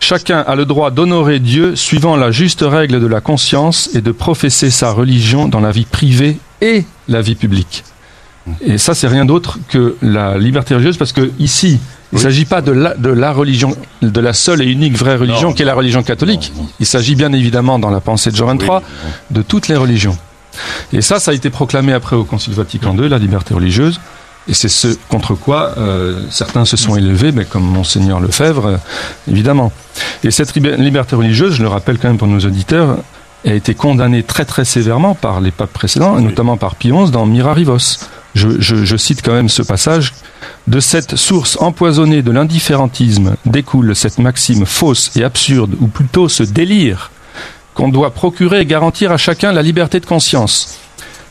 Chacun 0.00 0.38
a 0.38 0.54
le 0.54 0.64
droit 0.64 0.90
d'honorer 0.90 1.40
Dieu 1.40 1.74
suivant 1.74 2.16
la 2.16 2.30
juste 2.30 2.64
règle 2.66 3.00
de 3.00 3.06
la 3.06 3.20
conscience 3.20 3.90
et 3.94 4.00
de 4.00 4.12
professer 4.12 4.70
sa 4.70 4.92
religion 4.92 5.48
dans 5.48 5.60
la 5.60 5.72
vie 5.72 5.86
privée 5.86 6.38
et 6.60 6.84
la 7.08 7.20
vie 7.20 7.34
publique. 7.34 7.84
Et 8.60 8.78
ça, 8.78 8.94
c'est 8.94 9.08
rien 9.08 9.24
d'autre 9.24 9.58
que 9.68 9.96
la 10.00 10.38
liberté 10.38 10.74
religieuse, 10.74 10.96
parce 10.96 11.12
que 11.12 11.32
ici, 11.38 11.80
il 12.12 12.16
ne 12.16 12.20
s'agit 12.20 12.44
pas 12.46 12.62
de 12.62 12.72
la, 12.72 12.94
de 12.94 13.10
la 13.10 13.32
religion, 13.32 13.76
de 14.00 14.20
la 14.20 14.32
seule 14.32 14.62
et 14.62 14.66
unique 14.66 14.96
vraie 14.96 15.16
religion 15.16 15.52
qui 15.52 15.62
est 15.62 15.66
la 15.66 15.74
religion 15.74 16.02
catholique. 16.02 16.52
Il 16.80 16.86
s'agit 16.86 17.14
bien 17.16 17.32
évidemment, 17.32 17.78
dans 17.78 17.90
la 17.90 18.00
pensée 18.00 18.30
de 18.30 18.36
Jean 18.36 18.46
23, 18.46 18.82
de 19.30 19.42
toutes 19.42 19.68
les 19.68 19.76
religions. 19.76 20.16
Et 20.92 21.02
ça, 21.02 21.20
ça 21.20 21.32
a 21.32 21.34
été 21.34 21.50
proclamé 21.50 21.92
après 21.92 22.16
au 22.16 22.24
Concile 22.24 22.54
Vatican 22.54 22.96
II, 22.96 23.08
la 23.08 23.18
liberté 23.18 23.54
religieuse. 23.54 24.00
Et 24.48 24.54
c'est 24.54 24.68
ce 24.68 24.88
contre 25.08 25.34
quoi 25.34 25.74
euh, 25.76 26.22
certains 26.30 26.64
se 26.64 26.76
sont 26.78 26.96
élevés, 26.96 27.32
mais 27.32 27.44
comme 27.44 27.64
monseigneur 27.64 28.18
Lefebvre, 28.18 28.66
euh, 28.66 28.76
évidemment. 29.30 29.72
Et 30.24 30.30
cette 30.30 30.54
liberté 30.54 31.16
religieuse, 31.16 31.54
je 31.54 31.62
le 31.62 31.68
rappelle 31.68 31.98
quand 31.98 32.08
même 32.08 32.16
pour 32.16 32.28
nos 32.28 32.40
auditeurs, 32.40 32.98
a 33.46 33.52
été 33.52 33.74
condamnée 33.74 34.22
très 34.22 34.44
très 34.44 34.64
sévèrement 34.64 35.14
par 35.14 35.40
les 35.40 35.50
papes 35.50 35.72
précédents, 35.72 36.18
et 36.18 36.22
notamment 36.22 36.56
par 36.56 36.76
Pie 36.76 36.90
XI 36.90 37.10
dans 37.10 37.26
Mirarivos. 37.26 37.98
Je, 38.34 38.48
je, 38.58 38.84
je 38.84 38.96
cite 38.96 39.22
quand 39.22 39.32
même 39.32 39.48
ce 39.48 39.62
passage. 39.62 40.12
De 40.66 40.80
cette 40.80 41.16
source 41.16 41.56
empoisonnée 41.60 42.22
de 42.22 42.30
l'indifférentisme 42.30 43.36
découle 43.46 43.94
cette 43.94 44.18
maxime 44.18 44.66
fausse 44.66 45.10
et 45.16 45.24
absurde, 45.24 45.76
ou 45.80 45.88
plutôt 45.88 46.28
ce 46.28 46.42
délire 46.42 47.10
qu'on 47.78 47.88
doit 47.88 48.10
procurer 48.10 48.62
et 48.62 48.66
garantir 48.66 49.12
à 49.12 49.16
chacun 49.16 49.52
la 49.52 49.62
liberté 49.62 50.00
de 50.00 50.06
conscience. 50.06 50.80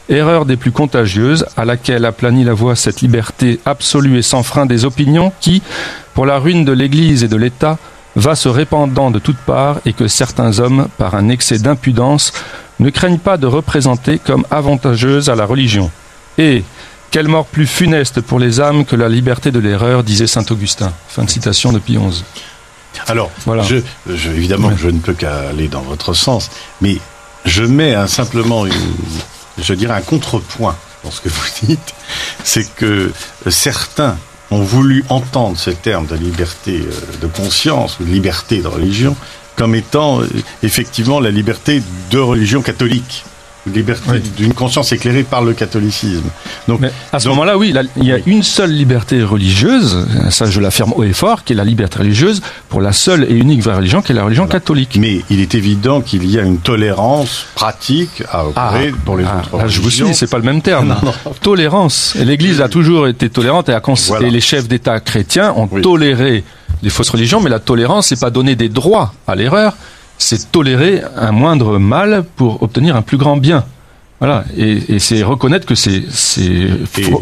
Erreur 0.07 0.45
des 0.45 0.55
plus 0.55 0.71
contagieuses, 0.71 1.45
à 1.57 1.65
laquelle 1.65 2.05
aplanit 2.05 2.45
la 2.45 2.53
voie 2.53 2.77
cette 2.77 3.01
liberté 3.01 3.59
absolue 3.65 4.19
et 4.19 4.21
sans 4.21 4.43
frein 4.43 4.65
des 4.65 4.85
opinions 4.85 5.33
qui, 5.41 5.61
pour 6.13 6.25
la 6.25 6.39
ruine 6.39 6.63
de 6.63 6.71
l'Église 6.71 7.25
et 7.25 7.27
de 7.27 7.35
l'État, 7.35 7.77
va 8.15 8.33
se 8.33 8.47
répandant 8.47 9.11
de 9.11 9.19
toutes 9.19 9.39
parts 9.39 9.81
et 9.85 9.91
que 9.91 10.07
certains 10.07 10.59
hommes, 10.59 10.87
par 10.97 11.15
un 11.15 11.27
excès 11.27 11.59
d'impudence, 11.59 12.31
ne 12.79 12.89
craignent 12.91 13.19
pas 13.19 13.35
de 13.35 13.45
représenter 13.45 14.17
comme 14.17 14.45
avantageuse 14.49 15.29
à 15.29 15.35
la 15.35 15.45
religion. 15.45 15.91
Et 16.37 16.63
quelle 17.11 17.27
mort 17.27 17.45
plus 17.45 17.67
funeste 17.67 18.21
pour 18.21 18.39
les 18.39 18.61
âmes 18.61 18.85
que 18.85 18.95
la 18.95 19.09
liberté 19.09 19.51
de 19.51 19.59
l'erreur, 19.59 20.01
disait 20.01 20.27
saint 20.27 20.45
Augustin. 20.49 20.93
Fin 21.09 21.25
de 21.25 21.29
citation 21.29 21.73
de 21.73 21.79
Pie. 21.79 21.99
Alors, 23.07 23.31
voilà. 23.45 23.63
je, 23.63 23.81
évidemment, 24.29 24.71
je 24.75 24.89
ne 24.89 24.99
peux 24.99 25.13
qu'aller 25.13 25.67
dans 25.67 25.81
votre 25.81 26.13
sens, 26.13 26.49
mais 26.81 26.97
je 27.45 27.63
mets 27.63 27.93
un, 27.93 28.07
simplement, 28.07 28.65
je 29.57 29.73
dirais, 29.73 29.93
un 29.93 30.01
contrepoint 30.01 30.75
dans 31.03 31.11
ce 31.11 31.21
que 31.21 31.29
vous 31.29 31.67
dites, 31.67 31.93
c'est 32.43 32.69
que 32.75 33.11
certains 33.49 34.17
ont 34.51 34.61
voulu 34.61 35.03
entendre 35.09 35.57
ce 35.57 35.69
terme 35.69 36.05
de 36.07 36.15
liberté 36.15 36.81
euh, 36.81 37.17
de 37.21 37.27
conscience 37.27 37.99
ou 37.99 38.05
de 38.05 38.09
liberté 38.09 38.61
de 38.61 38.67
religion 38.67 39.15
comme 39.57 39.75
étant 39.75 40.21
euh, 40.21 40.27
effectivement 40.63 41.19
la 41.19 41.31
liberté 41.31 41.83
de 42.11 42.19
religion 42.19 42.61
catholique 42.61 43.25
liberté 43.73 44.19
d'une 44.35 44.53
conscience 44.53 44.91
éclairée 44.91 45.23
par 45.23 45.43
le 45.43 45.53
catholicisme. 45.53 46.29
Donc, 46.67 46.81
à 47.11 47.19
ce 47.19 47.29
moment-là, 47.29 47.57
oui, 47.57 47.73
il 47.97 48.03
y 48.03 48.11
a 48.11 48.17
une 48.25 48.43
seule 48.43 48.71
liberté 48.71 49.23
religieuse, 49.23 50.05
ça 50.29 50.45
je 50.45 50.59
l'affirme 50.59 50.93
haut 50.95 51.03
et 51.03 51.13
fort, 51.13 51.43
qui 51.43 51.53
est 51.53 51.55
la 51.55 51.63
liberté 51.63 51.99
religieuse 51.99 52.41
pour 52.69 52.81
la 52.81 52.93
seule 52.93 53.25
et 53.29 53.33
unique 53.33 53.61
vraie 53.61 53.75
religion, 53.75 54.01
qui 54.01 54.11
est 54.11 54.15
la 54.15 54.23
religion 54.23 54.47
catholique. 54.47 54.97
Mais 54.99 55.21
il 55.29 55.39
est 55.39 55.55
évident 55.55 56.01
qu'il 56.01 56.29
y 56.29 56.39
a 56.39 56.43
une 56.43 56.59
tolérance 56.59 57.45
pratique 57.55 58.23
à 58.31 58.45
opérer 58.45 58.91
ah, 58.93 58.97
pour 59.05 59.17
les 59.17 59.25
ah, 59.25 59.37
autres 59.37 59.51
religions. 59.53 59.69
Je 59.69 59.81
vous 59.81 59.89
suis, 59.89 60.13
c'est 60.13 60.29
pas 60.29 60.37
le 60.37 60.43
même 60.43 60.61
terme. 60.61 60.95
Tolérance. 61.41 62.15
L'Église 62.15 62.61
a 62.61 62.69
toujours 62.69 63.07
été 63.07 63.29
tolérante 63.29 63.69
et, 63.69 63.73
a 63.73 63.81
et 64.21 64.29
les 64.29 64.41
chefs 64.41 64.67
d'État 64.67 64.99
chrétiens 64.99 65.53
ont 65.55 65.67
toléré 65.67 66.43
les 66.83 66.89
fausses 66.89 67.09
religions, 67.09 67.41
mais 67.41 67.49
la 67.49 67.59
tolérance, 67.59 68.07
c'est 68.07 68.19
pas 68.19 68.29
donner 68.29 68.55
des 68.55 68.69
droits 68.69 69.13
à 69.27 69.35
l'erreur, 69.35 69.75
c'est 70.17 70.51
tolérer 70.51 71.01
un 71.15 71.31
moindre 71.31 71.77
mal 71.77 72.23
pour 72.35 72.63
obtenir 72.63 72.95
un 72.95 73.01
plus 73.01 73.17
grand 73.17 73.37
bien. 73.37 73.65
Voilà, 74.19 74.45
et, 74.57 74.97
c'est 74.97 75.21
reconnaître 75.21 75.67
que 75.67 75.75
ces, 75.75 76.03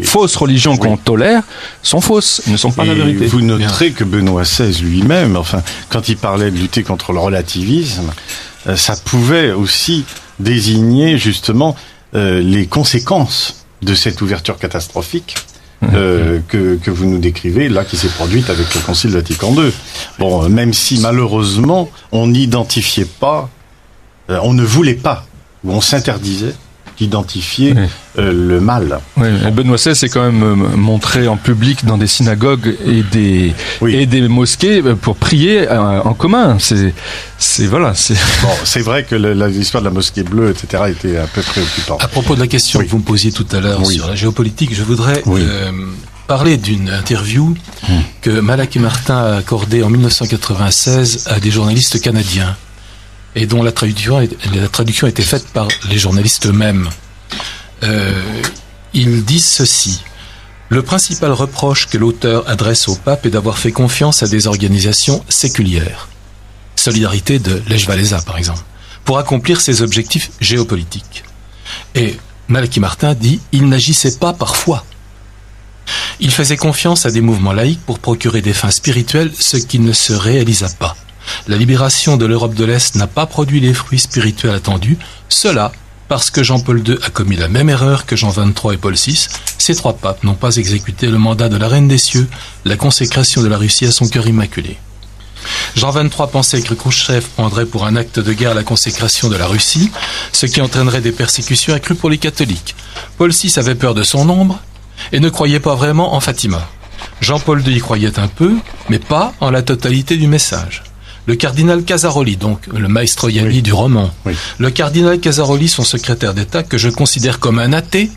fausses 0.02 0.36
religions 0.36 0.78
qu'on 0.78 0.96
tolère 0.96 1.42
sont 1.82 2.00
fausses, 2.00 2.42
ne 2.46 2.56
sont 2.56 2.72
pas 2.72 2.86
la 2.86 2.94
vérité. 2.94 3.26
Vous 3.26 3.42
noterez 3.42 3.92
que 3.92 4.02
Benoît 4.02 4.44
XVI 4.44 4.82
lui-même, 4.82 5.36
enfin, 5.36 5.62
quand 5.90 6.08
il 6.08 6.16
parlait 6.16 6.50
de 6.50 6.56
lutter 6.56 6.82
contre 6.82 7.12
le 7.12 7.18
relativisme, 7.18 8.10
euh, 8.66 8.76
ça 8.76 8.96
pouvait 8.96 9.52
aussi 9.52 10.06
désigner 10.38 11.18
justement 11.18 11.76
euh, 12.14 12.40
les 12.40 12.66
conséquences 12.66 13.66
de 13.82 13.94
cette 13.94 14.22
ouverture 14.22 14.56
catastrophique 14.56 15.36
euh, 15.82 16.40
que, 16.48 16.76
que 16.76 16.90
vous 16.90 17.06
nous 17.06 17.18
décrivez, 17.18 17.68
là, 17.68 17.84
qui 17.84 17.96
s'est 17.96 18.08
produite 18.08 18.48
avec 18.48 18.74
le 18.74 18.80
Concile 18.80 19.10
Vatican 19.10 19.54
II. 19.54 19.72
Bon, 20.18 20.44
euh, 20.44 20.48
même 20.48 20.72
si 20.72 20.98
malheureusement, 21.00 21.90
on 22.12 22.28
n'identifiait 22.28 23.04
pas, 23.04 23.50
euh, 24.30 24.38
on 24.42 24.52
ne 24.54 24.64
voulait 24.64 24.94
pas, 24.94 25.26
ou 25.64 25.72
on 25.72 25.80
s'interdisait 25.80 26.54
d'identifier 26.98 27.72
Oui. 27.76 27.82
euh, 28.18 28.32
le 28.32 28.60
mal. 28.60 29.00
Oui, 29.16 29.28
mais 29.44 29.50
Benoît 29.50 29.76
XVI 29.76 29.94
s'est 29.96 30.08
quand 30.08 30.22
même 30.30 30.42
euh, 30.42 30.54
montré 30.76 31.28
en 31.28 31.36
public 31.36 31.84
dans 31.84 31.98
des 31.98 32.06
synagogues 32.06 32.76
et 32.86 33.02
des 33.02 33.54
Oui. 33.80 33.94
et 33.96 34.06
des 34.06 34.26
mosquées 34.28 34.82
euh, 34.84 34.94
pour 34.94 35.16
prier 35.16 35.68
en 35.68 36.14
commun. 36.14 36.56
C'est 37.38 37.66
voilà, 37.66 37.94
c'est 37.94 38.14
Bon, 38.42 38.48
c'est 38.64 38.80
vrai 38.80 39.04
que 39.04 39.14
l'histoire 39.14 39.82
de 39.82 39.88
la 39.88 39.94
mosquée 39.94 40.22
bleue, 40.22 40.50
etc., 40.50 40.84
était 40.88 41.18
un 41.18 41.26
peu 41.26 41.42
préoccupante. 41.42 42.02
À 42.02 42.08
propos 42.08 42.34
de 42.34 42.40
la 42.40 42.46
question 42.46 42.80
Oui. 42.80 42.86
que 42.86 42.90
vous 42.90 42.98
me 42.98 43.02
posiez 43.04 43.32
tout 43.32 43.46
à 43.52 43.60
l'heure 43.60 43.80
Oui. 43.84 43.94
sur 43.94 44.06
la 44.08 44.14
géopolitique, 44.14 44.74
je 44.74 44.82
voudrais 44.82 45.22
Oui. 45.26 45.42
Euh, 45.44 45.70
parler 46.26 46.56
d'une 46.56 46.88
interview 46.90 47.54
que 48.20 48.30
Malachi 48.30 48.78
Martin 48.80 49.16
a 49.16 49.36
accordée 49.36 49.82
en 49.84 49.90
1996 49.90 51.28
à 51.30 51.38
des 51.38 51.50
journalistes 51.50 52.00
canadiens 52.00 52.56
et 53.36 53.46
dont 53.46 53.62
la 53.62 53.70
traduction, 53.70 54.16
a 54.16 55.08
été 55.08 55.22
faite 55.22 55.46
par 55.48 55.68
les 55.90 55.98
journalistes 55.98 56.46
eux-mêmes. 56.46 56.88
Euh, 57.82 58.22
ils 58.94 59.24
disent 59.24 59.46
ceci. 59.46 60.02
Le 60.70 60.82
principal 60.82 61.30
reproche 61.32 61.86
que 61.86 61.98
l'auteur 61.98 62.48
adresse 62.48 62.88
au 62.88 62.96
pape 62.96 63.26
est 63.26 63.30
d'avoir 63.30 63.58
fait 63.58 63.72
confiance 63.72 64.22
à 64.22 64.26
des 64.26 64.46
organisations 64.46 65.22
séculières. 65.28 66.08
Solidarité 66.76 67.38
de 67.38 67.62
Lech 67.68 67.86
Walesa, 67.86 68.22
par 68.22 68.38
exemple, 68.38 68.62
pour 69.04 69.18
accomplir 69.18 69.60
ses 69.60 69.82
objectifs 69.82 70.30
géopolitiques. 70.40 71.22
Et 71.94 72.16
Malachi 72.48 72.80
Martin 72.80 73.14
dit 73.14 73.40
il 73.52 73.68
n'agissait 73.68 74.16
pas 74.16 74.32
parfois. 74.32 74.84
Il 76.20 76.30
faisait 76.30 76.56
confiance 76.56 77.04
à 77.04 77.10
des 77.10 77.20
mouvements 77.20 77.52
laïques 77.52 77.84
pour 77.84 77.98
procurer 77.98 78.40
des 78.40 78.54
fins 78.54 78.70
spirituelles, 78.70 79.32
ce 79.38 79.58
qui 79.58 79.78
ne 79.78 79.92
se 79.92 80.14
réalisa 80.14 80.68
pas. 80.78 80.96
La 81.48 81.56
libération 81.56 82.16
de 82.16 82.26
l'Europe 82.26 82.54
de 82.54 82.64
l'Est 82.64 82.94
n'a 82.94 83.06
pas 83.06 83.26
produit 83.26 83.60
les 83.60 83.74
fruits 83.74 83.98
spirituels 83.98 84.54
attendus, 84.54 84.98
cela 85.28 85.72
parce 86.08 86.30
que 86.30 86.42
Jean-Paul 86.42 86.86
II 86.86 86.98
a 87.02 87.10
commis 87.10 87.36
la 87.36 87.48
même 87.48 87.68
erreur 87.68 88.06
que 88.06 88.16
Jean 88.16 88.30
XXIII 88.30 88.74
et 88.74 88.76
Paul 88.76 88.94
VI. 88.94 89.28
Ces 89.58 89.74
trois 89.74 89.94
papes 89.94 90.22
n'ont 90.24 90.34
pas 90.34 90.56
exécuté 90.56 91.08
le 91.08 91.18
mandat 91.18 91.48
de 91.48 91.56
la 91.56 91.68
Reine 91.68 91.88
des 91.88 91.98
Cieux, 91.98 92.28
la 92.64 92.76
consécration 92.76 93.42
de 93.42 93.48
la 93.48 93.58
Russie 93.58 93.86
à 93.86 93.92
son 93.92 94.08
cœur 94.08 94.26
immaculé. 94.26 94.76
Jean 95.74 95.92
XXIII 95.92 96.28
pensait 96.30 96.62
que 96.62 96.74
Khrouchtchev 96.74 97.26
prendrait 97.36 97.66
pour 97.66 97.86
un 97.86 97.96
acte 97.96 98.18
de 98.18 98.32
guerre 98.32 98.54
la 98.54 98.62
consécration 98.62 99.28
de 99.28 99.36
la 99.36 99.46
Russie, 99.46 99.90
ce 100.32 100.46
qui 100.46 100.60
entraînerait 100.60 101.00
des 101.00 101.12
persécutions 101.12 101.74
accrues 101.74 101.94
pour 101.94 102.10
les 102.10 102.18
catholiques. 102.18 102.74
Paul 103.18 103.30
VI 103.30 103.52
avait 103.56 103.74
peur 103.74 103.94
de 103.94 104.02
son 104.02 104.28
ombre 104.28 104.60
et 105.12 105.20
ne 105.20 105.28
croyait 105.28 105.60
pas 105.60 105.74
vraiment 105.74 106.14
en 106.14 106.20
Fatima. 106.20 106.66
Jean-Paul 107.20 107.66
II 107.66 107.76
y 107.76 107.80
croyait 107.80 108.18
un 108.18 108.28
peu, 108.28 108.54
mais 108.88 108.98
pas 108.98 109.34
en 109.40 109.50
la 109.50 109.62
totalité 109.62 110.16
du 110.16 110.26
message. 110.26 110.82
Le 111.26 111.34
cardinal 111.34 111.82
Casaroli, 111.84 112.36
donc 112.36 112.66
le 112.68 112.88
maestro 112.88 113.28
Yali 113.28 113.56
Oui. 113.56 113.62
du 113.62 113.72
roman, 113.72 114.12
Oui. 114.24 114.34
le 114.58 114.70
cardinal 114.70 115.18
Casaroli, 115.18 115.68
son 115.68 115.82
secrétaire 115.84 116.34
d'État, 116.34 116.62
que 116.62 116.78
je 116.78 116.88
considère 116.88 117.40
comme 117.40 117.58
un 117.58 117.72
athée, 117.72 118.10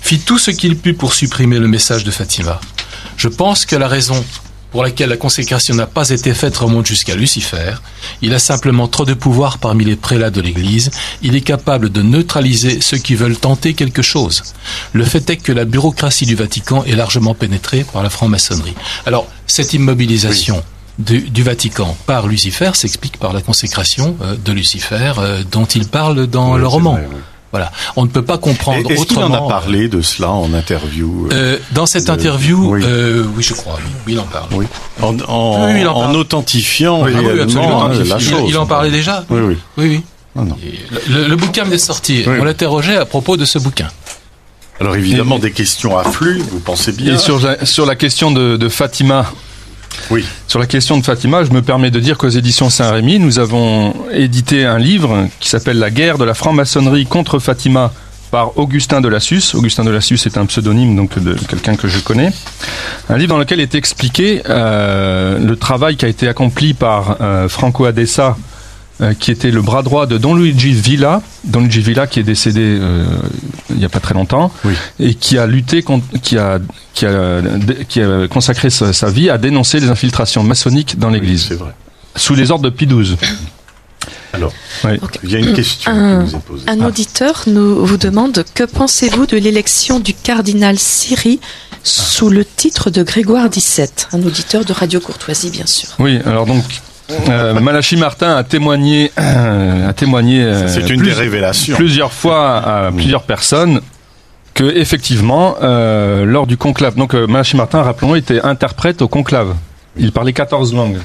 fit 0.00 0.18
tout 0.20 0.38
ce 0.38 0.50
qu'il 0.50 0.76
put 0.76 0.94
pour 0.94 1.12
supprimer 1.12 1.58
le 1.58 1.68
message 1.68 2.04
de 2.04 2.10
Fatima. 2.10 2.60
Je 3.18 3.28
pense 3.28 3.66
que 3.66 3.76
la 3.76 3.88
raison 3.88 4.24
pour 4.70 4.82
laquelle 4.84 5.08
la 5.10 5.16
consécration 5.16 5.74
n'a 5.74 5.86
pas 5.86 6.08
été 6.10 6.32
faite 6.32 6.56
remonte 6.56 6.86
jusqu'à 6.86 7.16
Lucifer. 7.16 7.72
Il 8.22 8.32
a 8.32 8.38
simplement 8.38 8.86
trop 8.86 9.04
de 9.04 9.14
pouvoir 9.14 9.58
parmi 9.58 9.84
les 9.84 9.96
prélats 9.96 10.30
de 10.30 10.40
l'Église. 10.40 10.90
Il 11.22 11.34
est 11.34 11.40
capable 11.40 11.90
de 11.90 12.02
neutraliser 12.02 12.80
ceux 12.80 12.96
qui 12.98 13.16
veulent 13.16 13.36
tenter 13.36 13.74
quelque 13.74 14.00
chose. 14.00 14.42
Le 14.92 15.04
fait 15.04 15.28
est 15.28 15.36
que 15.38 15.50
la 15.52 15.64
bureaucratie 15.64 16.24
du 16.24 16.36
Vatican 16.36 16.84
est 16.84 16.94
largement 16.94 17.34
pénétrée 17.34 17.84
par 17.92 18.02
la 18.04 18.10
franc-maçonnerie. 18.10 18.74
Alors, 19.06 19.26
cette 19.48 19.74
immobilisation 19.74 20.62
du, 21.00 21.20
du 21.20 21.42
Vatican 21.42 21.96
par 22.06 22.26
Lucifer 22.28 22.70
s'explique 22.74 23.16
par 23.18 23.32
la 23.32 23.40
consécration 23.42 24.16
euh, 24.22 24.36
de 24.44 24.52
Lucifer 24.52 25.12
euh, 25.18 25.42
dont 25.50 25.64
il 25.64 25.86
parle 25.88 26.26
dans 26.26 26.54
Oui, 26.54 26.60
le 26.60 26.66
roman. 26.66 26.92
vrai, 26.92 27.08
oui. 27.10 27.16
Voilà. 27.52 27.72
On 27.96 28.04
ne 28.04 28.08
peut 28.08 28.22
pas 28.24 28.38
comprendre 28.38 28.88
Et 28.88 28.94
Est-ce 28.94 29.06
qu'il 29.06 29.18
autrement. 29.18 29.44
en 29.44 29.46
a 29.46 29.50
parlé 29.50 29.88
de 29.88 30.02
cela 30.02 30.30
en 30.30 30.54
interview 30.54 31.26
euh, 31.26 31.34
Euh, 31.34 31.58
dans 31.72 31.84
cette 31.86 32.06
de- 32.06 32.12
interview, 32.12 32.74
oui. 32.74 32.82
euh, 32.84 33.24
oui, 33.36 33.42
je 33.42 33.54
crois, 33.54 33.76
oui, 34.06 34.12
il 34.12 34.20
en 34.20 34.24
parle. 34.24 34.46
Oui. 34.52 34.66
En, 35.02 35.18
en, 35.26 35.66
Oui, 35.74 35.80
il 35.80 35.88
en 35.88 35.94
en 35.96 36.00
parle. 36.02 36.16
authentifiant 36.16 37.00
Ah 37.02 37.06
oui, 37.06 37.14
réellement 37.16 37.42
absolument. 37.42 37.84
hein, 37.86 37.90
Il- 37.94 38.08
la 38.08 38.16
il, 38.18 38.22
chose. 38.24 38.42
il 38.46 38.56
en 38.56 38.66
parlait 38.66 38.90
déjà. 38.92 39.24
Oui, 39.30 39.40
oui. 39.40 39.56
Oui, 39.78 39.88
oui. 39.88 40.02
Non, 40.36 40.44
non. 40.44 40.56
Et 40.64 40.78
Le, 41.10 41.26
le 41.26 41.34
bouquin 41.36 41.64
venait 41.64 41.74
de 41.76 41.80
sortir. 41.80 42.28
Oui. 42.28 42.36
On 42.40 42.44
l'interrogeait 42.44 42.96
à 42.96 43.04
propos 43.04 43.36
de 43.36 43.44
ce 43.44 43.58
bouquin. 43.58 43.88
Alors 44.80 44.94
évidemment, 44.94 45.38
des 45.40 45.50
questions 45.50 45.98
affluent, 45.98 46.38
vous 46.52 46.60
pensez 46.60 46.92
bien. 46.92 47.14
Et 47.14 47.18
sur 47.18 47.40
la, 47.40 47.66
sur 47.66 47.84
la 47.84 47.96
question 47.96 48.30
de, 48.30 48.56
de 48.56 48.68
Fatima, 48.68 49.26
Sur 50.48 50.58
la 50.58 50.66
question 50.66 50.98
de 50.98 51.04
Fatima, 51.04 51.44
je 51.44 51.50
me 51.50 51.62
permets 51.62 51.90
de 51.90 52.00
dire 52.00 52.18
qu'aux 52.18 52.28
éditions 52.28 52.68
Saint-Rémy, 52.68 53.20
nous 53.20 53.38
avons 53.38 53.94
édité 54.12 54.64
un 54.64 54.78
livre 54.78 55.28
qui 55.38 55.48
s'appelle 55.48 55.78
La 55.78 55.90
guerre 55.90 56.18
de 56.18 56.24
la 56.24 56.34
franc-maçonnerie 56.34 57.06
contre 57.06 57.38
Fatima 57.38 57.92
par 58.30 58.58
Augustin 58.58 59.00
de 59.00 59.08
Lassus. 59.08 59.54
Augustin 59.54 59.84
de 59.84 59.90
Lassus 59.90 60.18
est 60.26 60.36
un 60.36 60.46
pseudonyme 60.46 60.96
donc 60.96 61.18
de 61.18 61.34
quelqu'un 61.48 61.76
que 61.76 61.88
je 61.88 61.98
connais. 62.00 62.32
Un 63.08 63.18
livre 63.18 63.30
dans 63.30 63.38
lequel 63.38 63.60
est 63.60 63.74
expliqué 63.74 64.42
euh, 64.48 65.38
le 65.38 65.56
travail 65.56 65.96
qui 65.96 66.04
a 66.04 66.08
été 66.08 66.28
accompli 66.28 66.74
par 66.74 67.16
euh, 67.20 67.48
Franco 67.48 67.84
Adessa, 67.84 68.36
euh, 69.02 69.14
qui 69.14 69.30
était 69.30 69.50
le 69.50 69.62
bras 69.62 69.82
droit 69.82 70.06
de 70.06 70.18
Don 70.18 70.34
Luigi 70.34 70.72
Villa, 70.72 71.22
Don 71.44 71.60
Luigi 71.60 71.80
Villa 71.80 72.06
qui 72.06 72.20
est 72.20 72.24
décédé 72.24 72.60
euh, 72.62 73.04
il 73.70 73.76
n'y 73.76 73.84
a 73.84 73.88
pas 73.88 74.00
très 74.00 74.14
longtemps, 74.14 74.52
Oui. 74.64 74.74
et 74.98 75.14
qui 75.14 75.38
a 75.38 75.46
lutté 75.46 75.82
contre, 75.82 76.06
qui 76.22 76.36
a 76.38 76.58
qui 76.94 77.06
a, 77.06 77.40
qui 77.88 78.00
a 78.02 78.28
consacré 78.28 78.68
sa, 78.70 78.92
sa 78.92 79.08
vie 79.10 79.30
à 79.30 79.38
dénoncer 79.38 79.80
les 79.80 79.88
infiltrations 79.88 80.42
maçonniques 80.42 80.98
dans 80.98 81.08
l'Église 81.10 81.46
C'est 81.48 81.54
vrai. 81.54 81.72
sous 82.16 82.34
les 82.34 82.50
ordres 82.50 82.64
de 82.64 82.70
Pie 82.70 82.86
XII. 82.86 83.16
Alors, 84.32 84.52
Oui. 84.84 84.92
il 85.24 85.30
y 85.32 85.36
a 85.36 85.38
une 85.40 85.52
question 85.54 85.90
Un- 85.90 86.24
qui 86.24 86.32
nous 86.32 86.38
est 86.38 86.42
posée. 86.42 86.64
Un 86.68 86.80
auditeur 86.84 87.42
nous 87.48 87.84
vous 87.84 87.96
demande 87.96 88.44
que 88.54 88.64
pensez-vous 88.64 89.26
de 89.26 89.36
l'élection 89.36 89.98
du 89.98 90.14
cardinal 90.14 90.78
Siri 90.78 91.40
sous 91.82 92.28
le 92.28 92.44
titre 92.44 92.90
de 92.90 93.02
Grégoire 93.02 93.48
XVII 93.50 93.88
Un 94.12 94.22
auditeur 94.22 94.64
de 94.64 94.72
Radio 94.72 95.00
Courtoisie, 95.00 95.50
bien 95.50 95.66
sûr. 95.66 95.88
Oui, 95.98 96.18
alors 96.26 96.46
donc 96.46 96.62
euh, 97.28 97.58
Malachi 97.60 97.96
Martin 97.96 98.36
a 98.36 98.44
témoigné, 98.44 99.10
a 99.16 99.92
témoigné 99.92 100.42
euh, 100.42 100.68
C'est 100.68 100.88
une 100.90 101.00
plus- 101.00 101.08
des 101.08 101.12
révélations. 101.14 101.76
plusieurs 101.76 102.12
fois 102.12 102.58
à 102.58 102.92
plusieurs 102.92 103.22
personnes 103.22 103.80
que 104.54 104.64
effectivement 104.76 105.56
euh, 105.62 106.24
lors 106.24 106.46
du 106.46 106.56
conclave, 106.56 106.94
donc 106.96 107.14
Malachi 107.14 107.56
Martin, 107.56 107.82
rappelons, 107.82 108.14
était 108.14 108.40
interprète 108.42 109.00
au 109.02 109.08
conclave. 109.08 109.54
Il 109.96 110.12
parlait 110.12 110.32
14 110.32 110.74
langues. 110.74 110.98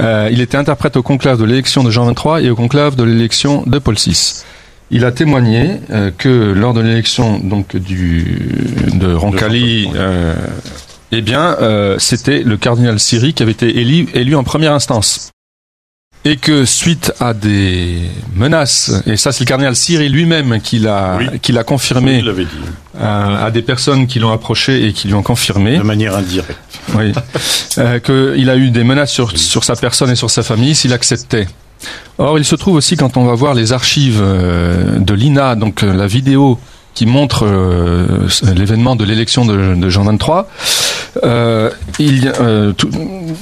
Euh, 0.00 0.28
il 0.32 0.40
était 0.40 0.56
interprète 0.56 0.96
au 0.96 1.02
conclave 1.02 1.38
de 1.38 1.44
l'élection 1.44 1.82
de 1.84 1.90
Jean 1.90 2.10
XXIII 2.10 2.46
et 2.46 2.50
au 2.50 2.56
conclave 2.56 2.96
de 2.96 3.04
l'élection 3.04 3.62
de 3.66 3.78
Paul 3.78 3.94
VI. 3.94 4.42
Il 4.90 5.04
a 5.04 5.12
témoigné 5.12 5.80
euh, 5.90 6.10
que 6.16 6.28
lors 6.52 6.74
de 6.74 6.80
l'élection 6.80 7.38
donc 7.38 7.74
du 7.76 8.38
de 8.94 9.12
Roncalli, 9.14 9.88
euh, 9.96 10.34
eh 11.12 11.20
bien, 11.22 11.56
euh, 11.60 11.96
c'était 11.98 12.42
le 12.42 12.56
cardinal 12.56 12.98
Siri 12.98 13.32
qui 13.34 13.42
avait 13.42 13.52
été 13.52 13.78
élu, 13.78 14.08
élu 14.14 14.34
en 14.34 14.44
première 14.44 14.72
instance. 14.72 15.30
Et 16.24 16.36
que 16.38 16.64
suite 16.64 17.12
à 17.20 17.34
des 17.34 17.98
menaces, 18.34 18.90
et 19.06 19.16
ça 19.16 19.30
c'est 19.30 19.44
le 19.44 19.48
cardinal 19.48 19.76
Siri 19.76 20.08
lui-même 20.08 20.60
qui 20.60 20.80
l'a 20.80 21.16
Oui. 21.18 21.38
qui 21.40 21.52
l'a 21.52 21.62
confirmé 21.62 22.20
dit, 22.20 22.46
à, 23.00 23.44
à 23.44 23.50
des 23.52 23.62
personnes 23.62 24.08
qui 24.08 24.18
l'ont 24.18 24.32
approché 24.32 24.86
et 24.88 24.92
qui 24.92 25.06
lui 25.06 25.14
ont 25.14 25.22
confirmé, 25.22 25.78
de 25.78 25.82
manière 25.84 26.16
indirecte. 26.16 26.58
oui, 26.96 27.12
euh, 27.78 28.00
qu'il 28.00 28.50
a 28.50 28.56
eu 28.56 28.70
des 28.70 28.82
menaces 28.82 29.12
sur, 29.12 29.38
sur 29.38 29.62
sa 29.62 29.76
personne 29.76 30.10
et 30.10 30.16
sur 30.16 30.28
sa 30.30 30.42
famille 30.42 30.74
s'il 30.74 30.92
acceptait. 30.92 31.46
Or, 32.18 32.38
il 32.38 32.44
se 32.44 32.56
trouve 32.56 32.74
aussi 32.74 32.96
quand 32.96 33.16
on 33.16 33.24
va 33.24 33.34
voir 33.34 33.54
les 33.54 33.72
archives 33.72 34.18
euh, 34.20 34.98
de 34.98 35.14
l'INA, 35.14 35.54
donc 35.54 35.84
euh, 35.84 35.92
la 35.94 36.08
vidéo 36.08 36.58
qui 36.94 37.06
montre 37.06 37.44
l'événement 38.54 38.96
de 38.96 39.04
l'élection 39.04 39.44
de, 39.44 39.74
de 39.74 39.88
Jean 39.90 40.04
XXIII, 40.10 40.44
euh, 41.24 41.70
il, 41.98 42.24
y 42.24 42.28
a, 42.28 42.32
euh, 42.40 42.72
tout- 42.72 42.90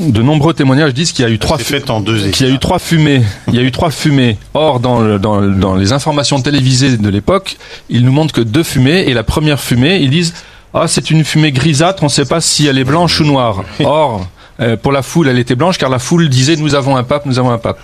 de 0.01 0.23
nombreux 0.23 0.55
témoignages 0.55 0.95
disent 0.95 1.13
qu'il 1.13 1.25
y 1.25 1.29
a 1.29 1.31
eu 1.31 1.39
trois 1.39 1.59
C'est 1.59 1.65
fait 1.65 1.91
en 1.91 2.01
deux 2.01 2.29
qu'il 2.31 2.47
y 2.47 2.51
a 2.51 2.53
eu 2.53 2.59
trois 2.59 2.79
fumées. 2.79 3.23
Il 3.49 3.55
y 3.55 3.59
a 3.59 3.63
eu 3.63 3.73
trois 3.73 3.91
fumées. 3.91 4.39
Or, 4.55 4.81
dans, 4.81 5.01
le- 5.01 5.19
dans, 5.19 5.41
le- 5.41 5.55
dans 5.55 5.75
les 5.75 5.93
informations 5.93 6.41
télévisées 6.41 6.97
de 6.97 7.09
l'époque, 7.09 7.57
ils 7.91 8.05
nous 8.05 8.13
montrent 8.13 8.35
que 8.35 8.41
deux 8.41 8.63
fumées. 8.63 9.05
Et 9.09 9.15
la 9.15 9.23
première 9.25 9.61
fumée, 9.61 9.99
ils 9.99 10.11
disent 10.11 10.35
ah 10.73 10.89
c'est 10.89 11.11
une 11.11 11.25
fumée 11.25 11.53
grisâtre. 11.53 12.03
On 12.03 12.07
ne 12.07 12.11
sait 12.11 12.25
pas 12.25 12.41
si 12.41 12.67
elle 12.67 12.79
est 12.79 12.85
blanche 12.85 13.21
ou 13.21 13.25
noire. 13.25 13.63
Or 13.85 14.27
euh, 14.61 14.77
pour 14.77 14.93
la 14.93 15.03
foule, 15.03 15.29
elle 15.29 15.39
était 15.39 15.55
blanche 15.57 15.79
car 15.79 15.91
la 15.91 15.99
foule 15.99 16.29
disait 16.29 16.57
nous 16.57 16.75
avons 16.75 16.97
un 16.97 17.03
pape, 17.03 17.27
nous 17.27 17.39
avons 17.39 17.51
un 17.51 17.59
pape. 17.59 17.79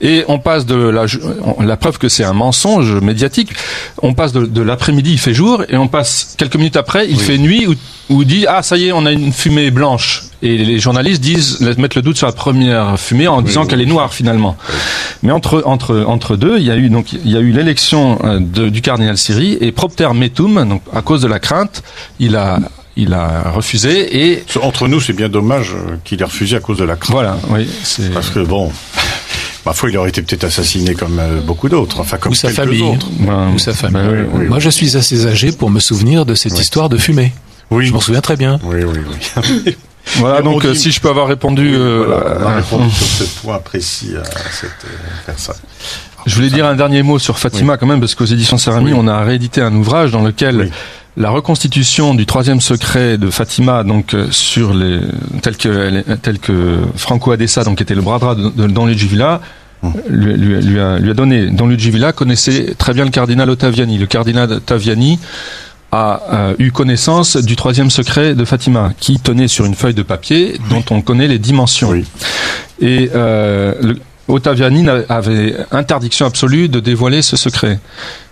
Et 0.00 0.24
on 0.28 0.38
passe 0.38 0.66
de 0.66 0.74
la, 0.76 1.04
la 1.64 1.76
preuve 1.76 1.98
que 1.98 2.08
c'est 2.08 2.24
un 2.24 2.32
mensonge 2.32 2.92
médiatique. 3.02 3.50
On 4.02 4.14
passe 4.14 4.32
de, 4.32 4.46
de 4.46 4.62
l'après-midi, 4.62 5.12
il 5.12 5.18
fait 5.18 5.34
jour, 5.34 5.62
et 5.68 5.76
on 5.76 5.88
passe 5.88 6.34
quelques 6.38 6.56
minutes 6.56 6.76
après, 6.76 7.06
il 7.08 7.16
Oui. 7.16 7.22
fait 7.22 7.38
nuit, 7.38 7.66
où, 7.66 7.74
où 8.14 8.24
dit 8.24 8.46
ah 8.48 8.62
ça 8.62 8.76
y 8.76 8.86
est, 8.88 8.92
on 8.92 9.04
a 9.06 9.12
une 9.12 9.32
fumée 9.32 9.70
blanche. 9.70 10.22
Et 10.42 10.58
les 10.58 10.78
journalistes 10.78 11.22
disent 11.22 11.60
mettent 11.78 11.94
le 11.94 12.02
doute 12.02 12.18
sur 12.18 12.26
la 12.26 12.32
première 12.32 13.00
fumée 13.00 13.26
en 13.26 13.40
disant 13.40 13.64
qu'elle 13.66 13.80
est 13.80 13.86
noire 13.86 14.12
finalement. 14.12 14.56
Mais 15.22 15.32
entre 15.32 15.62
entre 15.64 16.04
entre 16.06 16.36
deux, 16.36 16.58
il 16.58 16.64
y 16.64 16.70
a 16.70 16.76
eu 16.76 16.90
donc 16.90 17.12
il 17.12 17.30
y 17.30 17.36
a 17.36 17.40
eu 17.40 17.52
l'élection 17.52 18.18
euh, 18.22 18.38
du 18.68 18.82
cardinal 18.82 19.16
Siri 19.16 19.56
et 19.60 19.72
propter 19.72 20.08
metum, 20.14 20.68
donc 20.68 20.82
à 20.94 21.00
cause 21.00 21.22
de 21.22 21.26
la 21.26 21.38
crainte, 21.40 21.82
il 22.20 22.36
a 22.36 22.58
il 22.96 23.12
a 23.12 23.50
refusé 23.50 24.30
et 24.30 24.44
entre 24.62 24.88
nous 24.88 25.00
c'est 25.00 25.12
bien 25.12 25.28
dommage 25.28 25.72
euh, 25.74 25.96
qu'il 26.04 26.20
ait 26.20 26.24
refusé 26.24 26.56
à 26.56 26.60
cause 26.60 26.78
de 26.78 26.84
la 26.84 26.96
crainte. 26.96 27.12
Voilà, 27.12 27.38
oui, 27.50 27.68
parce 28.12 28.30
que 28.30 28.40
bon. 28.40 28.72
Ma 29.66 29.72
foi, 29.72 29.90
il 29.90 29.98
aurait 29.98 30.10
été 30.10 30.22
peut-être 30.22 30.44
assassiné 30.44 30.94
comme 30.94 31.18
euh, 31.18 31.40
beaucoup 31.40 31.68
d'autres, 31.68 31.98
enfin 31.98 32.18
comme 32.18 32.30
ou 32.30 32.34
sa 32.36 32.50
famille, 32.50 32.82
autres. 32.82 33.08
ou 33.52 33.58
sa 33.58 33.74
famille. 33.74 34.24
Bah 34.32 34.44
Moi, 34.48 34.60
je 34.60 34.70
suis 34.70 34.96
assez 34.96 35.26
âgé 35.26 35.50
pour 35.50 35.70
me 35.70 35.80
souvenir 35.80 36.24
de 36.24 36.36
cette 36.36 36.56
histoire 36.56 36.88
de 36.88 36.96
fumée. 36.96 37.32
Oui. 37.72 37.86
Je 37.86 37.92
m'en 37.92 37.98
souviens 37.98 38.20
très 38.20 38.36
bien. 38.36 38.60
Oui, 38.62 38.84
oui, 38.84 39.00
oui. 39.66 39.76
voilà, 40.18 40.40
donc 40.40 40.64
euh, 40.64 40.72
si 40.72 40.92
je 40.92 41.00
peux 41.00 41.08
avoir 41.08 41.26
répondu, 41.26 41.74
euh, 41.74 42.04
répondu 42.54 42.88
sur 42.94 43.06
ce 43.06 43.24
point 43.40 43.58
précis 43.58 44.12
à 44.16 44.24
cette 44.52 44.86
personne. 45.26 45.56
Je 46.26 46.34
voulais 46.36 46.50
dire 46.50 46.64
un 46.64 46.76
dernier 46.76 47.02
mot 47.02 47.18
sur 47.18 47.40
Fatima 47.40 47.76
quand 47.76 47.86
même, 47.86 47.98
parce 47.98 48.14
qu'aux 48.14 48.24
éditions 48.24 48.58
Sarami, 48.58 48.92
on 48.94 49.08
a 49.08 49.20
réédité 49.24 49.62
un 49.62 49.74
ouvrage 49.74 50.12
dans 50.12 50.22
lequel 50.22 50.70
la 51.16 51.30
reconstitution 51.30 52.14
du 52.14 52.26
troisième 52.26 52.60
secret 52.60 53.16
de 53.16 53.30
Fatima, 53.30 53.84
donc 53.84 54.14
euh, 54.14 54.28
sur 54.30 54.74
les 54.74 55.00
tel 55.42 55.56
que 55.56 56.02
tel 56.16 56.38
que 56.38 56.78
Franco 56.96 57.32
Adessa, 57.32 57.64
donc 57.64 57.80
était 57.80 57.94
le 57.94 58.02
bras 58.02 58.18
droit 58.18 58.34
de, 58.34 58.50
de 58.50 58.66
Don 58.66 58.86
Ludgivilla, 58.86 59.40
hum. 59.82 59.94
lui, 60.08 60.34
lui, 60.34 60.60
lui, 60.60 60.80
a, 60.80 60.98
lui 60.98 61.10
a 61.10 61.14
donné. 61.14 61.50
Don 61.50 61.68
Ludgivilla 61.68 62.12
connaissait 62.12 62.74
très 62.76 62.92
bien 62.92 63.04
le 63.04 63.10
cardinal 63.10 63.48
Ottaviani. 63.48 63.98
Le 63.98 64.06
cardinal 64.06 64.52
Ottaviani 64.52 65.18
a 65.92 66.22
euh, 66.32 66.54
eu 66.58 66.70
connaissance 66.70 67.36
du 67.36 67.56
troisième 67.56 67.90
secret 67.90 68.34
de 68.34 68.44
Fatima, 68.44 68.92
qui 68.98 69.18
tenait 69.18 69.48
sur 69.48 69.64
une 69.64 69.74
feuille 69.74 69.94
de 69.94 70.02
papier 70.02 70.58
dont 70.68 70.84
on 70.90 71.00
connaît 71.00 71.28
les 71.28 71.38
dimensions. 71.38 71.94
Et 72.80 73.10
euh, 73.14 73.72
le, 73.80 73.96
Ottaviani 74.28 74.86
avait 75.08 75.56
interdiction 75.70 76.26
absolue 76.26 76.68
de 76.68 76.80
dévoiler 76.80 77.22
ce 77.22 77.36
secret. 77.36 77.78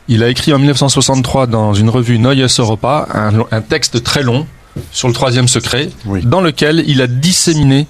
Il 0.08 0.22
a 0.22 0.28
écrit 0.28 0.52
en 0.52 0.58
1963 0.58 1.46
dans 1.46 1.72
une 1.72 1.88
revue 1.88 2.18
Neues 2.18 2.46
Europa 2.58 3.08
un, 3.50 3.60
texte 3.62 4.02
très 4.02 4.22
long 4.22 4.46
sur 4.92 5.08
le 5.08 5.14
troisième 5.14 5.48
secret, 5.48 5.88
dans 6.24 6.40
lequel 6.40 6.84
il 6.86 7.00
a 7.00 7.06
disséminé 7.06 7.86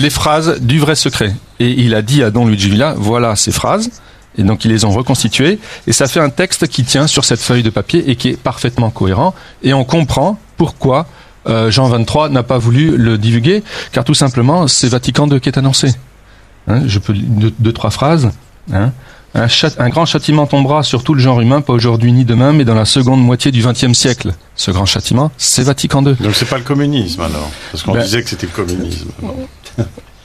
les 0.00 0.10
phrases 0.10 0.60
du 0.60 0.78
vrai 0.78 0.94
secret. 0.94 1.34
Et 1.58 1.70
il 1.70 1.94
a 1.94 2.02
dit 2.02 2.22
à 2.22 2.30
Don 2.30 2.46
Luigi 2.46 2.70
Villa, 2.70 2.94
voilà 2.96 3.34
ces 3.36 3.52
phrases. 3.52 3.90
Et 4.38 4.42
donc 4.42 4.64
ils 4.64 4.70
les 4.70 4.84
ont 4.84 4.90
reconstituées. 4.90 5.58
Et 5.86 5.92
ça 5.92 6.06
fait 6.06 6.20
un 6.20 6.28
texte 6.28 6.68
qui 6.68 6.84
tient 6.84 7.06
sur 7.06 7.24
cette 7.24 7.40
feuille 7.40 7.62
de 7.62 7.70
papier 7.70 8.10
et 8.10 8.16
qui 8.16 8.28
est 8.28 8.36
parfaitement 8.36 8.90
cohérent. 8.90 9.34
Et 9.62 9.72
on 9.72 9.84
comprend 9.84 10.38
pourquoi 10.56 11.06
euh, 11.48 11.70
Jean 11.70 11.88
23 11.88 12.28
n'a 12.28 12.42
pas 12.42 12.58
voulu 12.58 12.96
le 12.96 13.18
divulguer, 13.18 13.62
car 13.92 14.04
tout 14.04 14.14
simplement, 14.14 14.68
c'est 14.68 14.88
Vatican 14.88 15.28
II 15.28 15.40
qui 15.40 15.48
est 15.48 15.58
annoncé. 15.58 15.94
Hein, 16.68 16.82
je 16.86 16.98
peux 16.98 17.14
deux, 17.14 17.52
deux 17.58 17.72
trois 17.72 17.90
phrases. 17.90 18.30
Hein. 18.72 18.92
Un, 19.36 19.88
grand 19.90 20.06
châtiment 20.06 20.46
tombera 20.46 20.82
sur 20.82 21.04
tout 21.04 21.12
le 21.12 21.20
genre 21.20 21.40
humain, 21.42 21.60
pas 21.60 21.74
aujourd'hui 21.74 22.10
ni 22.10 22.24
demain, 22.24 22.52
mais 22.52 22.64
dans 22.64 22.74
la 22.74 22.86
seconde 22.86 23.22
moitié 23.22 23.52
du 23.52 23.62
XXe 23.62 23.92
siècle. 23.92 24.32
Ce 24.54 24.70
grand 24.70 24.86
châtiment, 24.86 25.30
c'est 25.36 25.62
Vatican 25.62 26.02
II. 26.02 26.14
Donc 26.14 26.34
c'est 26.34 26.48
pas 26.48 26.56
le 26.56 26.64
communisme 26.64 27.20
alors, 27.20 27.50
parce 27.70 27.82
qu'on 27.82 27.92
ben- 27.92 28.02
disait 28.02 28.22
que 28.22 28.30
c'était 28.30 28.46
le 28.46 28.52
communisme. 28.52 29.10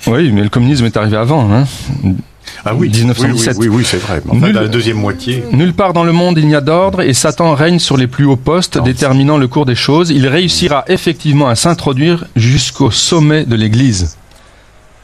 oui, 0.08 0.32
mais 0.34 0.44
le 0.44 0.50
communisme 0.50 0.86
est 0.86 0.96
arrivé 0.96 1.18
avant. 1.18 1.52
Hein. 1.52 1.66
Ah 2.64 2.74
oui, 2.74 2.90
1917. 2.90 3.58
Oui, 3.60 3.68
oui, 3.68 3.84
c'est 3.86 3.98
vrai. 3.98 4.22
dans 4.26 4.62
la 4.62 4.68
deuxième 4.68 4.98
moitié. 4.98 5.44
Nulle 5.52 5.74
part 5.74 5.94
dans 5.94 6.04
le 6.04 6.12
monde 6.12 6.38
il 6.38 6.48
n'y 6.48 6.56
a 6.56 6.62
d'ordre 6.62 7.02
et 7.02 7.14
Satan 7.14 7.54
règne 7.54 7.80
sur 7.80 7.98
les 7.98 8.08
plus 8.08 8.26
hauts 8.26 8.36
postes, 8.36 8.82
déterminant 8.82 9.38
le 9.38 9.48
cours 9.48 9.66
des 9.66 9.76
choses. 9.76 10.10
Il 10.10 10.28
réussira 10.28 10.86
effectivement 10.88 11.48
à 11.48 11.56
s'introduire 11.56 12.26
jusqu'au 12.36 12.92
sommet 12.92 13.46
de 13.46 13.56
l'Église. 13.56 14.18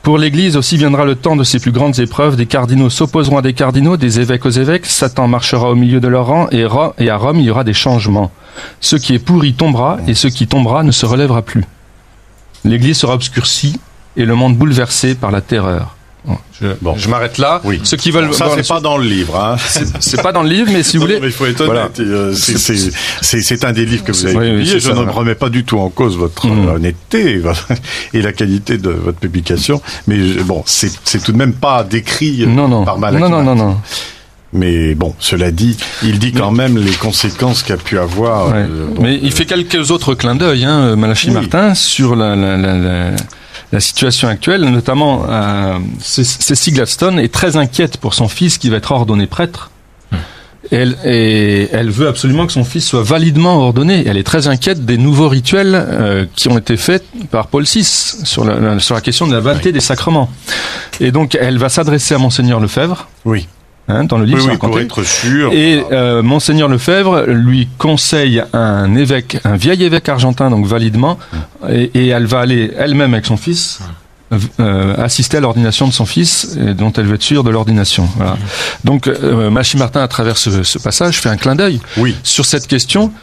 Pour 0.07 0.17
l'Église 0.17 0.55
aussi 0.55 0.77
viendra 0.77 1.03
le 1.03 1.15
temps 1.15 1.35
de 1.35 1.43
ses 1.43 1.59
plus 1.59 1.73
grandes 1.73 1.99
épreuves. 1.99 2.37
Des 2.37 2.45
cardinaux 2.45 2.89
s'opposeront 2.89 3.39
à 3.39 3.41
des 3.41 3.51
cardinaux, 3.51 3.97
des 3.97 4.21
évêques 4.21 4.45
aux 4.45 4.49
évêques. 4.49 4.85
Satan 4.85 5.27
marchera 5.27 5.69
au 5.69 5.75
milieu 5.75 5.99
de 5.99 6.07
leur 6.07 6.27
rang 6.27 6.47
et, 6.49 6.65
et 6.97 7.09
à 7.09 7.17
Rome 7.17 7.39
il 7.41 7.43
y 7.43 7.51
aura 7.51 7.65
des 7.65 7.73
changements. 7.73 8.31
Ce 8.79 8.95
qui 8.95 9.15
est 9.15 9.19
pourri 9.19 9.53
tombera 9.53 9.97
et 10.07 10.13
ce 10.13 10.29
qui 10.29 10.47
tombera 10.47 10.83
ne 10.83 10.91
se 10.91 11.05
relèvera 11.05 11.41
plus. 11.41 11.65
L'Église 12.63 12.99
sera 12.99 13.15
obscurcie 13.15 13.81
et 14.15 14.23
le 14.23 14.33
monde 14.33 14.55
bouleversé 14.55 15.13
par 15.13 15.29
la 15.29 15.41
terreur. 15.41 15.96
Je, 16.59 16.67
bon. 16.81 16.95
je 16.97 17.07
m'arrête 17.09 17.37
là. 17.37 17.61
Oui. 17.63 17.79
Ceux 17.83 17.97
qui 17.97 18.11
veulent. 18.11 18.33
ça, 18.33 18.49
c'est 18.55 18.67
pas 18.67 18.79
dans 18.79 18.97
le 18.97 19.07
livre. 19.07 19.39
Hein. 19.39 19.55
C'est 19.99 20.21
pas 20.21 20.31
dans 20.31 20.43
le 20.43 20.49
livre, 20.49 20.69
mais 20.71 20.83
si 20.83 20.97
vous 20.97 21.03
voulez. 21.03 21.19
mais 21.19 21.27
il 21.27 21.33
faut 21.33 21.45
être 21.45 21.61
honnête. 21.61 21.99
Euh, 21.99 22.33
c'est 22.33 23.63
un 23.63 23.73
des 23.73 23.85
livres 23.85 24.03
que 24.03 24.11
vous 24.11 24.25
avez 24.25 24.51
publié. 24.51 24.79
je 24.79 24.91
ne 24.91 25.09
remets 25.09 25.35
pas 25.35 25.49
du 25.49 25.63
tout 25.63 25.77
en 25.77 25.89
cause 25.89 26.17
votre 26.17 26.47
mm. 26.47 26.67
honnêteté 26.69 27.41
et 28.13 28.21
la 28.21 28.33
qualité 28.33 28.77
de 28.77 28.89
votre 28.89 29.19
publication. 29.19 29.81
Mais 30.07 30.17
bon, 30.43 30.63
c'est 30.65 31.23
tout 31.23 31.31
de 31.31 31.37
même 31.37 31.53
pas 31.53 31.83
décrit 31.83 32.43
euh, 32.43 32.47
non, 32.47 32.67
non. 32.67 32.85
par 32.85 32.97
Malaki. 32.97 33.21
Non, 33.21 33.29
non, 33.29 33.43
non, 33.43 33.55
non. 33.55 33.77
Mais 34.53 34.95
bon, 34.95 35.13
cela 35.19 35.51
dit, 35.51 35.77
il 36.03 36.19
dit 36.19 36.31
quand 36.31 36.51
même 36.51 36.77
les 36.77 36.93
conséquences 36.93 37.63
qu'a 37.63 37.77
pu 37.77 37.99
avoir. 37.99 38.47
Ouais. 38.47 38.65
Euh, 38.69 38.87
mais 38.99 39.19
il 39.21 39.31
fait 39.31 39.45
quelques 39.45 39.91
autres 39.91 40.15
clins 40.15 40.35
d'œil, 40.35 40.65
hein, 40.65 40.95
Malachi 40.95 41.31
Martin, 41.31 41.75
sur 41.75 42.15
la, 42.15 42.35
la, 42.35 42.55
la 42.57 42.77
la 42.77 43.11
situation 43.79 44.27
actuelle, 44.27 44.61
notamment 44.61 45.25
euh, 45.29 45.77
Cécile 45.99 46.75
Gladstone 46.75 47.19
est 47.19 47.33
très 47.33 47.57
inquiète 47.57 47.97
pour 47.97 48.13
son 48.13 48.27
fils 48.27 48.57
qui 48.57 48.69
va 48.69 48.77
être 48.77 48.91
ordonné 48.91 49.27
prêtre. 49.27 49.71
Hmm. 50.11 50.17
elle, 50.71 50.97
et 51.03 51.69
elle 51.73 51.89
veut 51.89 52.07
absolument 52.07 52.45
que 52.45 52.53
son 52.53 52.63
fils 52.63 52.85
soit 52.85 53.03
validement 53.03 53.57
ordonné. 53.57 54.03
Elle 54.07 54.17
est 54.17 54.23
très 54.23 54.47
inquiète 54.47 54.85
des 54.85 54.97
nouveaux 54.97 55.27
rituels 55.27 55.73
euh, 55.75 56.25
qui 56.35 56.47
ont 56.47 56.57
été 56.57 56.77
faits 56.77 57.03
par 57.29 57.47
Paul 57.47 57.63
VI 57.63 57.83
sur 57.83 58.45
la, 58.45 58.79
sur 58.79 58.95
la 58.95 59.01
question 59.01 59.27
de 59.27 59.33
la 59.33 59.41
validité 59.41 59.71
des 59.71 59.81
sacrements. 59.81 60.29
Et 60.99 61.11
donc, 61.11 61.37
elle 61.39 61.57
va 61.57 61.69
s'adresser 61.69 62.15
à 62.15 62.17
Monseigneur 62.17 62.59
Lefebvre. 62.59 63.09
Oui. 63.25 63.47
Hein, 63.89 64.03
dans 64.03 64.17
le 64.17 64.25
livre. 64.25 64.49
Oui, 64.49 64.57
pour 64.57 64.79
être 64.79 65.03
sûr. 65.03 65.53
Et 65.53 65.81
euh, 65.93 66.21
monseigneur 66.21 66.67
Lefebvre 66.67 67.23
lui 67.27 67.69
conseille 67.77 68.43
un 68.51 68.95
évêque, 68.95 69.37
un 69.45 69.55
vieil 69.55 69.81
évêque 69.83 70.09
argentin, 70.09 70.49
donc 70.49 70.65
validement, 70.65 71.17
et, 71.69 71.91
et 71.93 72.07
elle 72.07 72.25
va 72.25 72.39
aller 72.39 72.73
elle-même 72.77 73.13
avec 73.13 73.25
son 73.25 73.37
fils. 73.37 73.79
Euh, 74.59 74.93
assister 74.97 75.37
à 75.37 75.39
l'ordination 75.39 75.87
de 75.87 75.93
son 75.93 76.05
fils, 76.05 76.57
et 76.59 76.73
dont 76.73 76.91
elle 76.91 77.05
veut 77.05 77.15
être 77.15 77.23
sûre 77.23 77.45
de 77.45 77.49
l'ordination. 77.49 78.09
Voilà. 78.17 78.37
Donc, 78.83 79.07
euh, 79.07 79.49
Machi 79.49 79.77
Martin, 79.77 80.01
à 80.01 80.07
travers 80.09 80.37
ce, 80.37 80.63
ce, 80.63 80.77
passage, 80.79 81.21
fait 81.21 81.29
un 81.29 81.37
clin 81.37 81.55
d'œil 81.55 81.79
oui. 81.95 82.13
sur 82.23 82.45
cette 82.45 82.67
question 82.67 83.13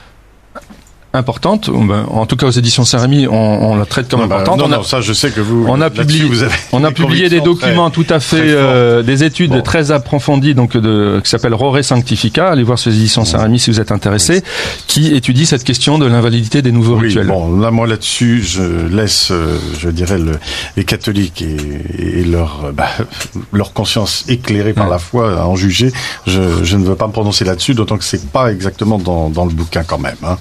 importante. 1.14 1.70
Ben, 1.70 2.06
en 2.10 2.26
tout 2.26 2.36
cas, 2.36 2.46
aux 2.46 2.50
éditions 2.50 2.84
Saint-Rémy, 2.84 3.26
on, 3.28 3.34
on, 3.70 3.76
la 3.76 3.86
traite 3.86 4.08
comme 4.08 4.20
non, 4.20 4.26
importante. 4.26 4.58
non, 4.58 4.68
non, 4.68 4.82
ça, 4.82 5.00
je 5.00 5.12
sais 5.12 5.30
que 5.30 5.40
vous. 5.40 5.64
On 5.68 5.80
a 5.80 5.88
publié, 5.88 6.24
vous 6.24 6.42
avez 6.42 6.54
on 6.72 6.84
a 6.84 6.90
publié 6.90 7.28
des 7.28 7.40
documents 7.40 7.90
tout 7.90 8.06
à 8.10 8.20
fait, 8.20 8.40
euh, 8.40 9.02
des 9.02 9.24
études 9.24 9.52
bon. 9.52 9.62
très 9.62 9.92
approfondies, 9.92 10.54
donc 10.54 10.76
de, 10.76 11.20
qui 11.22 11.30
s'appellent 11.30 11.54
Rore 11.54 11.78
Sanctifica. 11.82 12.48
Allez 12.48 12.64
voir 12.64 12.78
sur 12.78 12.90
les 12.90 12.96
éditions 12.96 13.24
Saint-Rémy 13.24 13.58
si 13.58 13.70
vous 13.70 13.80
êtes 13.80 13.92
intéressé, 13.92 14.42
qui 14.86 15.14
étudie 15.14 15.46
cette 15.46 15.64
question 15.64 15.98
de 15.98 16.06
l'invalidité 16.06 16.62
des 16.62 16.72
nouveaux 16.72 16.96
oui, 16.96 17.08
rituels. 17.08 17.28
Bon, 17.28 17.60
là, 17.60 17.70
moi, 17.70 17.86
là-dessus, 17.86 18.42
je 18.42 18.62
laisse, 18.88 19.30
euh, 19.30 19.58
je 19.78 19.88
dirais, 19.90 20.18
le, 20.18 20.32
les 20.76 20.84
catholiques 20.84 21.42
et, 21.42 22.20
et 22.20 22.24
leur, 22.24 22.72
bah, 22.72 22.88
leur 23.52 23.72
conscience 23.72 24.24
éclairée 24.28 24.72
par 24.72 24.86
ouais. 24.86 24.90
la 24.90 24.98
foi 24.98 25.40
à 25.40 25.46
en 25.46 25.56
juger. 25.56 25.92
Je, 26.26 26.64
je 26.64 26.76
ne 26.76 26.84
veux 26.84 26.96
pas 26.96 27.06
me 27.06 27.12
prononcer 27.12 27.44
là-dessus, 27.44 27.74
d'autant 27.74 27.98
que 27.98 28.04
c'est 28.04 28.30
pas 28.30 28.50
exactement 28.50 28.98
dans, 28.98 29.30
dans 29.30 29.44
le 29.44 29.52
bouquin 29.52 29.84
quand 29.84 29.98
même. 29.98 30.16
Hein. 30.24 30.38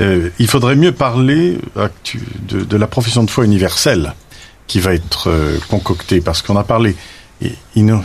Euh, 0.00 0.07
il 0.38 0.48
faudrait 0.48 0.76
mieux 0.76 0.92
parler 0.92 1.58
de, 2.48 2.76
la 2.76 2.86
profession 2.86 3.24
de 3.24 3.30
foi 3.30 3.44
universelle 3.44 4.14
qui 4.66 4.80
va 4.80 4.94
être 4.94 5.30
euh, 5.30 5.58
concoctée, 5.68 6.20
parce 6.20 6.42
qu'on 6.42 6.56
a 6.56 6.64
parlé, 6.64 6.94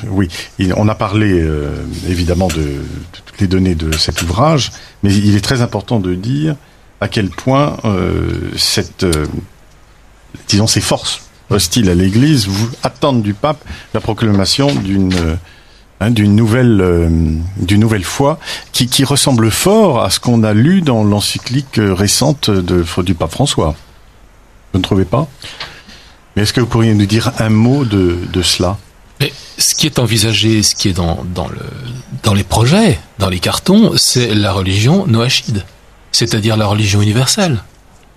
oui, 0.10 0.30
on 0.76 0.88
a 0.88 0.95
parlé 0.95 1.41
euh, 1.41 1.76
évidemment 2.08 2.47
de, 2.47 2.84
toutes 3.12 3.39
les 3.39 3.47
données 3.47 3.76
de 3.76 3.91
cet 3.93 4.22
ouvrage, 4.22 4.72
mais 5.01 5.14
il 5.14 5.36
est 5.36 5.43
très 5.43 5.62
important 5.62 5.99
de 5.99 6.14
dire 6.14 6.56
à 7.01 7.08
quel 7.08 7.30
point 7.30 7.78
euh, 7.86 8.51
euh, 9.04 9.26
ces 10.68 10.82
forces 10.82 11.22
hostiles 11.49 11.89
à 11.89 11.95
l'Église 11.95 12.47
attendent 12.84 13.22
du 13.22 13.34
pape 13.34 13.64
la 13.93 13.99
proclamation 13.99 14.74
d'une 14.74 15.38
Hein, 16.04 16.12
d'une 16.12 16.36
nouvelle, 16.36 16.82
euh, 16.82 17.08
d'une 17.56 17.80
nouvelle 17.80 18.04
foi 18.04 18.38
qui, 18.74 18.88
qui, 18.88 19.06
ressemble 19.06 19.49
fort 19.49 20.04
à 20.04 20.10
ce 20.10 20.20
qu'on 20.20 20.43
a 20.43 20.54
lu 20.54 20.82
dans 20.82 21.01
l'encyclique 21.01 21.80
récente 21.80 22.49
de, 22.49 22.84
du 23.04 23.14
pape 23.14 23.32
François. 23.32 23.74
Vous 24.74 24.80
ne 24.80 24.84
trouvez 24.84 25.06
pas 25.06 25.30
Mais 26.36 26.43
est-ce 26.43 26.51
que 26.51 26.60
vous 26.60 26.68
pourriez 26.68 26.93
nous 26.93 27.06
dire 27.06 27.32
un 27.39 27.47
mot 27.47 27.86
de, 27.86 28.18
de 28.34 28.41
cela? 28.41 28.78
Mais 29.22 29.32
Ce 29.58 29.76
qui 29.76 29.86
est 29.86 29.97
envisagé, 29.97 30.62
ce 30.62 30.76
qui 30.76 30.89
est 30.89 30.93
dans, 30.93 31.24
dans, 31.34 31.47
le, 31.47 31.62
dans 32.24 32.34
les 32.34 32.43
projets, 32.43 32.99
dans 33.18 33.30
les 33.30 33.39
cartons, 33.39 33.93
c'est 33.95 34.36
la 34.36 34.51
religion 34.51 35.08
noachide, 35.08 35.64
c'est-à-dire 36.12 36.58
la 36.58 36.66
religion 36.66 37.01
universelle. 37.01 37.64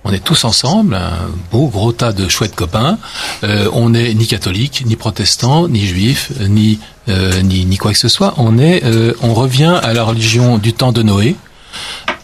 On 0.03 0.12
est 0.12 0.24
tous 0.24 0.45
ensemble, 0.45 0.95
un 0.97 1.30
beau 1.53 1.68
gros 1.68 1.93
tas 1.93 2.12
de 2.12 2.28
chouettes 2.28 2.55
copains. 2.55 2.99
Euh, 3.45 3.68
on 3.72 3.91
n'est 3.91 4.14
ni 4.14 4.26
catholique, 4.26 4.84
ni 4.87 4.97
protestant, 4.97 5.68
ni 5.68 5.87
juif, 5.87 6.32
ni, 6.49 6.80
euh, 7.09 7.43
ni, 7.43 7.65
ni 7.65 7.77
quoi 7.77 7.93
que 7.93 7.99
ce 7.99 8.09
soit. 8.09 8.35
On 8.39 8.59
est, 8.59 8.85
euh, 8.85 9.15
on 9.23 9.35
revient 9.35 9.79
à 9.83 9.93
la 9.93 10.03
religion 10.03 10.59
du 10.59 10.73
temps 10.73 10.93
de 10.93 11.03
Noé. 11.03 11.37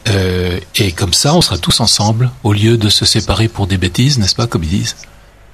Euh, 0.08 0.58
et 0.76 0.92
comme 0.92 1.12
ça, 1.12 1.34
on 1.34 1.40
sera 1.40 1.58
tous 1.58 1.80
ensemble 1.80 2.30
au 2.42 2.52
lieu 2.52 2.76
de 2.76 2.88
se 2.88 3.04
séparer 3.04 3.48
pour 3.48 3.66
des 3.66 3.78
bêtises, 3.78 4.18
n'est-ce 4.18 4.34
pas, 4.34 4.46
comme 4.46 4.64
ils 4.64 4.70
disent. 4.70 4.96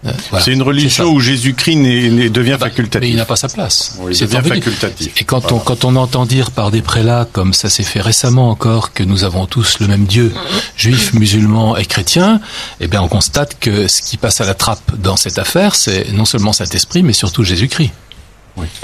Euh, 0.07 0.13
c'est 0.39 0.53
une 0.53 0.63
religion 0.63 1.07
où 1.07 1.19
Jésus-Christ 1.19 2.31
devient 2.31 2.53
bah, 2.53 2.69
facultatif. 2.69 3.01
Mais 3.01 3.11
il 3.11 3.17
n'a 3.17 3.25
pas 3.25 3.35
sa 3.35 3.49
place. 3.49 3.99
il 4.09 4.17
devient 4.17 4.43
facultatif. 4.47 5.13
Et 5.21 5.25
quand, 5.25 5.51
on, 5.51 5.59
quand 5.59 5.85
on 5.85 5.97
entend 5.97 6.25
dire 6.25 6.53
par 6.53 6.71
des 6.71 6.83
prélats, 6.83 7.27
comme 7.33 7.53
ça 7.53 7.69
s'est 7.69 7.83
fait 7.83 8.01
récemment 8.01 8.49
encore, 8.49 8.93
que 8.93 9.03
nous 9.03 9.25
avons 9.25 9.47
tous 9.47 9.81
le 9.81 9.89
même 9.89 10.05
Dieu, 10.05 10.33
juifs, 10.77 11.15
musulmans 11.15 11.77
et 11.77 11.85
chrétiens, 11.85 12.41
eh 12.81 12.87
bien 12.87 13.03
on 13.03 13.09
constate 13.09 13.59
que 13.59 13.89
ce 13.89 14.03
qui 14.03 14.17
passe 14.17 14.41
à 14.41 14.47
la 14.47 14.55
trappe 14.55 14.97
dans 14.97 15.17
cette 15.17 15.39
affaire, 15.39 15.75
c'est 15.75 16.13
non 16.13 16.25
seulement 16.25 16.53
Saint-Esprit, 16.53 17.03
mais 17.03 17.13
surtout 17.13 17.43
Jésus-Christ 17.43 17.91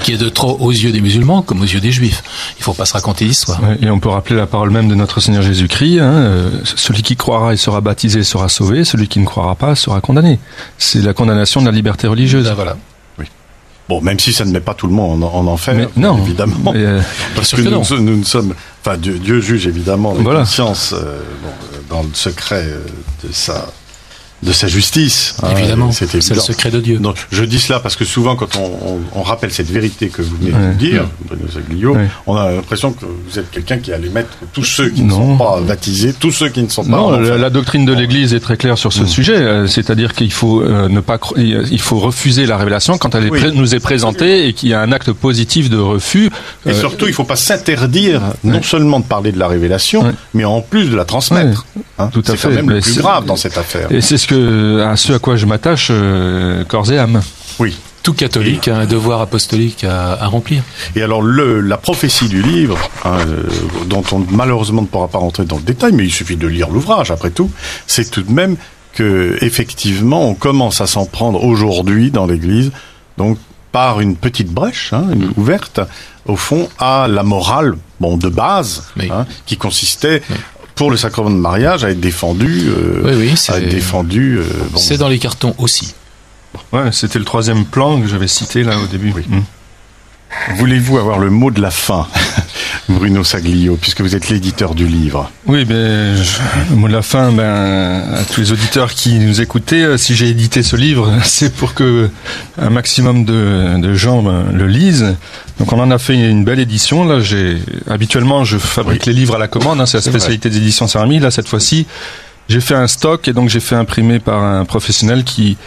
qui 0.03 0.13
est 0.13 0.17
de 0.17 0.29
trop 0.29 0.57
aux 0.59 0.71
yeux 0.71 0.91
des 0.91 1.01
musulmans 1.01 1.41
comme 1.41 1.61
aux 1.61 1.65
yeux 1.65 1.79
des 1.79 1.91
juifs. 1.91 2.23
Il 2.57 2.59
ne 2.59 2.63
faut 2.63 2.73
pas 2.73 2.85
se 2.85 2.93
raconter 2.93 3.25
l'histoire. 3.25 3.61
et 3.81 3.89
on 3.89 3.99
peut 3.99 4.09
rappeler 4.09 4.35
la 4.35 4.47
parole 4.47 4.71
même 4.71 4.87
de 4.87 4.95
notre 4.95 5.19
Seigneur 5.19 5.41
Jésus-Christ, 5.41 5.99
hein, 5.99 6.13
euh, 6.13 6.49
celui 6.63 7.03
qui 7.03 7.15
croira 7.15 7.53
et 7.53 7.57
sera 7.57 7.81
baptisé 7.81 8.23
sera 8.23 8.49
sauvé, 8.49 8.83
celui 8.85 9.07
qui 9.07 9.19
ne 9.19 9.25
croira 9.25 9.55
pas 9.55 9.75
sera 9.75 10.01
condamné. 10.01 10.39
C'est 10.77 11.01
la 11.01 11.13
condamnation 11.13 11.61
de 11.61 11.65
la 11.65 11.71
liberté 11.71 12.07
religieuse. 12.07 12.47
Ah, 12.49 12.55
voilà. 12.55 12.77
Bon, 13.87 14.01
même 14.01 14.19
si 14.19 14.33
ça 14.33 14.45
ne 14.45 14.51
met 14.51 14.61
pas 14.61 14.73
tout 14.73 14.87
le 14.87 14.93
monde 14.93 15.23
en, 15.23 15.45
enfer, 15.45 15.89
non, 15.95 16.17
évidemment. 16.17 16.73
Euh, 16.75 17.01
parce 17.35 17.51
que, 17.51 17.61
nous, 17.61 18.01
nous, 18.01 18.23
sommes, 18.23 18.55
enfin, 18.81 18.97
Dieu, 18.97 19.41
juge 19.41 19.67
évidemment 19.67 20.15
la 20.15 20.23
conscience 20.23 20.93
euh, 20.93 21.21
dans 21.87 22.01
le 22.01 22.09
secret 22.13 22.65
de 23.23 23.31
sa 23.31 23.67
de 24.43 24.51
sa 24.51 24.67
justice. 24.67 25.35
Hein, 25.41 25.49
Évidemment, 25.57 25.91
c'est 25.91 26.13
le 26.13 26.21
secret 26.21 26.71
de 26.71 26.79
Dieu. 26.79 26.97
Donc, 26.97 27.15
je 27.31 27.43
dis 27.43 27.59
cela 27.59 27.79
parce 27.79 27.95
que 27.95 28.05
souvent, 28.05 28.35
quand 28.35 28.55
on, 28.57 28.99
on, 29.13 29.23
rappelle 29.23 29.51
cette 29.51 29.69
vérité 29.71 30.09
que 30.09 30.21
vous 30.21 30.35
venez 30.37 30.51
de 30.51 30.73
dire, 30.73 31.05
Bruno 31.25 31.45
Zaglio, 31.51 31.97
on 32.27 32.35
a 32.35 32.51
l'impression 32.51 32.93
que 32.93 33.05
vous 33.05 33.39
êtes 33.39 33.49
quelqu'un 33.49 33.77
qui 33.77 33.91
allait 33.91 34.09
mettre 34.09 34.29
tous 34.53 34.63
ceux 34.63 34.89
qui 34.89 35.01
ne 35.01 35.11
sont 35.11 35.37
pas 35.37 35.61
baptisés, 35.61 36.13
tous 36.13 36.31
ceux 36.31 36.49
qui 36.49 36.61
ne 36.61 36.69
sont 36.69 36.83
pas. 36.83 36.97
Non, 36.97 37.19
la, 37.19 37.49
doctrine 37.49 37.85
de 37.85 37.93
l'Église 37.93 38.33
est 38.33 38.39
très 38.39 38.57
claire 38.57 38.77
sur 38.77 38.91
ce 38.91 39.05
sujet, 39.05 39.35
euh, 39.35 39.67
c'est-à-dire 39.67 40.13
qu'il 40.13 40.31
faut 40.31 40.61
euh, 40.61 40.89
ne 40.89 40.99
pas, 40.99 41.19
il 41.37 41.81
faut 41.81 41.99
refuser 41.99 42.45
la 42.45 42.57
révélation 42.57 42.97
quand 42.97 43.15
elle 43.15 43.25
est 43.25 43.31
nous 43.55 43.75
est 43.75 43.79
présentée 43.79 44.47
et 44.47 44.53
qu'il 44.53 44.69
y 44.69 44.73
a 44.73 44.81
un 44.81 44.91
acte 44.91 45.11
positif 45.11 45.69
de 45.69 45.77
refus. 45.77 46.29
Et 46.65 46.69
euh, 46.69 46.73
surtout, 46.73 47.05
il 47.05 47.09
ne 47.09 47.15
faut 47.15 47.23
pas 47.23 47.35
s'interdire 47.35 48.21
non 48.43 48.61
seulement 48.61 48.99
de 48.99 49.05
parler 49.05 49.31
de 49.31 49.39
la 49.39 49.47
révélation, 49.47 50.13
mais 50.33 50.45
en 50.45 50.61
plus 50.61 50.89
de 50.89 50.95
la 50.95 51.05
transmettre. 51.05 51.65
Hein. 51.97 52.09
Tout 52.11 52.23
à 52.27 52.31
fait. 52.31 52.37
C'est 52.37 52.47
quand 52.47 52.53
même 52.53 52.69
le 52.69 52.81
plus 52.81 52.97
grave 52.97 53.25
dans 53.25 53.35
cette 53.35 53.57
affaire. 53.57 53.91
Et 53.91 54.01
c'est 54.01 54.17
ce 54.17 54.27
que, 54.27 54.34
à 54.35 54.95
ce 54.95 55.13
à 55.13 55.19
quoi 55.19 55.35
je 55.35 55.45
m'attache 55.45 55.87
euh, 55.91 56.63
corps 56.63 56.91
et 56.91 56.97
âme. 56.97 57.21
Oui. 57.59 57.77
Tout 58.03 58.13
catholique 58.13 58.67
a 58.67 58.77
un 58.77 58.85
devoir 58.85 59.21
apostolique 59.21 59.83
à, 59.83 60.27
remplir. 60.27 60.61
Et 60.95 61.01
alors 61.01 61.23
le, 61.23 61.59
la 61.59 61.77
prophétie 61.77 62.27
du 62.27 62.43
livre, 62.43 62.77
hein, 63.03 63.17
euh, 63.27 63.43
dont 63.87 64.03
on 64.11 64.19
malheureusement 64.29 64.83
ne 64.83 64.87
pourra 64.87 65.07
pas 65.07 65.17
rentrer 65.17 65.45
dans 65.45 65.57
le 65.57 65.63
détail, 65.63 65.93
mais 65.93 66.03
il 66.03 66.11
suffit 66.11 66.35
de 66.35 66.47
lire 66.47 66.69
l'ouvrage 66.69 67.09
après 67.09 67.31
tout, 67.31 67.49
c'est 67.87 68.11
tout 68.11 68.21
de 68.21 68.31
même 68.31 68.57
que 68.93 69.37
effectivement 69.41 70.29
on 70.29 70.35
commence 70.35 70.81
à 70.81 70.87
s'en 70.87 71.07
prendre 71.07 71.43
aujourd'hui 71.43 72.11
dans 72.11 72.27
l'Église, 72.27 72.71
donc 73.17 73.39
par 73.75 73.99
une 73.99 74.15
petite 74.15 74.53
brèche, 74.53 74.93
hein, 74.93 75.03
une 75.11 75.31
ouverte, 75.35 75.81
au 76.25 76.37
fond, 76.37 76.69
à 76.79 77.07
la 77.09 77.23
morale, 77.23 77.75
bon, 77.99 78.15
de 78.15 78.29
base, 78.29 78.85
hein, 79.01 79.25
qui 79.45 79.57
consistait 79.57 80.21
pour 80.75 80.91
le 80.91 80.97
sacrement 80.97 81.29
de 81.29 81.35
mariage 81.35 81.83
à 81.83 81.91
être 81.91 81.99
défendu. 81.99 82.67
Euh, 82.67 83.01
oui, 83.03 83.29
oui, 83.29 83.33
c'est 83.35 83.61
défendu. 83.61 84.37
Euh, 84.37 84.43
c'est 84.75 84.97
dans 84.97 85.07
les 85.07 85.19
cartons 85.19 85.55
aussi. 85.57 85.95
Ouais, 86.71 86.91
c'était 86.91 87.19
le 87.19 87.25
troisième 87.25 87.65
plan 87.65 88.01
que 88.01 88.07
j'avais 88.07 88.27
cité 88.27 88.63
là 88.63 88.77
au 88.79 88.87
début. 88.87 89.13
Oui. 89.15 89.23
Mmh. 89.27 89.39
Voulez-vous 90.57 90.97
avoir 90.97 91.17
le 91.19 91.29
mot 91.29 91.49
de 91.49 91.61
la 91.61 91.71
fin, 91.71 92.07
Bruno 92.89 93.23
Saglio, 93.23 93.77
puisque 93.79 94.01
vous 94.01 94.15
êtes 94.15 94.29
l'éditeur 94.29 94.75
du 94.75 94.87
livre 94.87 95.31
Oui, 95.47 95.65
ben, 95.65 96.15
le 96.69 96.75
mot 96.75 96.87
de 96.87 96.93
la 96.93 97.01
fin, 97.01 97.31
ben, 97.31 98.03
à 98.13 98.23
tous 98.31 98.41
les 98.41 98.51
auditeurs 98.51 98.93
qui 98.93 99.17
nous 99.19 99.41
écoutaient, 99.41 99.83
euh, 99.83 99.97
si 99.97 100.15
j'ai 100.15 100.27
édité 100.27 100.61
ce 100.61 100.75
livre, 100.75 101.11
c'est 101.23 101.53
pour 101.53 101.73
que 101.73 102.09
un 102.59 102.69
maximum 102.69 103.25
de, 103.25 103.93
gens 103.95 104.21
ben, 104.21 104.45
le 104.53 104.67
lisent. 104.67 105.15
Donc 105.59 105.71
on 105.73 105.79
en 105.79 105.89
a 105.89 105.97
fait 105.97 106.15
une 106.15 106.43
belle 106.43 106.59
édition. 106.59 107.05
Là, 107.05 107.21
j'ai 107.21 107.57
habituellement 107.89 108.43
je 108.43 108.57
fabrique 108.57 109.05
les 109.05 109.13
livres 109.13 109.35
à 109.35 109.39
la 109.39 109.47
commande, 109.47 109.81
hein, 109.81 109.85
c'est 109.85 109.97
la 109.97 110.03
spécialité 110.03 110.49
des 110.49 110.57
éditions 110.57 110.87
Sarami. 110.87 111.19
Là, 111.19 111.31
cette 111.31 111.47
fois-ci, 111.47 111.87
j'ai 112.49 112.61
fait 112.61 112.75
un 112.75 112.87
stock 112.87 113.27
et 113.27 113.33
donc 113.33 113.49
j'ai 113.49 113.59
fait 113.59 113.75
imprimer 113.75 114.19
par 114.19 114.43
un 114.43 114.65
professionnel 114.65 115.23
qui 115.23 115.57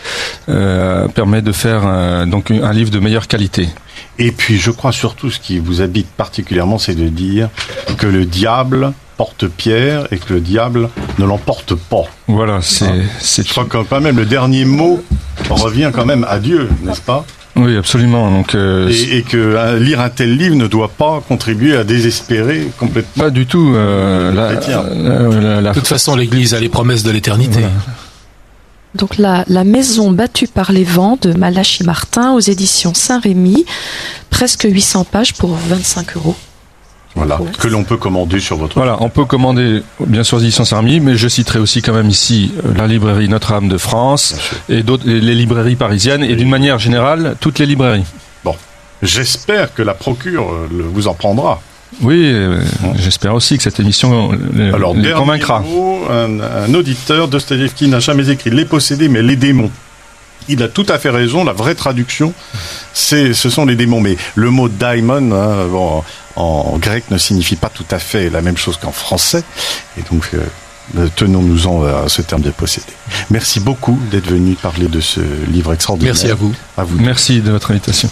euh, 0.48 1.08
permet 1.08 1.42
de 1.42 1.52
faire 1.52 1.84
un, 1.84 2.26
donc 2.26 2.50
un 2.50 2.72
livre 2.72 2.90
de 2.90 3.00
meilleure 3.00 3.26
qualité. 3.26 3.68
Et 4.18 4.32
puis 4.32 4.58
je 4.58 4.70
crois 4.70 4.92
surtout 4.92 5.30
ce 5.30 5.38
qui 5.38 5.58
vous 5.58 5.80
habite 5.80 6.08
particulièrement, 6.08 6.78
c'est 6.78 6.94
de 6.94 7.08
dire 7.08 7.48
que 7.96 8.06
le 8.06 8.24
diable 8.24 8.92
porte 9.16 9.46
pierre 9.48 10.06
et 10.12 10.18
que 10.18 10.34
le 10.34 10.40
diable 10.40 10.88
ne 11.18 11.24
l'emporte 11.24 11.74
pas. 11.74 12.04
Voilà, 12.28 12.60
c'est. 12.62 12.86
Ah. 12.86 13.42
Je 13.42 13.50
crois 13.50 13.64
que 13.64 13.76
quand 13.76 14.00
même 14.00 14.16
le 14.16 14.26
dernier 14.26 14.64
mot 14.64 15.02
revient 15.50 15.90
quand 15.92 16.06
même 16.06 16.24
à 16.28 16.38
Dieu, 16.38 16.68
n'est-ce 16.82 17.00
pas? 17.00 17.24
Oui, 17.56 17.76
absolument. 17.76 18.30
Donc, 18.30 18.54
euh, 18.54 18.88
et, 18.88 19.22
que 19.22 19.36
euh, 19.36 19.78
lire 19.80 20.00
un 20.00 20.10
tel 20.10 20.36
livre 20.36 20.54
ne 20.54 20.68
doit 20.68 20.88
pas 20.88 21.20
contribuer 21.26 21.76
à 21.76 21.82
désespérer 21.82 22.68
complètement. 22.78 23.24
Pas 23.24 23.30
du 23.30 23.46
tout. 23.46 23.72
Euh, 23.74 24.32
de 24.32 25.72
toute 25.72 25.88
façon, 25.88 26.14
l'Église 26.14 26.54
a 26.54 26.60
les 26.60 26.68
promesses 26.68 27.02
de 27.02 27.10
l'éternité. 27.10 27.60
Donc 28.94 29.18
la, 29.18 29.44
la, 29.48 29.64
maison 29.64 30.10
battue 30.10 30.48
par 30.48 30.72
les 30.72 30.84
vents 30.84 31.18
de 31.20 31.32
Malachi 31.32 31.84
Martin 31.84 32.32
aux 32.32 32.40
éditions 32.40 32.94
Saint-Rémy, 32.94 33.66
presque 34.30 34.66
800 34.68 35.04
pages 35.04 35.34
pour 35.34 35.50
25 35.50 36.16
euros. 36.16 36.36
Voilà, 37.14 37.38
que 37.58 37.68
l'on 37.68 37.84
peut 37.84 37.96
commander 37.96 38.38
sur 38.38 38.56
votre. 38.56 38.76
Voilà, 38.76 38.96
on 39.00 39.08
peut 39.08 39.24
commander 39.24 39.82
bien 40.06 40.22
sûr 40.22 40.40
éditions 40.40 40.64
Saint-Rémy, 40.64 41.00
mais 41.00 41.16
je 41.16 41.26
citerai 41.28 41.58
aussi 41.58 41.82
quand 41.82 41.92
même 41.92 42.08
ici 42.08 42.52
euh, 42.64 42.74
la 42.74 42.86
librairie 42.86 43.28
Notre-Dame 43.28 43.68
de 43.68 43.78
France 43.78 44.36
et 44.68 44.82
d'autres 44.82 45.04
les 45.06 45.34
librairies 45.34 45.76
parisiennes 45.76 46.22
et 46.22 46.36
d'une 46.36 46.48
manière 46.48 46.78
générale 46.78 47.36
toutes 47.40 47.58
les 47.58 47.66
librairies. 47.66 48.04
Bon, 48.44 48.54
j'espère 49.02 49.74
que 49.74 49.82
la 49.82 49.94
procure 49.94 50.52
euh, 50.52 50.68
vous 50.70 51.08
en 51.08 51.14
prendra. 51.14 51.60
Oui, 52.02 52.30
euh, 52.32 52.60
j'espère 52.96 53.34
aussi 53.34 53.56
que 53.56 53.62
cette 53.62 53.80
émission 53.80 54.30
les, 54.54 54.68
Alors, 54.70 54.94
les 54.94 55.12
convaincra. 55.12 55.64
un, 56.10 56.40
un 56.40 56.74
auditeur 56.74 57.28
de 57.28 57.38
qui 57.68 57.88
n'a 57.88 58.00
jamais 58.00 58.28
écrit 58.30 58.50
Les 58.50 58.64
possédés, 58.64 59.08
mais 59.08 59.22
les 59.22 59.36
démons. 59.36 59.70
Il 60.48 60.62
a 60.62 60.68
tout 60.68 60.86
à 60.88 60.98
fait 60.98 61.10
raison. 61.10 61.44
La 61.44 61.52
vraie 61.52 61.74
traduction, 61.74 62.32
c'est, 62.94 63.34
ce 63.34 63.50
sont 63.50 63.66
les 63.66 63.76
démons. 63.76 64.00
Mais 64.00 64.16
le 64.34 64.50
mot 64.50 64.68
daimon, 64.68 65.32
hein, 65.32 65.66
bon, 65.70 66.02
en 66.36 66.78
grec 66.78 67.04
ne 67.10 67.18
signifie 67.18 67.56
pas 67.56 67.68
tout 67.68 67.84
à 67.90 67.98
fait 67.98 68.30
la 68.30 68.42
même 68.42 68.56
chose 68.56 68.76
qu'en 68.76 68.92
français. 68.92 69.42
Et 69.98 70.02
donc, 70.10 70.30
euh, 70.34 71.08
tenons-nous-en 71.16 71.84
à 71.84 72.08
ce 72.08 72.22
terme 72.22 72.42
de 72.42 72.50
possédé. 72.50 72.86
Merci 73.30 73.60
beaucoup 73.60 73.98
d'être 74.10 74.28
venu 74.28 74.54
parler 74.54 74.88
de 74.88 75.00
ce 75.00 75.20
livre 75.50 75.72
extraordinaire. 75.74 76.14
Merci 76.14 76.30
à 76.30 76.34
vous. 76.34 76.54
À 76.76 76.84
vous. 76.84 76.98
Merci 76.98 77.40
de 77.40 77.50
votre 77.50 77.70
invitation. 77.70 78.10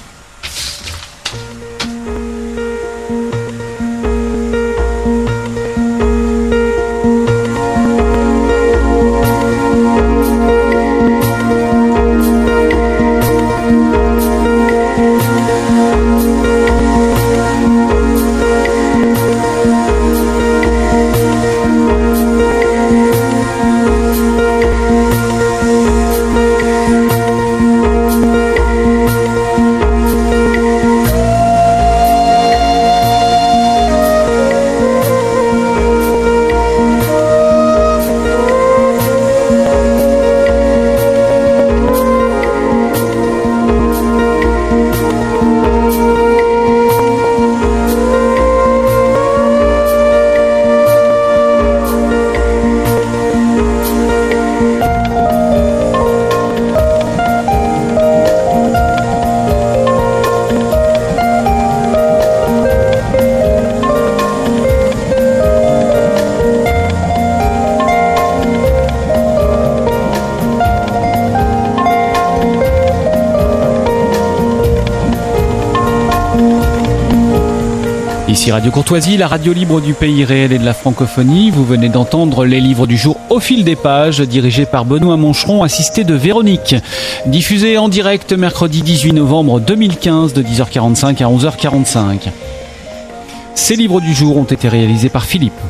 Radio 78.56 78.70
Courtoisie, 78.70 79.18
la 79.18 79.28
radio 79.28 79.52
libre 79.52 79.82
du 79.82 79.92
pays 79.92 80.24
réel 80.24 80.50
et 80.50 80.58
de 80.58 80.64
la 80.64 80.72
francophonie. 80.72 81.50
Vous 81.50 81.66
venez 81.66 81.90
d'entendre 81.90 82.46
les 82.46 82.58
livres 82.58 82.86
du 82.86 82.96
jour 82.96 83.18
au 83.28 83.38
fil 83.38 83.64
des 83.64 83.76
pages, 83.76 84.22
dirigés 84.22 84.64
par 84.64 84.86
Benoît 84.86 85.18
Moncheron, 85.18 85.62
assisté 85.62 86.04
de 86.04 86.14
Véronique. 86.14 86.74
Diffusé 87.26 87.76
en 87.76 87.90
direct 87.90 88.32
mercredi 88.32 88.80
18 88.80 89.12
novembre 89.12 89.60
2015 89.60 90.32
de 90.32 90.42
10h45 90.42 91.22
à 91.22 91.28
11h45. 91.28 92.30
Ces 93.54 93.76
livres 93.76 94.00
du 94.00 94.14
jour 94.14 94.38
ont 94.38 94.44
été 94.44 94.68
réalisés 94.68 95.10
par 95.10 95.26
Philippe. 95.26 95.60